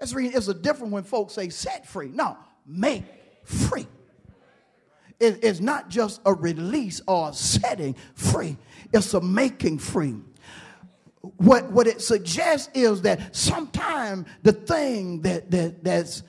It's, 0.00 0.14
it's 0.16 0.48
a 0.48 0.54
different 0.54 0.92
when 0.92 1.04
folks 1.04 1.34
say 1.34 1.50
set 1.50 1.86
free. 1.86 2.08
No, 2.08 2.36
make 2.66 3.04
free 3.44 3.86
It's 5.20 5.60
not 5.60 5.88
just 5.88 6.20
a 6.24 6.32
release 6.34 7.00
or 7.06 7.32
setting 7.32 7.94
free, 8.14 8.56
it's 8.94 9.12
a 9.14 9.20
making 9.20 9.78
free. 9.78 10.16
What, 11.36 11.70
what 11.70 11.86
it 11.86 12.00
suggests 12.00 12.70
is 12.74 13.02
that 13.02 13.34
sometimes 13.34 14.28
the 14.42 14.52
thing 14.52 15.22
that, 15.22 15.50
that, 15.50 15.82
that's, 15.82 16.22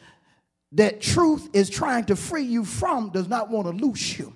that 0.71 1.01
truth 1.01 1.49
is 1.53 1.69
trying 1.69 2.05
to 2.05 2.15
free 2.15 2.43
you 2.43 2.65
from 2.65 3.11
does 3.11 3.27
not 3.27 3.49
want 3.49 3.67
to 3.67 3.85
loose 3.85 4.17
you. 4.17 4.35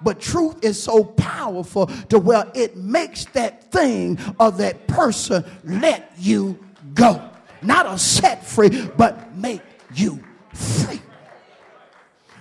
But 0.00 0.20
truth 0.20 0.64
is 0.64 0.82
so 0.82 1.04
powerful 1.04 1.86
to 2.08 2.18
where 2.18 2.50
it 2.54 2.76
makes 2.76 3.26
that 3.26 3.70
thing 3.70 4.18
or 4.40 4.50
that 4.52 4.88
person 4.88 5.44
let 5.62 6.12
you 6.18 6.58
go. 6.94 7.22
Not 7.62 7.86
a 7.86 7.96
set 7.98 8.44
free, 8.44 8.88
but 8.96 9.36
make 9.36 9.62
you 9.94 10.22
free. 10.52 11.00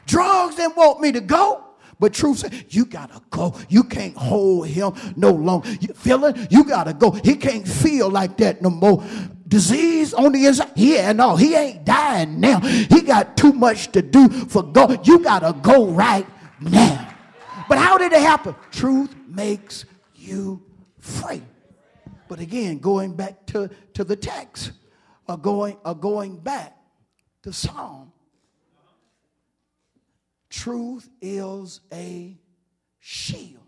Drugs 0.07 0.55
didn't 0.55 0.75
want 0.75 1.01
me 1.01 1.11
to 1.11 1.21
go. 1.21 1.70
But 2.01 2.15
truth 2.15 2.39
said, 2.39 2.65
you 2.69 2.85
gotta 2.85 3.21
go. 3.29 3.53
You 3.69 3.83
can't 3.83 4.17
hold 4.17 4.67
him 4.67 4.93
no 5.15 5.29
longer. 5.29 5.69
You 5.79 5.93
feel 5.93 6.25
it? 6.25 6.51
You 6.51 6.63
gotta 6.63 6.95
go. 6.95 7.11
He 7.11 7.35
can't 7.35 7.65
feel 7.65 8.09
like 8.09 8.37
that 8.37 8.59
no 8.59 8.71
more. 8.71 9.03
Disease 9.47 10.11
on 10.11 10.31
the 10.31 10.47
inside. 10.47 10.71
Yeah, 10.75 11.11
no, 11.11 11.35
he 11.35 11.53
ain't 11.53 11.85
dying 11.85 12.39
now. 12.39 12.59
He 12.59 13.01
got 13.01 13.37
too 13.37 13.53
much 13.53 13.91
to 13.91 14.01
do 14.01 14.27
for 14.29 14.63
God. 14.63 15.05
You 15.07 15.19
gotta 15.19 15.53
go 15.61 15.91
right 15.91 16.25
now. 16.59 17.13
But 17.69 17.77
how 17.77 17.99
did 17.99 18.13
it 18.13 18.21
happen? 18.21 18.55
Truth 18.71 19.15
makes 19.27 19.85
you 20.15 20.63
free. 20.97 21.43
But 22.27 22.39
again, 22.39 22.79
going 22.79 23.13
back 23.13 23.45
to, 23.47 23.69
to 23.93 24.03
the 24.03 24.15
text, 24.15 24.71
or 25.29 25.37
going, 25.37 25.77
or 25.85 25.93
going 25.93 26.37
back 26.37 26.75
to 27.43 27.53
Psalm 27.53 28.11
Truth 30.51 31.09
is 31.21 31.79
a 31.93 32.37
shield. 32.99 33.63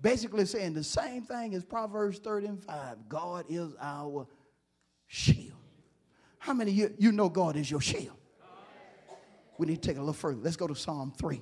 Basically 0.00 0.46
saying 0.46 0.72
the 0.72 0.82
same 0.82 1.22
thing 1.22 1.54
as 1.54 1.64
Proverbs 1.64 2.18
30 2.18 2.46
and 2.46 2.64
5. 2.64 3.08
God 3.08 3.44
is 3.48 3.74
our 3.80 4.26
shield. 5.06 5.52
How 6.38 6.54
many 6.54 6.72
you, 6.72 6.92
you 6.98 7.12
know 7.12 7.28
God 7.28 7.56
is 7.56 7.70
your 7.70 7.80
shield? 7.80 8.16
We 9.58 9.66
need 9.66 9.82
to 9.82 9.88
take 9.88 9.98
a 9.98 10.00
little 10.00 10.14
further. 10.14 10.40
Let's 10.42 10.56
go 10.56 10.66
to 10.66 10.74
Psalm 10.74 11.12
3. 11.16 11.40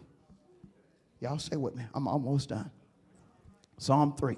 Y'all 1.20 1.38
stay 1.38 1.56
with 1.56 1.76
me. 1.76 1.84
I'm 1.94 2.08
almost 2.08 2.48
done. 2.48 2.70
Psalm 3.78 4.14
3. 4.16 4.36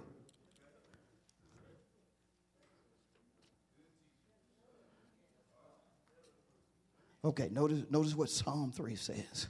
Okay, 7.24 7.48
notice, 7.50 7.84
notice 7.88 8.14
what 8.14 8.28
Psalm 8.28 8.72
3 8.72 8.94
says. 8.94 9.48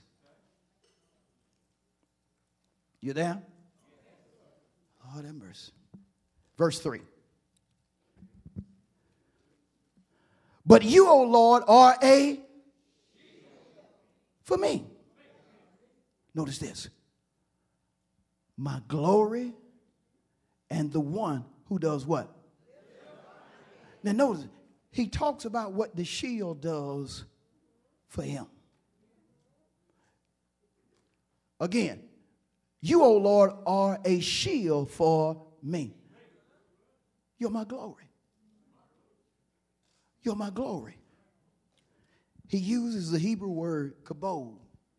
You 3.03 3.13
there? 3.13 3.43
Oh, 5.05 5.19
Lord 5.19 5.27
have 5.27 5.35
mercy. 5.35 5.73
Verse 6.57 6.79
3. 6.79 7.01
But 10.65 10.85
you, 10.85 11.09
O 11.09 11.25
Lord, 11.25 11.65
are 11.67 11.97
a 12.03 12.41
for 14.45 14.57
me. 14.57 14.87
Notice 16.35 16.59
this. 16.59 16.89
My 18.57 18.81
glory 18.87 19.53
and 20.71 20.93
the 20.93 21.01
one 21.01 21.45
who 21.69 21.81
does 21.81 22.07
what? 22.07 22.33
Now 24.05 24.13
notice, 24.13 24.47
he 24.91 25.09
talks 25.09 25.45
about 25.45 25.73
what 25.73 25.97
the 25.97 26.05
shield 26.05 26.61
does 26.61 27.25
for 28.09 28.23
him. 28.23 28.47
Again, 31.59 32.03
you, 32.83 33.03
O 33.03 33.17
Lord, 33.17 33.53
are 33.65 34.01
a 34.05 34.19
shield 34.19 34.91
for 34.91 35.47
me. 35.63 35.95
You're 37.39 37.51
my 37.51 37.65
glory. 37.65 38.11
You're 40.23 40.37
my 40.37 40.51
glory. 40.51 40.99
He 42.49 42.59
uses 42.59 43.11
the 43.11 43.19
Hebrew 43.19 43.49
word 43.49 44.05
kabod, 44.05 44.59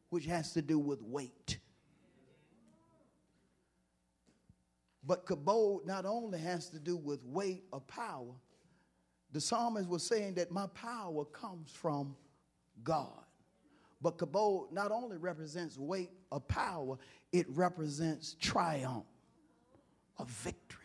which 0.10 0.26
has 0.26 0.54
to 0.54 0.62
do 0.62 0.80
with 0.80 1.02
weight. 1.02 1.60
But 5.06 5.26
kabod 5.26 5.86
not 5.86 6.06
only 6.06 6.40
has 6.40 6.70
to 6.70 6.80
do 6.80 6.96
with 6.96 7.24
weight 7.26 7.66
or 7.74 7.82
power, 7.82 8.34
the 9.34 9.42
psalmist 9.42 9.90
was 9.90 10.08
saying 10.08 10.36
that 10.36 10.52
my 10.52 10.68
power 10.68 11.26
comes 11.26 11.70
from 11.72 12.16
God. 12.82 13.23
But 14.04 14.18
kabod 14.18 14.74
not 14.74 14.92
only 14.92 15.16
represents 15.16 15.78
weight 15.78 16.12
or 16.30 16.42
power, 16.42 16.98
it 17.32 17.46
represents 17.50 18.36
triumph, 18.40 19.06
a 20.20 20.26
victory. 20.26 20.82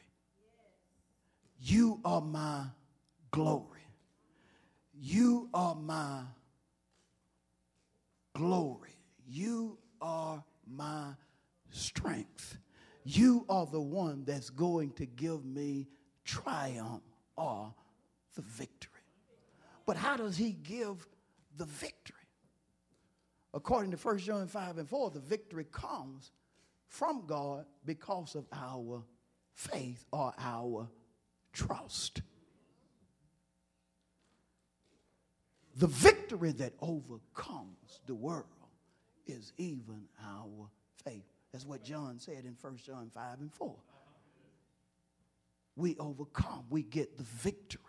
You 1.60 2.00
are 2.04 2.20
my 2.20 2.66
glory. 3.32 3.82
You 4.94 5.48
are 5.52 5.74
my 5.74 6.22
glory. 8.36 8.96
You 9.26 9.78
are 10.00 10.44
my 10.70 11.14
strength. 11.70 12.56
You 13.02 13.44
are 13.48 13.66
the 13.66 13.80
one 13.80 14.22
that's 14.24 14.50
going 14.50 14.92
to 14.92 15.06
give 15.06 15.44
me 15.44 15.88
triumph 16.24 17.02
or 17.36 17.74
the 18.36 18.42
victory. 18.42 18.92
But 19.86 19.96
how 19.96 20.16
does 20.16 20.36
he 20.36 20.52
give 20.52 21.04
the 21.56 21.64
victory? 21.64 22.17
According 23.54 23.92
to 23.92 23.96
1 23.96 24.18
John 24.18 24.46
5 24.46 24.78
and 24.78 24.88
4, 24.88 25.10
the 25.10 25.20
victory 25.20 25.66
comes 25.70 26.32
from 26.86 27.24
God 27.26 27.64
because 27.84 28.34
of 28.34 28.46
our 28.52 29.02
faith 29.54 30.04
or 30.12 30.32
our 30.38 30.88
trust. 31.52 32.22
The 35.76 35.86
victory 35.86 36.52
that 36.52 36.74
overcomes 36.80 38.00
the 38.06 38.14
world 38.14 38.46
is 39.26 39.52
even 39.58 40.04
our 40.24 40.68
faith. 41.04 41.24
That's 41.52 41.64
what 41.64 41.82
John 41.82 42.18
said 42.18 42.44
in 42.44 42.56
1 42.60 42.76
John 42.84 43.10
5 43.14 43.40
and 43.40 43.52
4. 43.52 43.74
We 45.76 45.96
overcome, 45.98 46.64
we 46.68 46.82
get 46.82 47.16
the 47.16 47.24
victory. 47.24 47.82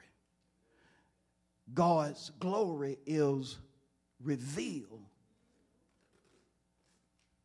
God's 1.74 2.32
glory 2.40 2.98
is 3.06 3.58
revealed 4.24 5.06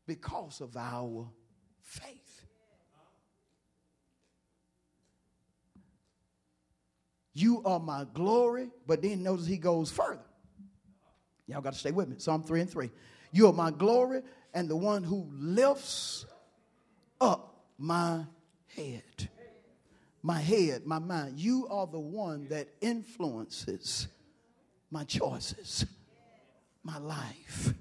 because 0.07 0.61
of 0.61 0.77
our 0.77 1.31
faith. 1.83 2.47
You 7.33 7.63
are 7.65 7.81
my 7.81 8.07
glory, 8.15 8.71
but 8.87 9.03
then 9.03 9.23
notice 9.23 9.47
he 9.47 9.57
goes 9.57 9.91
further. 9.91 10.25
Y'all 11.47 11.61
got 11.61 11.73
to 11.73 11.79
stay 11.79 11.91
with 11.91 12.09
me. 12.09 12.17
Psalm 12.19 12.43
3 12.43 12.63
and 12.63 12.71
3. 12.71 12.91
You 13.33 13.49
are 13.49 13.53
my 13.53 13.71
glory 13.71 14.23
and 14.55 14.69
the 14.69 14.77
one 14.77 15.03
who 15.03 15.29
lifts 15.33 16.25
up 17.21 17.65
my 17.77 18.25
head. 18.69 19.29
My 20.23 20.39
head, 20.39 20.87
my 20.87 21.01
mind. 21.01 21.39
You 21.39 21.67
are 21.69 21.87
the 21.87 21.99
one 21.99 22.47
that 22.49 22.69
influences 22.81 24.07
my 24.91 25.05
choices, 25.05 25.85
my 26.83 26.99
life. 26.99 27.75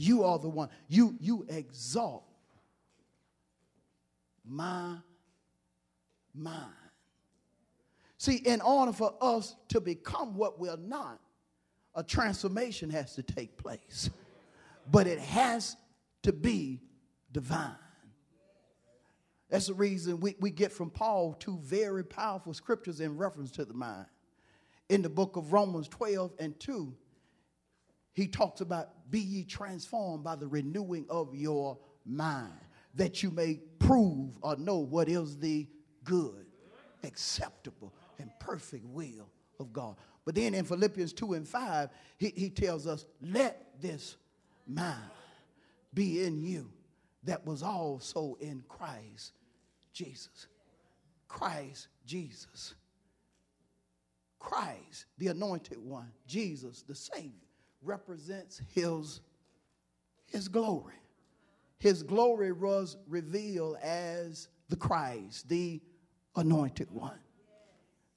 You 0.00 0.22
are 0.22 0.38
the 0.38 0.48
one. 0.48 0.68
You, 0.86 1.16
you 1.20 1.44
exalt 1.48 2.22
my 4.48 4.94
mind. 6.32 6.72
See, 8.16 8.36
in 8.36 8.60
order 8.60 8.92
for 8.92 9.12
us 9.20 9.56
to 9.70 9.80
become 9.80 10.36
what 10.36 10.60
we're 10.60 10.76
not, 10.76 11.18
a 11.96 12.04
transformation 12.04 12.90
has 12.90 13.16
to 13.16 13.24
take 13.24 13.56
place. 13.56 14.08
But 14.88 15.08
it 15.08 15.18
has 15.18 15.76
to 16.22 16.32
be 16.32 16.80
divine. 17.32 17.74
That's 19.50 19.66
the 19.66 19.74
reason 19.74 20.20
we, 20.20 20.36
we 20.38 20.50
get 20.50 20.70
from 20.70 20.90
Paul 20.90 21.34
two 21.34 21.58
very 21.58 22.04
powerful 22.04 22.54
scriptures 22.54 23.00
in 23.00 23.16
reference 23.16 23.50
to 23.52 23.64
the 23.64 23.74
mind. 23.74 24.06
In 24.88 25.02
the 25.02 25.08
book 25.08 25.34
of 25.36 25.52
Romans 25.52 25.88
12 25.88 26.34
and 26.38 26.58
2, 26.60 26.94
he 28.18 28.26
talks 28.26 28.60
about 28.60 29.10
be 29.12 29.20
ye 29.20 29.44
transformed 29.44 30.24
by 30.24 30.34
the 30.34 30.48
renewing 30.48 31.06
of 31.08 31.36
your 31.36 31.78
mind, 32.04 32.50
that 32.96 33.22
you 33.22 33.30
may 33.30 33.60
prove 33.78 34.36
or 34.42 34.56
know 34.56 34.78
what 34.78 35.08
is 35.08 35.38
the 35.38 35.68
good, 36.02 36.46
acceptable, 37.04 37.94
and 38.18 38.28
perfect 38.40 38.84
will 38.86 39.30
of 39.60 39.72
God. 39.72 39.94
But 40.24 40.34
then 40.34 40.52
in 40.52 40.64
Philippians 40.64 41.12
2 41.12 41.34
and 41.34 41.46
5, 41.46 41.90
he, 42.18 42.32
he 42.34 42.50
tells 42.50 42.88
us, 42.88 43.06
let 43.22 43.80
this 43.80 44.16
mind 44.66 44.98
be 45.94 46.24
in 46.24 46.40
you 46.40 46.72
that 47.22 47.46
was 47.46 47.62
also 47.62 48.36
in 48.40 48.64
Christ 48.68 49.32
Jesus. 49.92 50.48
Christ 51.28 51.86
Jesus. 52.04 52.74
Christ, 54.40 55.06
the 55.18 55.28
anointed 55.28 55.78
one, 55.78 56.10
Jesus, 56.26 56.82
the 56.82 56.96
Savior, 56.96 57.47
represents 57.82 58.60
his, 58.74 59.20
his 60.26 60.48
glory. 60.48 60.94
His 61.78 62.02
glory 62.02 62.52
was 62.52 62.96
revealed 63.06 63.76
as 63.82 64.48
the 64.68 64.76
Christ, 64.76 65.48
the 65.48 65.80
anointed 66.36 66.90
one. 66.90 67.18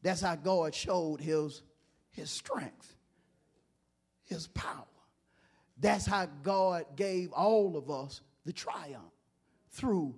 That's 0.01 0.21
how 0.21 0.35
God 0.35 0.73
showed 0.73 1.21
his, 1.21 1.61
his 2.09 2.29
strength, 2.31 2.95
his 4.23 4.47
power. 4.47 4.85
That's 5.79 6.05
how 6.05 6.27
God 6.43 6.85
gave 6.95 7.31
all 7.33 7.77
of 7.77 7.89
us 7.89 8.21
the 8.45 8.53
triumph 8.53 9.13
through 9.69 10.15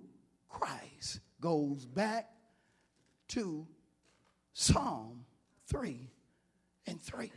Christ. 0.48 1.20
Goes 1.40 1.84
back 1.84 2.30
to 3.28 3.66
Psalm 4.52 5.24
3 5.66 6.10
and 6.86 7.00
3. 7.00 7.30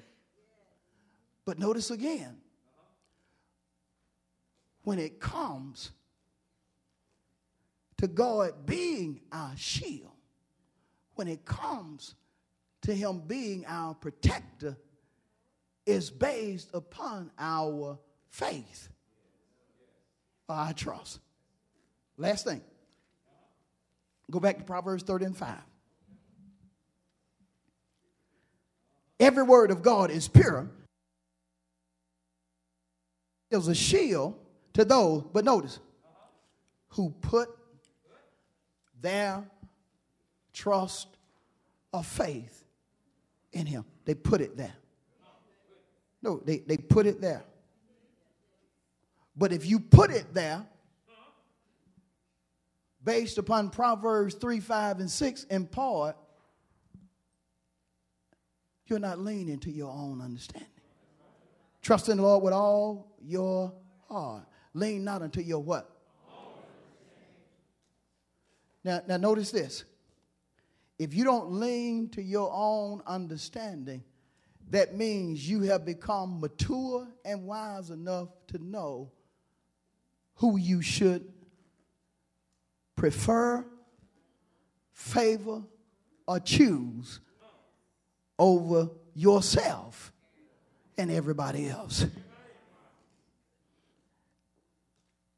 But 1.48 1.60
notice 1.60 1.92
again, 1.92 2.36
when 4.84 5.00
it 5.00 5.22
comes 5.22 5.92
to 8.00 8.08
God 8.08 8.66
being 8.66 9.22
our 9.32 9.56
shield, 9.56 10.12
when 11.16 11.30
it 11.30 11.46
comes 11.46 12.16
to 12.82 12.94
Him 12.94 13.22
being 13.26 13.64
our 13.66 13.94
protector, 13.94 14.76
is 15.86 16.10
based 16.10 16.70
upon 16.74 17.32
our 17.40 17.98
faith 18.30 18.90
our 20.50 20.74
trust. 20.74 21.20
Last 22.18 22.44
thing. 22.44 22.62
Go 24.30 24.42
back 24.42 24.58
to 24.58 24.66
Proverbs 24.66 25.04
30 25.04 25.26
and 25.26 25.38
5. 25.38 25.58
Every 29.22 29.44
word 29.44 29.72
of 29.72 29.82
God 29.82 30.12
is 30.12 30.28
pure. 30.28 30.70
There's 33.50 33.68
a 33.68 33.76
shield 33.76 34.36
to 34.74 34.86
those, 34.86 35.24
but 35.32 35.46
notice, 35.46 35.80
who 36.90 37.12
put 37.22 37.50
their 39.02 39.44
trust 40.54 41.08
of 41.94 42.06
faith 42.06 42.64
in 43.52 43.66
him. 43.66 43.86
They 44.06 44.16
put 44.16 44.42
it 44.42 44.58
there. 44.58 44.76
No, 46.22 46.42
they, 46.44 46.60
they 46.60 46.78
put 46.78 47.06
it 47.06 47.22
there. 47.22 47.44
But 49.36 49.54
if 49.54 49.66
you 49.66 49.80
put 49.80 50.10
it 50.10 50.34
there, 50.34 50.66
based 53.04 53.38
upon 53.38 53.70
Proverbs 53.70 54.34
3, 54.36 54.60
5, 54.60 55.00
and 55.00 55.10
6 55.10 55.44
in 55.46 55.68
part, 55.68 56.18
you're 58.88 59.00
not 59.00 59.20
leaning 59.20 59.60
to 59.60 59.72
your 59.72 59.92
own 59.92 60.22
understanding. 60.22 60.68
Trust 61.88 62.10
in 62.10 62.18
the 62.18 62.24
Lord 62.24 62.44
with 62.44 62.52
all 62.52 63.16
your 63.24 63.72
heart. 64.10 64.44
Lean 64.74 65.06
not 65.06 65.22
unto 65.22 65.40
your 65.40 65.64
what? 65.64 65.90
Now, 68.84 69.00
now 69.08 69.16
notice 69.16 69.52
this. 69.52 69.86
If 71.00 71.14
you 71.14 71.24
don't 71.24 71.54
lean 71.54 72.10
to 72.10 72.22
your 72.22 72.52
own 72.54 73.02
understanding, 73.08 74.04
that 74.70 74.98
means 74.98 75.50
you 75.50 75.62
have 75.62 75.86
become 75.86 76.42
mature 76.42 77.08
and 77.24 77.48
wise 77.48 77.90
enough 77.90 78.28
to 78.48 78.58
know 78.58 79.14
who 80.36 80.58
you 80.58 80.82
should 80.82 81.32
prefer, 82.98 83.66
favor, 84.92 85.64
or 86.28 86.40
choose 86.42 87.22
over 88.38 88.90
yourself 89.14 90.12
and 90.98 91.12
everybody 91.12 91.70
else. 91.70 92.06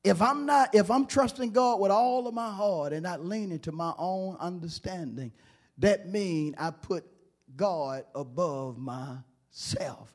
If 0.03 0.22
I'm 0.22 0.45
not, 0.45 0.74
if 0.74 0.89
I'm 0.89 1.05
trusting 1.05 1.51
God 1.51 1.80
with 1.80 1.91
all 1.91 2.28
of 2.28 2.34
my 2.34 2.49
heart 2.49 2.93
and 2.93 3.03
not 3.03 3.24
leaning 3.24 3.60
to 3.60 3.72
my 3.72 3.93
own 3.97 4.38
understanding, 4.39 5.34
that 5.80 6.07
means 6.07 6.55
I 6.57 6.72
put 6.72 7.05
God 7.55 8.05
above 8.16 8.78
myself 8.78 10.14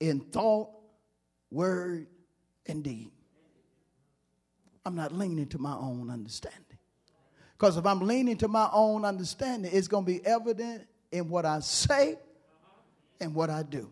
in 0.00 0.20
thought, 0.20 0.70
word, 1.50 2.06
and 2.66 2.82
deed. 2.82 3.10
I'm 4.86 4.94
not 4.94 5.12
leaning 5.12 5.46
to 5.48 5.58
my 5.58 5.74
own 5.74 6.10
understanding. 6.10 6.64
Because 7.58 7.76
if 7.76 7.84
I'm 7.84 8.00
leaning 8.00 8.38
to 8.38 8.48
my 8.48 8.70
own 8.72 9.04
understanding, 9.04 9.70
it's 9.74 9.88
going 9.88 10.06
to 10.06 10.10
be 10.10 10.24
evident 10.24 10.86
in 11.12 11.28
what 11.28 11.44
I 11.44 11.60
say 11.60 12.16
and 13.20 13.34
what 13.34 13.50
I 13.50 13.62
do. 13.62 13.90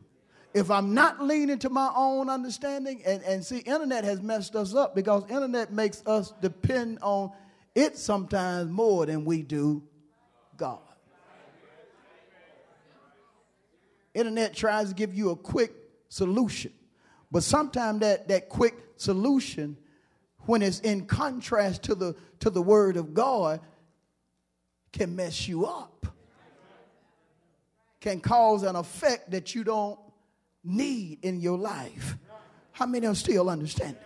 If 0.55 0.70
I'm 0.70 0.95
not 0.95 1.22
leaning 1.22 1.59
to 1.61 1.70
my 1.70 1.93
own 1.95 2.31
understanding, 2.31 3.03
and, 3.05 3.22
and 3.22 3.45
see, 3.45 3.59
internet 3.59 4.05
has 4.05 4.22
messed 4.22 4.57
us 4.57 4.74
up 4.74 4.95
because 4.95 5.24
internet 5.31 5.72
makes 5.72 6.03
us 6.07 6.33
depend 6.41 6.99
on 7.03 7.31
it 7.74 7.97
sometimes 7.97 8.70
more 8.70 9.07
than 9.07 9.24
we 9.24 9.43
do 9.43 9.83
God. 10.57 10.81
Internet 14.14 14.55
tries 14.55 14.89
to 14.89 14.95
give 14.95 15.14
you 15.14 15.31
a 15.31 15.37
quick 15.37 15.72
solution, 16.09 16.72
but 17.31 17.43
sometimes 17.43 18.01
that, 18.01 18.29
that 18.29 18.49
quick 18.49 18.74
solution 18.97 19.76
when 20.47 20.62
it's 20.62 20.81
in 20.81 21.07
contrast 21.07 21.85
to 21.85 21.95
the, 21.95 22.16
to 22.41 22.51
the 22.51 22.62
word 22.62 22.97
of 22.97 23.12
God 23.14 23.61
can 24.93 25.14
mess 25.14 25.47
you 25.47 25.66
up. 25.66 25.98
Can 28.01 28.21
cause 28.21 28.63
an 28.63 28.77
effect 28.77 29.31
that 29.31 29.55
you 29.55 29.65
don't 29.65 29.99
need 30.65 31.19
in 31.23 31.41
your 31.41 31.59
life. 31.59 32.17
How 32.73 32.87
many 32.87 33.07
are 33.07 33.15
still 33.15 33.51
understanding? 33.51 33.97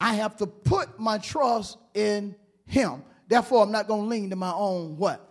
I 0.00 0.14
have 0.14 0.36
to 0.38 0.46
put 0.46 0.98
my 0.98 1.18
trust 1.18 1.78
in 1.94 2.34
him. 2.66 3.04
Therefore, 3.28 3.62
I'm 3.62 3.70
not 3.70 3.86
going 3.86 4.02
to 4.02 4.08
lean 4.08 4.30
to 4.30 4.36
my 4.36 4.52
own 4.52 4.96
what? 4.96 5.28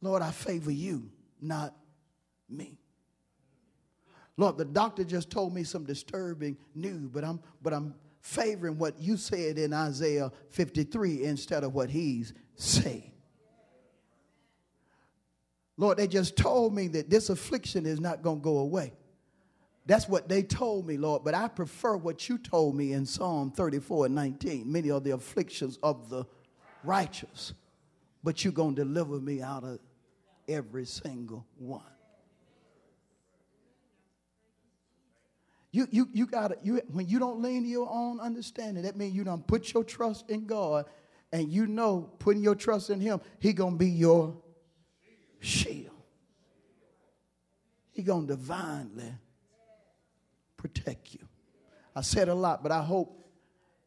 Lord, 0.00 0.22
I 0.22 0.30
favor 0.30 0.70
you, 0.70 1.10
not 1.40 1.74
me. 2.48 2.78
Lord, 4.36 4.58
the 4.58 4.64
doctor 4.64 5.04
just 5.04 5.30
told 5.30 5.54
me 5.54 5.64
some 5.64 5.84
disturbing 5.84 6.56
news, 6.74 7.08
but 7.10 7.24
I'm 7.24 7.40
but 7.62 7.72
I'm 7.72 7.94
favoring 8.20 8.78
what 8.78 8.98
you 8.98 9.16
said 9.16 9.58
in 9.58 9.72
Isaiah 9.72 10.32
53 10.50 11.24
instead 11.24 11.62
of 11.62 11.74
what 11.74 11.90
he's 11.90 12.32
saying. 12.56 13.12
Lord, 15.76 15.98
they 15.98 16.06
just 16.06 16.36
told 16.36 16.74
me 16.74 16.88
that 16.88 17.10
this 17.10 17.30
affliction 17.30 17.84
is 17.84 18.00
not 18.00 18.22
going 18.22 18.38
to 18.38 18.44
go 18.44 18.58
away. 18.58 18.92
That's 19.86 20.08
what 20.08 20.28
they 20.28 20.42
told 20.42 20.86
me, 20.86 20.96
Lord, 20.96 21.24
but 21.24 21.34
I 21.34 21.48
prefer 21.48 21.96
what 21.96 22.28
you 22.28 22.38
told 22.38 22.74
me 22.74 22.92
in 22.92 23.04
Psalm 23.04 23.50
34 23.50 24.06
and 24.06 24.14
19. 24.14 24.70
Many 24.70 24.90
are 24.90 25.00
the 25.00 25.10
afflictions 25.10 25.78
of 25.82 26.08
the 26.08 26.24
righteous, 26.84 27.52
but 28.22 28.44
you're 28.44 28.52
going 28.52 28.76
to 28.76 28.84
deliver 28.84 29.20
me 29.20 29.42
out 29.42 29.64
of 29.64 29.78
every 30.48 30.86
single 30.86 31.44
one. 31.58 31.82
You, 35.70 35.88
you, 35.90 36.08
you 36.12 36.26
got 36.26 36.64
you 36.64 36.80
when 36.92 37.08
you 37.08 37.18
don't 37.18 37.42
lean 37.42 37.64
to 37.64 37.68
your 37.68 37.88
own 37.90 38.20
understanding, 38.20 38.84
that 38.84 38.96
means 38.96 39.12
you 39.12 39.24
don't 39.24 39.44
put 39.44 39.74
your 39.74 39.82
trust 39.82 40.30
in 40.30 40.46
God 40.46 40.86
and 41.34 41.52
you 41.52 41.66
know 41.66 42.12
putting 42.20 42.44
your 42.44 42.54
trust 42.54 42.90
in 42.90 43.00
him, 43.00 43.20
he 43.40 43.52
gonna 43.52 43.74
be 43.74 43.90
your 43.90 44.36
shield. 45.40 45.90
He 47.90 48.04
gonna 48.04 48.28
divinely 48.28 49.12
protect 50.56 51.12
you. 51.12 51.26
I 51.96 52.02
said 52.02 52.28
a 52.28 52.34
lot, 52.34 52.62
but 52.62 52.70
I 52.70 52.82
hope 52.84 53.20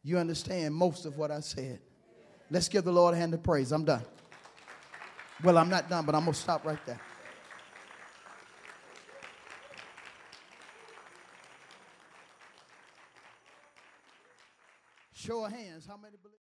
you 0.02 0.18
understand 0.18 0.74
most 0.74 1.06
of 1.06 1.16
what 1.16 1.30
I 1.30 1.40
said. 1.40 1.80
Let's 2.50 2.68
give 2.68 2.84
the 2.84 2.92
Lord 2.92 3.14
a 3.14 3.16
hand 3.16 3.32
of 3.32 3.42
praise. 3.42 3.72
I'm 3.72 3.86
done. 3.86 4.04
Well, 5.42 5.56
I'm 5.56 5.70
not 5.70 5.88
done, 5.88 6.04
but 6.04 6.14
I'm 6.14 6.26
gonna 6.26 6.34
stop 6.34 6.66
right 6.66 6.84
there. 6.84 7.00
Show 15.14 15.46
of 15.46 15.52
hands, 15.52 15.86
how 15.86 15.96
many 15.96 16.18
believe? 16.22 16.34